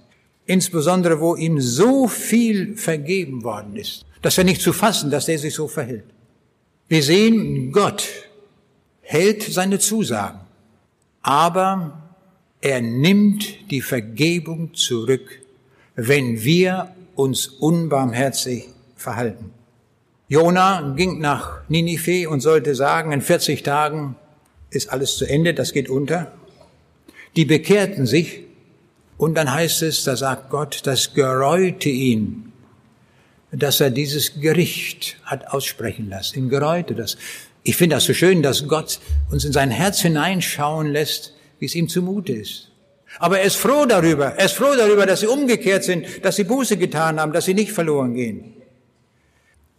Insbesondere, 0.46 1.20
wo 1.20 1.34
ihm 1.34 1.60
so 1.60 2.06
viel 2.06 2.76
vergeben 2.76 3.42
worden 3.42 3.76
ist, 3.76 4.04
dass 4.20 4.36
er 4.36 4.44
nicht 4.44 4.60
zu 4.60 4.72
fassen, 4.72 5.10
dass 5.10 5.28
er 5.28 5.38
sich 5.38 5.54
so 5.54 5.66
verhält. 5.66 6.04
Wir 6.88 7.02
sehen 7.02 7.72
Gott 7.72 8.06
hält 9.04 9.42
seine 9.42 9.78
Zusagen, 9.78 10.40
aber 11.22 12.02
er 12.60 12.80
nimmt 12.80 13.70
die 13.70 13.82
Vergebung 13.82 14.74
zurück, 14.74 15.40
wenn 15.94 16.42
wir 16.42 16.94
uns 17.14 17.46
unbarmherzig 17.46 18.68
verhalten. 18.96 19.50
Jona 20.28 20.94
ging 20.96 21.20
nach 21.20 21.60
Ninive 21.68 22.28
und 22.28 22.40
sollte 22.40 22.74
sagen, 22.74 23.12
in 23.12 23.20
40 23.20 23.62
Tagen 23.62 24.16
ist 24.70 24.90
alles 24.90 25.16
zu 25.16 25.26
Ende, 25.26 25.54
das 25.54 25.72
geht 25.72 25.88
unter. 25.88 26.32
Die 27.36 27.44
bekehrten 27.44 28.06
sich 28.06 28.40
und 29.18 29.34
dann 29.34 29.52
heißt 29.52 29.82
es, 29.82 30.04
da 30.04 30.16
sagt 30.16 30.50
Gott, 30.50 30.80
das 30.84 31.14
gereute 31.14 31.90
ihn, 31.90 32.52
dass 33.52 33.80
er 33.80 33.90
dieses 33.90 34.40
Gericht 34.40 35.18
hat 35.24 35.48
aussprechen 35.48 36.08
lassen. 36.08 36.38
Ihn 36.38 36.48
gereute 36.48 36.94
das. 36.94 37.16
Ich 37.64 37.76
finde 37.76 37.96
das 37.96 38.04
so 38.04 38.12
schön, 38.12 38.42
dass 38.42 38.68
Gott 38.68 39.00
uns 39.30 39.44
in 39.44 39.52
sein 39.52 39.70
Herz 39.70 40.00
hineinschauen 40.00 40.92
lässt, 40.92 41.32
wie 41.58 41.64
es 41.64 41.74
ihm 41.74 41.88
zumute 41.88 42.32
ist. 42.32 42.70
Aber 43.18 43.38
er 43.38 43.46
ist 43.46 43.56
froh 43.56 43.86
darüber. 43.86 44.34
Er 44.34 44.44
ist 44.44 44.54
froh 44.54 44.74
darüber, 44.76 45.06
dass 45.06 45.20
sie 45.20 45.26
umgekehrt 45.26 45.82
sind, 45.82 46.24
dass 46.24 46.36
sie 46.36 46.44
Buße 46.44 46.76
getan 46.76 47.18
haben, 47.18 47.32
dass 47.32 47.46
sie 47.46 47.54
nicht 47.54 47.72
verloren 47.72 48.14
gehen. 48.14 48.52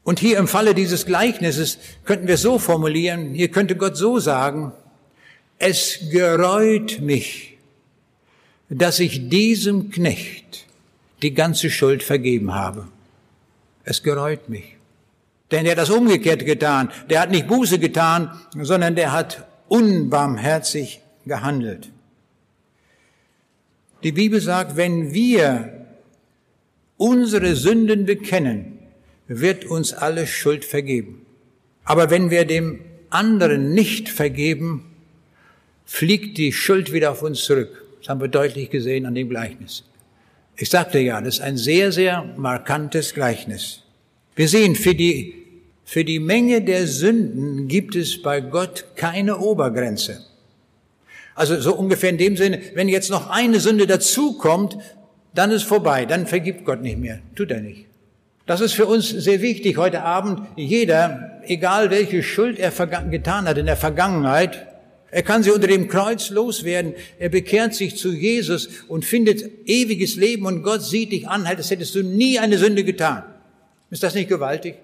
Und 0.04 0.20
hier 0.20 0.38
im 0.40 0.48
Falle 0.48 0.74
dieses 0.74 1.06
Gleichnisses 1.06 1.78
könnten 2.06 2.28
wir 2.28 2.38
so 2.38 2.58
formulieren, 2.58 3.34
hier 3.34 3.50
könnte 3.50 3.76
Gott 3.76 3.98
so 3.98 4.20
sagen, 4.20 4.72
es 5.60 6.00
gereut 6.12 7.02
mich, 7.02 7.58
dass 8.70 9.00
ich 9.00 9.30
diesem 9.30 9.92
Knecht 9.92 10.66
die 11.22 11.34
ganze 11.34 11.70
Schuld 11.70 12.04
vergeben 12.04 12.54
habe. 12.54 12.88
Es 13.84 14.02
gereut 14.02 14.50
mich. 14.50 14.75
Denn 15.56 15.64
der 15.64 15.72
hat 15.72 15.78
das 15.78 15.90
umgekehrt 15.90 16.46
getan. 16.46 16.92
Der 17.10 17.22
hat 17.22 17.32
nicht 17.32 17.48
Buße 17.48 17.80
getan, 17.80 18.30
sondern 18.62 18.94
der 18.94 19.14
hat 19.14 19.48
unbarmherzig 19.70 21.00
gehandelt. 21.26 21.94
Die 24.04 24.12
Bibel 24.12 24.42
sagt, 24.42 24.76
wenn 24.76 25.14
wir 25.14 25.86
unsere 26.98 27.56
Sünden 27.56 28.06
bekennen, 28.06 28.80
wird 29.28 29.64
uns 29.64 29.94
alle 29.94 30.28
Schuld 30.28 30.66
vergeben. 30.66 31.26
Aber 31.86 32.10
wenn 32.10 32.32
wir 32.32 32.44
dem 32.44 32.82
anderen 33.10 33.74
nicht 33.74 34.10
vergeben, 34.10 34.92
fliegt 35.86 36.38
die 36.38 36.52
Schuld 36.52 36.92
wieder 36.92 37.12
auf 37.12 37.22
uns 37.22 37.46
zurück. 37.46 37.86
Das 38.00 38.10
haben 38.10 38.20
wir 38.20 38.28
deutlich 38.28 38.72
gesehen 38.72 39.06
an 39.06 39.16
dem 39.16 39.30
Gleichnis. 39.30 39.86
Ich 40.58 40.70
sagte 40.70 41.00
ja, 41.00 41.22
das 41.22 41.36
ist 41.36 41.42
ein 41.42 41.56
sehr, 41.56 41.94
sehr 41.94 42.26
markantes 42.36 43.14
Gleichnis. 43.14 43.84
Wir 44.36 44.50
sehen, 44.50 44.76
für 44.76 44.94
die, 44.94 45.45
für 45.86 46.04
die 46.04 46.20
Menge 46.20 46.62
der 46.62 46.88
Sünden 46.88 47.68
gibt 47.68 47.96
es 47.96 48.22
bei 48.22 48.42
Gott 48.42 48.86
keine 48.96 49.38
Obergrenze. 49.38 50.26
Also 51.36 51.60
so 51.62 51.76
ungefähr 51.76 52.10
in 52.10 52.18
dem 52.18 52.36
Sinne, 52.36 52.60
wenn 52.74 52.90
jetzt 52.90 53.12
noch 53.12 53.30
eine 53.30 53.60
Sünde 53.60 53.86
dazukommt, 53.86 54.78
dann 55.36 55.52
ist 55.52 55.64
vorbei, 55.64 56.06
dann 56.06 56.26
vergibt 56.26 56.66
Gott 56.66 56.82
nicht 56.82 56.98
mehr. 56.98 57.20
Tut 57.36 57.52
er 57.52 57.62
nicht. 57.62 57.86
Das 58.48 58.62
ist 58.62 58.74
für 58.74 58.88
uns 58.88 59.10
sehr 59.10 59.42
wichtig 59.42 59.78
heute 59.78 60.02
Abend. 60.02 60.42
Jeder, 60.56 61.42
egal 61.46 61.92
welche 61.92 62.24
Schuld 62.24 62.58
er 62.58 62.72
getan 62.72 63.48
hat 63.48 63.58
in 63.58 63.66
der 63.66 63.78
Vergangenheit, 63.78 64.68
er 65.12 65.24
kann 65.24 65.44
sie 65.44 65.52
unter 65.52 65.68
dem 65.68 65.88
Kreuz 65.88 66.30
loswerden. 66.30 66.94
Er 67.20 67.30
bekehrt 67.30 67.74
sich 67.74 67.96
zu 67.96 68.12
Jesus 68.12 68.70
und 68.88 69.06
findet 69.06 69.44
ewiges 69.66 70.16
Leben 70.16 70.46
und 70.46 70.64
Gott 70.64 70.84
sieht 70.84 71.12
dich 71.12 71.28
an, 71.28 71.46
als 71.46 71.70
hättest 71.70 71.96
du 71.96 72.04
nie 72.04 72.40
eine 72.40 72.58
Sünde 72.58 72.84
getan. 72.84 73.24
Ist 73.92 74.04
das 74.04 74.16
nicht 74.16 74.30
gewaltig? 74.30 74.76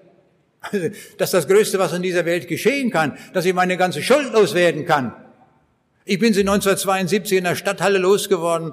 Das 1.18 1.28
ist 1.28 1.34
das 1.34 1.48
Größte, 1.48 1.78
was 1.78 1.92
in 1.92 2.02
dieser 2.02 2.24
Welt 2.24 2.48
geschehen 2.48 2.90
kann, 2.90 3.18
dass 3.32 3.44
ich 3.44 3.54
meine 3.54 3.76
ganze 3.76 4.02
Schuld 4.02 4.32
loswerden 4.32 4.86
kann. 4.86 5.12
Ich 6.04 6.18
bin 6.18 6.34
sie 6.34 6.40
1972 6.40 7.38
in 7.38 7.44
der 7.44 7.56
Stadthalle 7.56 7.98
losgeworden. 7.98 8.72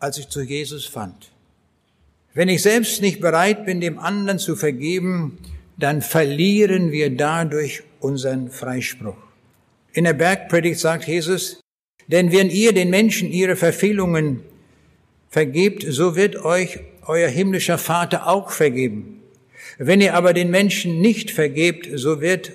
als 0.00 0.18
ich 0.18 0.28
zu 0.28 0.42
Jesus 0.42 0.86
fand. 0.86 1.32
Wenn 2.34 2.48
ich 2.48 2.62
selbst 2.62 3.02
nicht 3.02 3.20
bereit 3.20 3.66
bin, 3.66 3.80
dem 3.80 3.98
anderen 3.98 4.38
zu 4.38 4.54
vergeben, 4.54 5.38
dann 5.76 6.02
verlieren 6.02 6.92
wir 6.92 7.16
dadurch 7.16 7.82
unseren 7.98 8.50
Freispruch. 8.50 9.16
In 9.92 10.04
der 10.04 10.12
Bergpredigt 10.12 10.78
sagt 10.78 11.08
Jesus, 11.08 11.60
denn 12.06 12.32
wenn 12.32 12.50
ihr 12.50 12.72
den 12.72 12.90
Menschen 12.90 13.30
ihre 13.30 13.56
Verfehlungen 13.56 14.42
vergebt, 15.30 15.84
so 15.88 16.16
wird 16.16 16.36
euch 16.36 16.80
euer 17.06 17.28
himmlischer 17.28 17.78
Vater 17.78 18.28
auch 18.28 18.50
vergeben. 18.50 19.17
Wenn 19.78 20.00
ihr 20.00 20.14
aber 20.14 20.32
den 20.32 20.50
Menschen 20.50 21.00
nicht 21.00 21.30
vergebt, 21.30 21.88
so 21.94 22.20
wird 22.20 22.52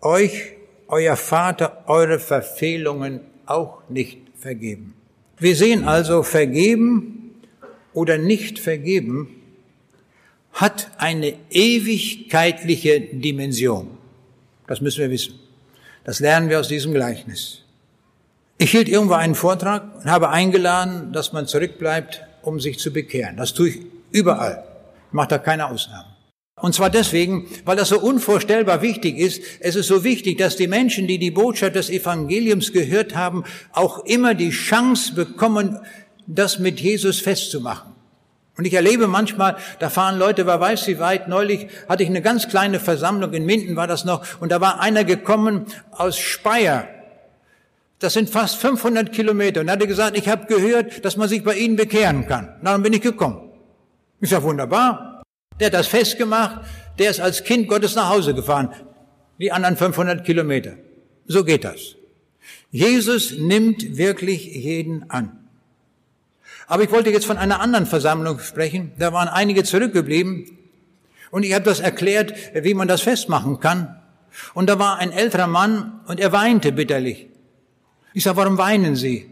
euch 0.00 0.52
euer 0.88 1.16
Vater 1.16 1.84
eure 1.86 2.18
Verfehlungen 2.18 3.20
auch 3.44 3.82
nicht 3.88 4.18
vergeben. 4.38 4.94
Wir 5.38 5.54
sehen 5.54 5.84
also, 5.84 6.22
vergeben 6.22 7.34
oder 7.92 8.18
nicht 8.18 8.58
vergeben 8.58 9.28
hat 10.52 10.90
eine 10.96 11.34
ewigkeitliche 11.50 13.00
Dimension. 13.00 13.98
Das 14.66 14.80
müssen 14.80 15.00
wir 15.00 15.10
wissen. 15.10 15.34
Das 16.04 16.20
lernen 16.20 16.48
wir 16.48 16.58
aus 16.58 16.68
diesem 16.68 16.94
Gleichnis. 16.94 17.62
Ich 18.56 18.70
hielt 18.70 18.88
irgendwo 18.88 19.14
einen 19.14 19.34
Vortrag 19.34 19.96
und 19.96 20.10
habe 20.10 20.30
eingeladen, 20.30 21.12
dass 21.12 21.34
man 21.34 21.46
zurückbleibt, 21.46 22.22
um 22.40 22.58
sich 22.58 22.78
zu 22.78 22.90
bekehren. 22.90 23.36
Das 23.36 23.52
tue 23.52 23.68
ich 23.68 23.82
überall. 24.12 24.64
Ich 25.08 25.12
mache 25.12 25.28
da 25.28 25.38
keine 25.38 25.68
Ausnahmen. 25.68 26.15
Und 26.58 26.74
zwar 26.74 26.88
deswegen, 26.88 27.46
weil 27.66 27.76
das 27.76 27.90
so 27.90 28.00
unvorstellbar 28.00 28.80
wichtig 28.80 29.18
ist. 29.18 29.42
Es 29.60 29.76
ist 29.76 29.88
so 29.88 30.04
wichtig, 30.04 30.38
dass 30.38 30.56
die 30.56 30.68
Menschen, 30.68 31.06
die 31.06 31.18
die 31.18 31.30
Botschaft 31.30 31.74
des 31.74 31.90
Evangeliums 31.90 32.72
gehört 32.72 33.14
haben, 33.14 33.44
auch 33.72 34.04
immer 34.06 34.34
die 34.34 34.50
Chance 34.50 35.14
bekommen, 35.14 35.78
das 36.26 36.58
mit 36.58 36.80
Jesus 36.80 37.20
festzumachen. 37.20 37.92
Und 38.56 38.64
ich 38.64 38.72
erlebe 38.72 39.06
manchmal, 39.06 39.56
da 39.80 39.90
fahren 39.90 40.18
Leute, 40.18 40.46
wer 40.46 40.58
weiß 40.58 40.86
wie 40.88 40.98
weit, 40.98 41.28
neulich 41.28 41.68
hatte 41.90 42.02
ich 42.02 42.08
eine 42.08 42.22
ganz 42.22 42.48
kleine 42.48 42.80
Versammlung, 42.80 43.34
in 43.34 43.44
Minden 43.44 43.76
war 43.76 43.86
das 43.86 44.06
noch, 44.06 44.24
und 44.40 44.50
da 44.50 44.58
war 44.58 44.80
einer 44.80 45.04
gekommen 45.04 45.66
aus 45.90 46.18
Speyer. 46.18 46.88
Das 47.98 48.14
sind 48.14 48.30
fast 48.30 48.56
500 48.56 49.12
Kilometer. 49.12 49.60
Und 49.60 49.68
er 49.68 49.72
hatte 49.72 49.86
gesagt, 49.86 50.16
ich 50.16 50.28
habe 50.28 50.46
gehört, 50.46 51.04
dass 51.04 51.18
man 51.18 51.28
sich 51.28 51.44
bei 51.44 51.54
Ihnen 51.56 51.76
bekehren 51.76 52.26
kann. 52.26 52.56
Dann 52.62 52.82
bin 52.82 52.94
ich 52.94 53.02
gekommen. 53.02 53.50
Ist 54.20 54.32
ja 54.32 54.42
wunderbar. 54.42 55.15
Der 55.58 55.66
hat 55.66 55.74
das 55.74 55.86
festgemacht, 55.86 56.60
der 56.98 57.10
ist 57.10 57.20
als 57.20 57.44
Kind 57.44 57.68
Gottes 57.68 57.94
nach 57.94 58.10
Hause 58.10 58.34
gefahren. 58.34 58.70
Die 59.38 59.52
anderen 59.52 59.76
500 59.76 60.24
Kilometer. 60.24 60.74
So 61.26 61.44
geht 61.44 61.64
das. 61.64 61.96
Jesus 62.70 63.32
nimmt 63.38 63.96
wirklich 63.96 64.44
jeden 64.46 65.10
an. 65.10 65.46
Aber 66.66 66.82
ich 66.82 66.90
wollte 66.90 67.10
jetzt 67.10 67.26
von 67.26 67.38
einer 67.38 67.60
anderen 67.60 67.86
Versammlung 67.86 68.40
sprechen. 68.40 68.92
Da 68.98 69.12
waren 69.12 69.28
einige 69.28 69.62
zurückgeblieben. 69.64 70.58
Und 71.30 71.44
ich 71.44 71.54
habe 71.54 71.64
das 71.64 71.80
erklärt, 71.80 72.34
wie 72.54 72.74
man 72.74 72.88
das 72.88 73.02
festmachen 73.02 73.60
kann. 73.60 74.00
Und 74.54 74.68
da 74.68 74.78
war 74.78 74.98
ein 74.98 75.12
älterer 75.12 75.46
Mann 75.46 76.00
und 76.06 76.20
er 76.20 76.32
weinte 76.32 76.72
bitterlich. 76.72 77.28
Ich 78.12 78.24
sage, 78.24 78.36
warum 78.36 78.58
weinen 78.58 78.96
Sie? 78.96 79.30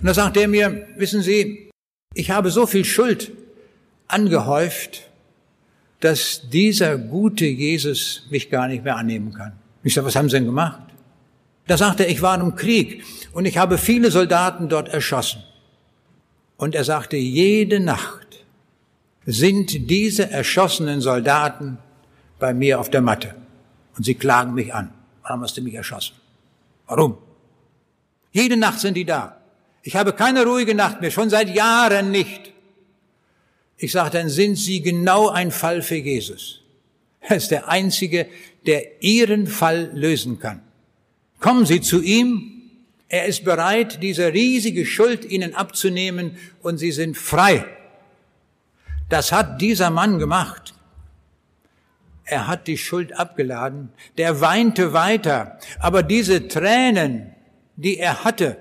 Und 0.00 0.06
da 0.06 0.14
sagt 0.14 0.36
er 0.36 0.48
mir, 0.48 0.86
wissen 0.96 1.22
Sie, 1.22 1.70
ich 2.14 2.30
habe 2.30 2.50
so 2.50 2.66
viel 2.66 2.84
Schuld 2.84 3.32
angehäuft, 4.06 5.08
dass 6.04 6.50
dieser 6.50 6.98
gute 6.98 7.46
Jesus 7.46 8.26
mich 8.28 8.50
gar 8.50 8.68
nicht 8.68 8.84
mehr 8.84 8.96
annehmen 8.96 9.32
kann. 9.32 9.52
Ich 9.82 9.94
sage, 9.94 10.06
was 10.06 10.16
haben 10.16 10.28
Sie 10.28 10.36
denn 10.36 10.44
gemacht? 10.44 10.82
Da 11.66 11.78
sagt 11.78 12.00
er, 12.00 12.10
ich 12.10 12.20
war 12.20 12.38
im 12.38 12.54
Krieg 12.56 13.02
und 13.32 13.46
ich 13.46 13.56
habe 13.56 13.78
viele 13.78 14.10
Soldaten 14.10 14.68
dort 14.68 14.88
erschossen. 14.90 15.42
Und 16.58 16.74
er 16.74 16.84
sagte, 16.84 17.16
jede 17.16 17.80
Nacht 17.80 18.44
sind 19.24 19.90
diese 19.90 20.30
erschossenen 20.30 21.00
Soldaten 21.00 21.78
bei 22.38 22.52
mir 22.52 22.80
auf 22.80 22.90
der 22.90 23.00
Matte. 23.00 23.34
Und 23.96 24.04
sie 24.04 24.14
klagen 24.14 24.52
mich 24.52 24.74
an. 24.74 24.92
Warum 25.22 25.40
hast 25.40 25.56
du 25.56 25.62
mich 25.62 25.72
erschossen? 25.72 26.16
Warum? 26.86 27.16
Jede 28.30 28.58
Nacht 28.58 28.80
sind 28.80 28.94
die 28.94 29.06
da. 29.06 29.40
Ich 29.82 29.96
habe 29.96 30.12
keine 30.12 30.44
ruhige 30.44 30.74
Nacht 30.74 31.00
mehr, 31.00 31.10
schon 31.10 31.30
seit 31.30 31.54
Jahren 31.54 32.10
nicht. 32.10 32.52
Ich 33.76 33.92
sage, 33.92 34.10
dann 34.10 34.28
sind 34.28 34.56
Sie 34.56 34.80
genau 34.82 35.28
ein 35.28 35.50
Fall 35.50 35.82
für 35.82 35.96
Jesus. 35.96 36.60
Er 37.20 37.36
ist 37.36 37.50
der 37.50 37.68
Einzige, 37.68 38.26
der 38.66 39.02
Ihren 39.02 39.46
Fall 39.46 39.90
lösen 39.94 40.38
kann. 40.38 40.62
Kommen 41.40 41.66
Sie 41.66 41.80
zu 41.80 42.02
ihm, 42.02 42.54
er 43.08 43.26
ist 43.26 43.44
bereit, 43.44 44.02
diese 44.02 44.32
riesige 44.32 44.84
Schuld 44.84 45.24
ihnen 45.24 45.54
abzunehmen 45.54 46.36
und 46.62 46.78
sie 46.78 46.90
sind 46.90 47.16
frei. 47.16 47.64
Das 49.08 49.30
hat 49.30 49.60
dieser 49.60 49.90
Mann 49.90 50.18
gemacht. 50.18 50.74
Er 52.24 52.48
hat 52.48 52.66
die 52.66 52.76
Schuld 52.76 53.16
abgeladen. 53.16 53.90
Der 54.18 54.40
weinte 54.40 54.92
weiter. 54.92 55.60
Aber 55.78 56.02
diese 56.02 56.48
Tränen, 56.48 57.32
die 57.76 57.98
er 57.98 58.24
hatte, 58.24 58.56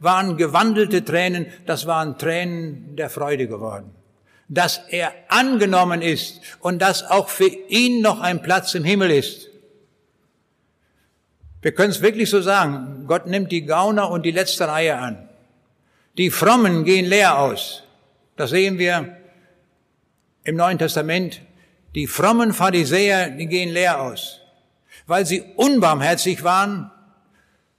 waren 0.00 0.36
gewandelte 0.36 1.04
Tränen. 1.04 1.46
Das 1.66 1.86
waren 1.86 2.18
Tränen 2.18 2.96
der 2.96 3.10
Freude 3.10 3.46
geworden. 3.46 3.90
Dass 4.48 4.80
er 4.88 5.12
angenommen 5.28 6.02
ist 6.02 6.40
und 6.60 6.80
dass 6.80 7.02
auch 7.02 7.28
für 7.28 7.48
ihn 7.48 8.02
noch 8.02 8.20
ein 8.20 8.42
Platz 8.42 8.74
im 8.74 8.84
Himmel 8.84 9.10
ist. 9.10 9.48
Wir 11.62 11.72
können 11.72 11.90
es 11.90 12.02
wirklich 12.02 12.28
so 12.28 12.42
sagen. 12.42 13.04
Gott 13.06 13.26
nimmt 13.26 13.50
die 13.50 13.64
Gauner 13.64 14.10
und 14.10 14.24
die 14.24 14.30
letzte 14.30 14.68
Reihe 14.68 14.98
an. 14.98 15.28
Die 16.18 16.30
Frommen 16.30 16.84
gehen 16.84 17.06
leer 17.06 17.38
aus. 17.38 17.84
Das 18.36 18.50
sehen 18.50 18.78
wir 18.78 19.16
im 20.44 20.56
Neuen 20.56 20.78
Testament. 20.78 21.40
Die 21.94 22.06
frommen 22.06 22.52
Pharisäer, 22.52 23.30
die 23.30 23.46
gehen 23.46 23.70
leer 23.70 24.00
aus. 24.00 24.40
Weil 25.06 25.26
sie 25.26 25.42
unbarmherzig 25.56 26.44
waren, 26.44 26.90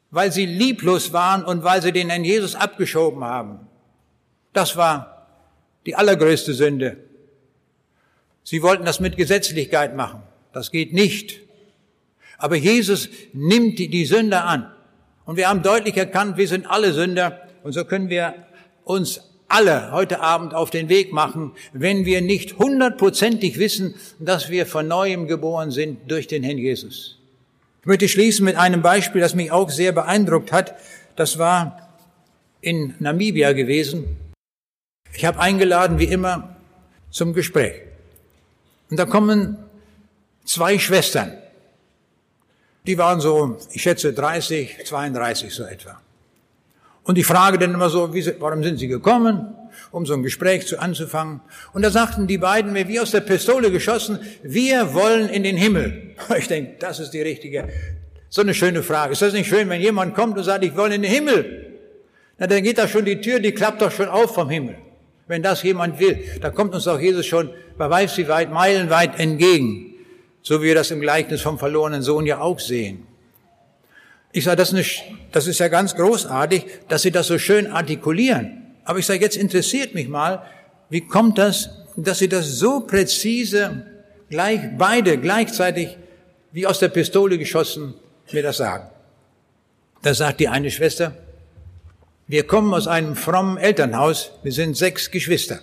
weil 0.09 0.31
sie 0.31 0.45
lieblos 0.45 1.13
waren 1.13 1.43
und 1.43 1.63
weil 1.63 1.81
sie 1.81 1.91
den 1.91 2.09
Herrn 2.09 2.23
Jesus 2.23 2.55
abgeschoben 2.55 3.23
haben. 3.23 3.67
Das 4.53 4.77
war 4.77 5.14
die 5.85 5.95
allergrößte 5.95 6.53
Sünde. 6.53 6.97
Sie 8.43 8.61
wollten 8.61 8.85
das 8.85 8.99
mit 8.99 9.17
Gesetzlichkeit 9.17 9.95
machen. 9.95 10.21
Das 10.53 10.71
geht 10.71 10.93
nicht. 10.93 11.39
Aber 12.37 12.55
Jesus 12.55 13.09
nimmt 13.33 13.79
die 13.79 14.05
Sünder 14.05 14.45
an. 14.45 14.71
Und 15.25 15.37
wir 15.37 15.49
haben 15.49 15.63
deutlich 15.63 15.97
erkannt, 15.97 16.37
wir 16.37 16.47
sind 16.47 16.69
alle 16.69 16.93
Sünder. 16.93 17.41
Und 17.63 17.73
so 17.73 17.85
können 17.85 18.09
wir 18.09 18.35
uns 18.83 19.21
alle 19.47 19.91
heute 19.91 20.21
Abend 20.21 20.53
auf 20.53 20.69
den 20.69 20.89
Weg 20.89 21.13
machen, 21.13 21.51
wenn 21.73 22.05
wir 22.05 22.21
nicht 22.21 22.57
hundertprozentig 22.57 23.59
wissen, 23.59 23.95
dass 24.19 24.49
wir 24.49 24.65
von 24.65 24.87
neuem 24.87 25.27
geboren 25.27 25.71
sind 25.71 25.99
durch 26.09 26.27
den 26.27 26.43
Herrn 26.43 26.57
Jesus. 26.57 27.17
Ich 27.81 27.87
möchte 27.87 28.07
schließen 28.07 28.45
mit 28.45 28.55
einem 28.55 28.81
Beispiel, 28.81 29.21
das 29.21 29.35
mich 29.35 29.51
auch 29.51 29.69
sehr 29.69 29.91
beeindruckt 29.91 30.51
hat. 30.51 30.75
Das 31.15 31.37
war 31.37 31.89
in 32.61 32.95
Namibia 32.99 33.53
gewesen. 33.53 34.17
Ich 35.15 35.25
habe 35.25 35.39
eingeladen, 35.39 35.97
wie 35.99 36.05
immer, 36.05 36.55
zum 37.09 37.33
Gespräch. 37.33 37.81
Und 38.89 38.97
da 38.97 39.05
kommen 39.05 39.57
zwei 40.43 40.77
Schwestern. 40.77 41.33
Die 42.85 42.97
waren 42.97 43.19
so, 43.19 43.57
ich 43.71 43.81
schätze 43.81 44.13
30, 44.13 44.85
32 44.85 45.53
so 45.53 45.63
etwa. 45.63 45.99
Und 47.03 47.17
ich 47.17 47.25
frage 47.25 47.57
dann 47.57 47.73
immer 47.73 47.89
so, 47.89 48.13
wie, 48.13 48.25
warum 48.39 48.63
sind 48.63 48.77
Sie 48.77 48.87
gekommen, 48.87 49.55
um 49.91 50.05
so 50.05 50.13
ein 50.13 50.23
Gespräch 50.23 50.67
zu 50.67 50.79
anzufangen? 50.79 51.39
Und 51.73 51.83
da 51.83 51.89
sagten 51.89 52.27
die 52.27 52.37
beiden 52.37 52.73
mir, 52.73 52.87
wie 52.87 52.99
aus 52.99 53.11
der 53.11 53.21
Pistole 53.21 53.71
geschossen, 53.71 54.19
wir 54.43 54.93
wollen 54.93 55.29
in 55.29 55.43
den 55.43 55.57
Himmel. 55.57 56.15
Ich 56.37 56.47
denke, 56.47 56.75
das 56.79 56.99
ist 56.99 57.11
die 57.11 57.21
richtige, 57.21 57.69
so 58.29 58.41
eine 58.41 58.53
schöne 58.53 58.83
Frage. 58.83 59.13
Ist 59.13 59.21
das 59.21 59.33
nicht 59.33 59.47
schön, 59.47 59.69
wenn 59.69 59.81
jemand 59.81 60.15
kommt 60.15 60.37
und 60.37 60.43
sagt, 60.43 60.63
ich 60.63 60.75
will 60.75 60.91
in 60.91 61.01
den 61.01 61.11
Himmel? 61.11 61.79
Na, 62.37 62.47
dann 62.47 62.63
geht 62.63 62.77
da 62.77 62.87
schon 62.87 63.05
die 63.05 63.21
Tür, 63.21 63.39
die 63.39 63.53
klappt 63.53 63.81
doch 63.81 63.91
schon 63.91 64.09
auf 64.09 64.33
vom 64.33 64.49
Himmel. 64.49 64.75
Wenn 65.27 65.41
das 65.41 65.63
jemand 65.63 65.99
will, 65.99 66.23
da 66.41 66.51
kommt 66.51 66.75
uns 66.75 66.87
auch 66.87 66.99
Jesus 66.99 67.25
schon, 67.25 67.49
wer 67.77 67.89
weiß 67.89 68.17
wie 68.17 68.27
weit, 68.27 68.51
meilenweit 68.51 69.19
entgegen. 69.19 69.95
So 70.43 70.61
wie 70.61 70.67
wir 70.67 70.75
das 70.75 70.91
im 70.91 71.01
Gleichnis 71.01 71.41
vom 71.41 71.57
verlorenen 71.57 72.03
Sohn 72.03 72.27
ja 72.27 72.39
auch 72.39 72.59
sehen. 72.59 73.07
Ich 74.31 74.43
sage, 74.43 74.57
das, 74.57 74.73
ist, 74.73 75.01
das 75.31 75.47
ist 75.47 75.59
ja 75.59 75.69
ganz 75.69 75.95
großartig, 75.95 76.65
dass 76.87 77.01
Sie 77.01 77.11
das 77.11 77.27
so 77.27 77.39
schön 77.39 77.67
artikulieren. 77.67 78.75
Aber 78.83 78.99
ich 78.99 79.05
sage, 79.05 79.21
jetzt 79.21 79.37
interessiert 79.37 79.95
mich 79.95 80.07
mal, 80.07 80.45
wie 80.89 81.01
kommt 81.01 81.37
das, 81.37 81.69
dass 81.95 82.19
Sie 82.19 82.29
das 82.29 82.45
so 82.59 82.81
präzise, 82.81 83.87
gleich, 84.29 84.59
beide 84.77 85.17
gleichzeitig, 85.17 85.97
wie 86.51 86.67
aus 86.67 86.79
der 86.79 86.89
Pistole 86.89 87.37
geschossen, 87.37 87.95
mir 88.31 88.43
das 88.43 88.57
sagen. 88.57 88.89
Da 90.01 90.13
sagt 90.13 90.39
die 90.39 90.49
eine 90.49 90.69
Schwester, 90.69 91.15
wir 92.27 92.47
kommen 92.47 92.73
aus 92.73 92.87
einem 92.87 93.15
frommen 93.15 93.57
Elternhaus, 93.57 94.31
wir 94.41 94.51
sind 94.51 94.75
sechs 94.75 95.11
Geschwister. 95.11 95.59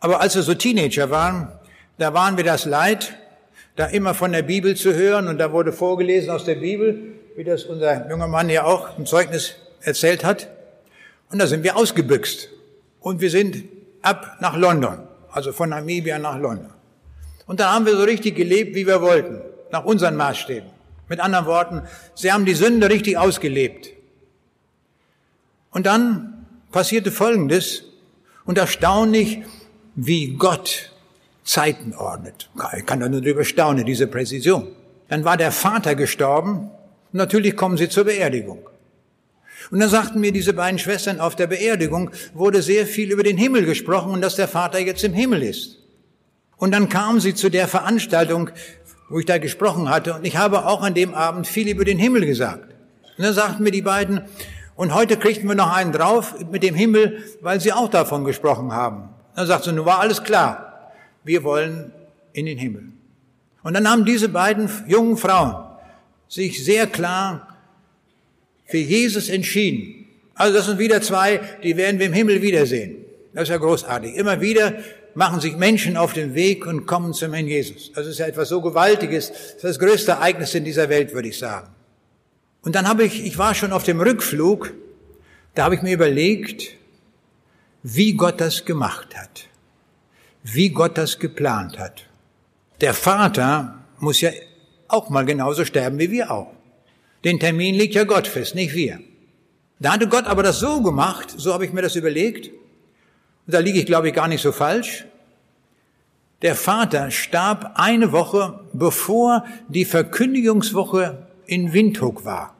Aber 0.00 0.20
als 0.20 0.34
wir 0.34 0.42
so 0.42 0.54
Teenager 0.54 1.10
waren, 1.10 1.52
da 1.98 2.14
waren 2.14 2.36
wir 2.36 2.44
das 2.44 2.64
Leid, 2.64 3.14
da 3.76 3.86
immer 3.86 4.14
von 4.14 4.32
der 4.32 4.42
Bibel 4.42 4.76
zu 4.76 4.94
hören 4.94 5.28
und 5.28 5.38
da 5.38 5.52
wurde 5.52 5.72
vorgelesen 5.72 6.30
aus 6.30 6.44
der 6.44 6.56
Bibel, 6.56 7.14
wie 7.36 7.44
das 7.44 7.64
unser 7.64 8.08
junger 8.08 8.28
Mann 8.28 8.48
ja 8.48 8.64
auch 8.64 8.96
im 8.98 9.06
Zeugnis 9.06 9.56
erzählt 9.80 10.24
hat. 10.24 10.48
Und 11.30 11.38
da 11.38 11.46
sind 11.46 11.64
wir 11.64 11.76
ausgebüxt. 11.76 12.48
Und 13.00 13.20
wir 13.20 13.30
sind 13.30 13.64
ab 14.02 14.36
nach 14.40 14.56
London, 14.56 15.00
also 15.32 15.52
von 15.52 15.70
Namibia 15.70 16.18
nach 16.18 16.38
London. 16.38 16.70
Und 17.46 17.60
da 17.60 17.72
haben 17.72 17.84
wir 17.84 17.96
so 17.96 18.04
richtig 18.04 18.36
gelebt, 18.36 18.74
wie 18.74 18.86
wir 18.86 19.02
wollten, 19.02 19.42
nach 19.70 19.84
unseren 19.84 20.16
Maßstäben. 20.16 20.70
Mit 21.08 21.20
anderen 21.20 21.46
Worten, 21.46 21.82
sie 22.14 22.32
haben 22.32 22.46
die 22.46 22.54
Sünde 22.54 22.88
richtig 22.88 23.18
ausgelebt. 23.18 23.90
Und 25.74 25.86
dann 25.86 26.46
passierte 26.70 27.10
Folgendes, 27.12 27.82
und 28.46 28.58
erstaunlich, 28.58 29.42
wie 29.94 30.34
Gott 30.34 30.92
Zeiten 31.44 31.94
ordnet. 31.94 32.48
Ich 32.76 32.86
kann 32.86 33.00
da 33.00 33.08
nur 33.08 33.20
drüber 33.20 33.44
staunen, 33.44 33.84
diese 33.84 34.06
Präzision. 34.06 34.68
Dann 35.08 35.24
war 35.24 35.36
der 35.36 35.50
Vater 35.50 35.94
gestorben, 35.94 36.70
und 37.12 37.18
natürlich 37.18 37.56
kommen 37.56 37.76
sie 37.76 37.88
zur 37.88 38.04
Beerdigung. 38.04 38.60
Und 39.70 39.80
dann 39.80 39.88
sagten 39.88 40.20
mir 40.20 40.30
diese 40.30 40.52
beiden 40.52 40.78
Schwestern, 40.78 41.20
auf 41.20 41.36
der 41.36 41.48
Beerdigung 41.48 42.10
wurde 42.34 42.62
sehr 42.62 42.86
viel 42.86 43.10
über 43.10 43.22
den 43.22 43.36
Himmel 43.36 43.64
gesprochen 43.64 44.12
und 44.12 44.20
dass 44.20 44.36
der 44.36 44.48
Vater 44.48 44.78
jetzt 44.78 45.02
im 45.04 45.12
Himmel 45.12 45.42
ist. 45.42 45.78
Und 46.56 46.72
dann 46.72 46.88
kamen 46.88 47.18
sie 47.18 47.34
zu 47.34 47.48
der 47.48 47.66
Veranstaltung, 47.66 48.50
wo 49.08 49.18
ich 49.18 49.26
da 49.26 49.38
gesprochen 49.38 49.88
hatte, 49.88 50.14
und 50.14 50.24
ich 50.24 50.36
habe 50.36 50.66
auch 50.66 50.82
an 50.82 50.94
dem 50.94 51.14
Abend 51.14 51.46
viel 51.46 51.68
über 51.68 51.84
den 51.84 51.98
Himmel 51.98 52.26
gesagt. 52.26 52.72
Und 53.16 53.24
dann 53.24 53.34
sagten 53.34 53.62
mir 53.64 53.70
die 53.70 53.82
beiden, 53.82 54.22
und 54.76 54.94
heute 54.94 55.16
kriegten 55.16 55.48
wir 55.48 55.54
noch 55.54 55.72
einen 55.72 55.92
drauf 55.92 56.34
mit 56.50 56.62
dem 56.62 56.74
Himmel, 56.74 57.22
weil 57.40 57.60
sie 57.60 57.72
auch 57.72 57.88
davon 57.88 58.24
gesprochen 58.24 58.72
haben. 58.72 59.08
Dann 59.36 59.46
sagte 59.46 59.70
sie, 59.70 59.76
nun 59.76 59.86
war 59.86 60.00
alles 60.00 60.22
klar. 60.22 60.90
Wir 61.22 61.44
wollen 61.44 61.92
in 62.32 62.46
den 62.46 62.58
Himmel. 62.58 62.84
Und 63.62 63.74
dann 63.74 63.88
haben 63.88 64.04
diese 64.04 64.28
beiden 64.28 64.68
jungen 64.86 65.16
Frauen 65.16 65.64
sich 66.28 66.64
sehr 66.64 66.86
klar 66.86 67.56
für 68.66 68.78
Jesus 68.78 69.28
entschieden. 69.28 70.06
Also 70.34 70.54
das 70.54 70.66
sind 70.66 70.78
wieder 70.78 71.00
zwei, 71.00 71.40
die 71.62 71.76
werden 71.76 71.98
wir 72.00 72.06
im 72.06 72.12
Himmel 72.12 72.42
wiedersehen. 72.42 72.96
Das 73.32 73.44
ist 73.44 73.48
ja 73.50 73.58
großartig. 73.58 74.14
Immer 74.16 74.40
wieder 74.40 74.74
machen 75.14 75.40
sich 75.40 75.56
Menschen 75.56 75.96
auf 75.96 76.12
den 76.12 76.34
Weg 76.34 76.66
und 76.66 76.86
kommen 76.86 77.12
zum 77.12 77.32
Herrn 77.32 77.46
Jesus. 77.46 77.92
Das 77.92 78.06
ist 78.06 78.18
ja 78.18 78.26
etwas 78.26 78.48
so 78.48 78.60
Gewaltiges. 78.60 79.28
Das 79.28 79.54
ist 79.56 79.64
das 79.64 79.78
größte 79.78 80.12
Ereignis 80.12 80.54
in 80.54 80.64
dieser 80.64 80.88
Welt, 80.88 81.14
würde 81.14 81.28
ich 81.28 81.38
sagen. 81.38 81.68
Und 82.64 82.74
dann 82.74 82.88
habe 82.88 83.04
ich, 83.04 83.24
ich 83.24 83.38
war 83.38 83.54
schon 83.54 83.72
auf 83.72 83.84
dem 83.84 84.00
Rückflug, 84.00 84.72
da 85.54 85.64
habe 85.64 85.74
ich 85.74 85.82
mir 85.82 85.92
überlegt, 85.94 86.76
wie 87.82 88.14
Gott 88.14 88.40
das 88.40 88.64
gemacht 88.64 89.14
hat, 89.16 89.48
wie 90.42 90.70
Gott 90.70 90.96
das 90.96 91.18
geplant 91.18 91.78
hat. 91.78 92.06
Der 92.80 92.94
Vater 92.94 93.84
muss 94.00 94.20
ja 94.20 94.30
auch 94.88 95.10
mal 95.10 95.24
genauso 95.24 95.64
sterben 95.64 95.98
wie 95.98 96.10
wir 96.10 96.30
auch. 96.30 96.52
Den 97.24 97.38
Termin 97.38 97.74
legt 97.74 97.94
ja 97.94 98.04
Gott 98.04 98.26
fest, 98.26 98.54
nicht 98.54 98.74
wir. 98.74 99.00
Da 99.78 99.92
hatte 99.92 100.08
Gott 100.08 100.26
aber 100.26 100.42
das 100.42 100.58
so 100.58 100.82
gemacht, 100.82 101.34
so 101.36 101.52
habe 101.52 101.66
ich 101.66 101.72
mir 101.72 101.82
das 101.82 101.96
überlegt, 101.96 102.50
und 103.46 103.52
da 103.52 103.58
liege 103.58 103.78
ich, 103.78 103.86
glaube 103.86 104.08
ich, 104.08 104.14
gar 104.14 104.28
nicht 104.28 104.40
so 104.40 104.52
falsch. 104.52 105.04
Der 106.40 106.54
Vater 106.54 107.10
starb 107.10 107.72
eine 107.74 108.12
Woche, 108.12 108.60
bevor 108.72 109.44
die 109.68 109.84
Verkündigungswoche 109.84 111.26
in 111.46 111.72
Windhoek 111.72 112.24
war, 112.24 112.53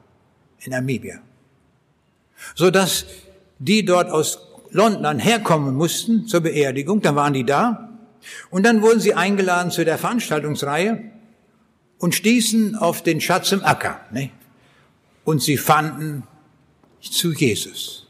in 0.65 0.71
Namibia. 0.71 1.19
So 2.55 2.71
dass 2.71 3.05
die 3.59 3.85
dort 3.85 4.09
aus 4.09 4.39
London 4.71 5.19
herkommen 5.19 5.75
mussten 5.75 6.27
zur 6.27 6.41
Beerdigung, 6.41 7.01
dann 7.01 7.15
waren 7.15 7.33
die 7.33 7.45
da. 7.45 7.89
Und 8.49 8.63
dann 8.63 8.81
wurden 8.81 8.99
sie 8.99 9.13
eingeladen 9.13 9.71
zu 9.71 9.85
der 9.85 9.97
Veranstaltungsreihe 9.97 11.11
und 11.99 12.15
stießen 12.15 12.75
auf 12.75 13.01
den 13.01 13.21
Schatz 13.21 13.51
im 13.51 13.63
Acker. 13.63 14.01
Ne? 14.11 14.31
Und 15.23 15.41
sie 15.41 15.57
fanden 15.57 16.23
zu 16.99 17.33
Jesus. 17.33 18.07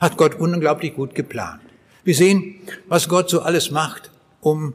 Hat 0.00 0.16
Gott 0.16 0.34
unglaublich 0.34 0.94
gut 0.94 1.14
geplant. 1.14 1.62
Wir 2.02 2.14
sehen, 2.14 2.56
was 2.86 3.08
Gott 3.08 3.30
so 3.30 3.40
alles 3.40 3.70
macht, 3.70 4.10
um, 4.40 4.74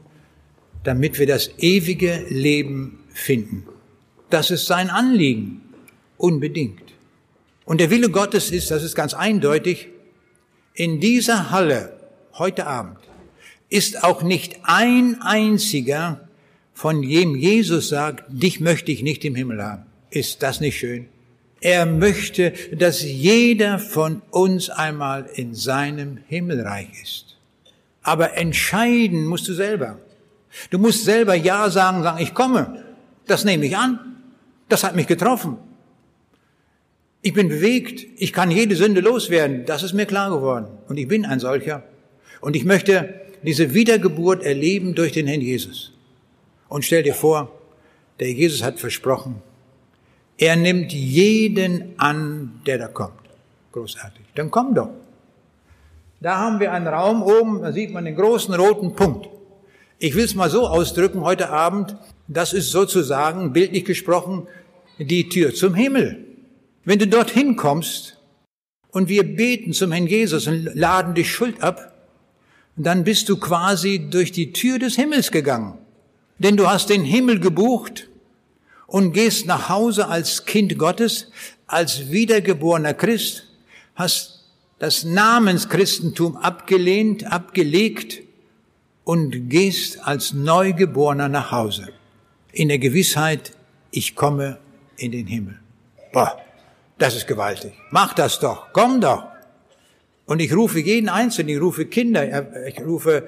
damit 0.82 1.18
wir 1.18 1.26
das 1.26 1.50
ewige 1.58 2.24
Leben 2.28 3.04
finden. 3.12 3.66
Das 4.30 4.50
ist 4.50 4.66
sein 4.66 4.90
Anliegen. 4.90 5.60
Unbedingt. 6.16 6.79
Und 7.64 7.80
der 7.80 7.90
Wille 7.90 8.10
Gottes 8.10 8.50
ist, 8.50 8.70
das 8.70 8.82
ist 8.82 8.94
ganz 8.94 9.14
eindeutig, 9.14 9.88
in 10.74 11.00
dieser 11.00 11.50
Halle 11.50 11.96
heute 12.34 12.66
Abend 12.66 12.98
ist 13.68 14.02
auch 14.02 14.22
nicht 14.22 14.58
ein 14.64 15.20
einziger, 15.22 16.28
von 16.74 17.02
dem 17.02 17.36
Jesus 17.36 17.88
sagt, 17.88 18.24
dich 18.28 18.60
möchte 18.60 18.90
ich 18.90 19.02
nicht 19.02 19.24
im 19.24 19.34
Himmel 19.34 19.62
haben. 19.62 19.84
Ist 20.10 20.42
das 20.42 20.60
nicht 20.60 20.78
schön? 20.78 21.06
Er 21.60 21.86
möchte, 21.86 22.52
dass 22.72 23.02
jeder 23.02 23.78
von 23.78 24.22
uns 24.30 24.70
einmal 24.70 25.28
in 25.34 25.54
seinem 25.54 26.18
Himmelreich 26.26 26.88
ist. 27.02 27.36
Aber 28.02 28.36
entscheiden 28.36 29.26
musst 29.26 29.46
du 29.46 29.52
selber. 29.52 29.98
Du 30.70 30.78
musst 30.78 31.04
selber 31.04 31.34
Ja 31.34 31.68
sagen, 31.70 32.02
sagen, 32.02 32.22
ich 32.22 32.34
komme. 32.34 32.84
Das 33.26 33.44
nehme 33.44 33.66
ich 33.66 33.76
an. 33.76 33.98
Das 34.68 34.82
hat 34.82 34.96
mich 34.96 35.06
getroffen. 35.06 35.58
Ich 37.22 37.34
bin 37.34 37.48
bewegt. 37.48 38.06
Ich 38.16 38.32
kann 38.32 38.50
jede 38.50 38.76
Sünde 38.76 39.00
loswerden. 39.00 39.66
Das 39.66 39.82
ist 39.82 39.92
mir 39.92 40.06
klar 40.06 40.30
geworden. 40.30 40.66
Und 40.88 40.96
ich 40.98 41.08
bin 41.08 41.24
ein 41.26 41.40
solcher. 41.40 41.82
Und 42.40 42.56
ich 42.56 42.64
möchte 42.64 43.20
diese 43.42 43.74
Wiedergeburt 43.74 44.42
erleben 44.42 44.94
durch 44.94 45.12
den 45.12 45.26
Herrn 45.26 45.40
Jesus. 45.40 45.92
Und 46.68 46.84
stell 46.84 47.02
dir 47.02 47.14
vor, 47.14 47.50
der 48.20 48.30
Jesus 48.32 48.62
hat 48.62 48.78
versprochen, 48.78 49.42
er 50.38 50.56
nimmt 50.56 50.92
jeden 50.92 51.98
an, 51.98 52.60
der 52.66 52.78
da 52.78 52.88
kommt. 52.88 53.12
Großartig. 53.72 54.24
Dann 54.34 54.50
komm 54.50 54.74
doch. 54.74 54.90
Da 56.20 56.38
haben 56.38 56.60
wir 56.60 56.72
einen 56.72 56.86
Raum 56.86 57.22
oben, 57.22 57.62
da 57.62 57.72
sieht 57.72 57.92
man 57.92 58.04
den 58.04 58.16
großen 58.16 58.54
roten 58.54 58.94
Punkt. 58.94 59.28
Ich 59.98 60.14
will 60.14 60.24
es 60.24 60.34
mal 60.34 60.50
so 60.50 60.66
ausdrücken 60.66 61.22
heute 61.22 61.50
Abend, 61.50 61.96
das 62.28 62.52
ist 62.52 62.70
sozusagen, 62.70 63.52
bildlich 63.52 63.84
gesprochen, 63.84 64.46
die 64.98 65.28
Tür 65.28 65.54
zum 65.54 65.74
Himmel. 65.74 66.29
Wenn 66.90 66.98
du 66.98 67.06
dorthin 67.06 67.54
kommst 67.54 68.16
und 68.90 69.08
wir 69.08 69.22
beten 69.22 69.72
zum 69.72 69.92
Herrn 69.92 70.08
Jesus 70.08 70.48
und 70.48 70.74
laden 70.74 71.14
die 71.14 71.24
Schuld 71.24 71.62
ab, 71.62 71.94
dann 72.74 73.04
bist 73.04 73.28
du 73.28 73.36
quasi 73.36 74.08
durch 74.10 74.32
die 74.32 74.52
Tür 74.52 74.80
des 74.80 74.96
Himmels 74.96 75.30
gegangen. 75.30 75.78
Denn 76.40 76.56
du 76.56 76.68
hast 76.68 76.90
den 76.90 77.04
Himmel 77.04 77.38
gebucht 77.38 78.08
und 78.88 79.12
gehst 79.12 79.46
nach 79.46 79.68
Hause 79.68 80.08
als 80.08 80.46
Kind 80.46 80.78
Gottes, 80.78 81.30
als 81.68 82.10
wiedergeborener 82.10 82.94
Christ, 82.94 83.46
hast 83.94 84.50
das 84.80 85.04
Namenschristentum 85.04 86.38
abgelehnt, 86.38 87.24
abgelegt 87.30 88.20
und 89.04 89.48
gehst 89.48 90.04
als 90.04 90.32
Neugeborener 90.32 91.28
nach 91.28 91.52
Hause. 91.52 91.90
In 92.50 92.66
der 92.66 92.80
Gewissheit, 92.80 93.52
ich 93.92 94.16
komme 94.16 94.58
in 94.96 95.12
den 95.12 95.28
Himmel. 95.28 95.60
Boah, 96.12 96.36
das 97.00 97.16
ist 97.16 97.26
gewaltig. 97.26 97.72
Mach 97.90 98.14
das 98.14 98.38
doch, 98.38 98.68
komm 98.72 99.00
doch. 99.00 99.24
Und 100.26 100.40
ich 100.40 100.54
rufe 100.54 100.78
jeden 100.78 101.08
Einzelnen, 101.08 101.56
ich 101.56 101.60
rufe 101.60 101.86
Kinder, 101.86 102.66
ich 102.68 102.80
rufe 102.80 103.26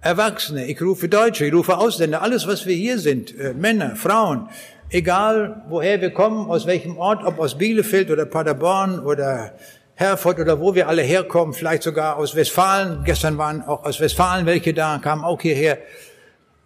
Erwachsene, 0.00 0.66
ich 0.66 0.80
rufe 0.82 1.08
Deutsche, 1.08 1.46
ich 1.46 1.54
rufe 1.54 1.78
Ausländer, 1.78 2.22
alles 2.22 2.48
was 2.48 2.66
wir 2.66 2.74
hier 2.74 2.98
sind, 2.98 3.38
äh, 3.38 3.54
Männer, 3.54 3.94
Frauen, 3.94 4.48
egal 4.90 5.62
woher 5.68 6.00
wir 6.00 6.10
kommen, 6.10 6.50
aus 6.50 6.66
welchem 6.66 6.96
Ort, 6.96 7.22
ob 7.24 7.38
aus 7.38 7.56
Bielefeld 7.56 8.10
oder 8.10 8.26
Paderborn 8.26 8.98
oder 8.98 9.54
Herford 9.94 10.40
oder 10.40 10.58
wo 10.58 10.74
wir 10.74 10.88
alle 10.88 11.02
herkommen, 11.02 11.54
vielleicht 11.54 11.84
sogar 11.84 12.16
aus 12.16 12.34
Westfalen. 12.34 13.04
Gestern 13.04 13.38
waren 13.38 13.62
auch 13.62 13.84
aus 13.84 14.00
Westfalen 14.00 14.46
welche 14.46 14.74
da, 14.74 14.98
kamen 14.98 15.22
auch 15.22 15.40
hierher. 15.40 15.78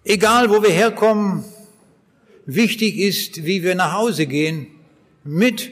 Egal 0.05 0.49
wo 0.49 0.63
wir 0.63 0.71
herkommen, 0.71 1.45
wichtig 2.47 2.97
ist, 2.97 3.45
wie 3.45 3.63
wir 3.63 3.75
nach 3.75 3.93
Hause 3.93 4.27
gehen, 4.27 4.69
mit 5.25 5.71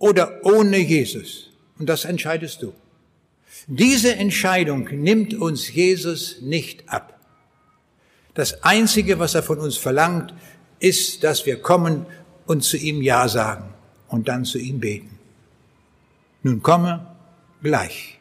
oder 0.00 0.44
ohne 0.44 0.78
Jesus. 0.78 1.50
Und 1.78 1.88
das 1.88 2.04
entscheidest 2.04 2.62
du. 2.62 2.72
Diese 3.68 4.16
Entscheidung 4.16 4.88
nimmt 4.90 5.34
uns 5.34 5.72
Jesus 5.72 6.40
nicht 6.40 6.88
ab. 6.88 7.20
Das 8.34 8.64
Einzige, 8.64 9.18
was 9.18 9.34
er 9.34 9.42
von 9.42 9.58
uns 9.58 9.76
verlangt, 9.76 10.34
ist, 10.80 11.22
dass 11.22 11.46
wir 11.46 11.60
kommen 11.60 12.06
und 12.46 12.62
zu 12.64 12.76
ihm 12.76 13.02
Ja 13.02 13.28
sagen 13.28 13.72
und 14.08 14.28
dann 14.28 14.44
zu 14.44 14.58
ihm 14.58 14.80
beten. 14.80 15.18
Nun 16.42 16.62
komme 16.62 17.06
gleich. 17.62 18.19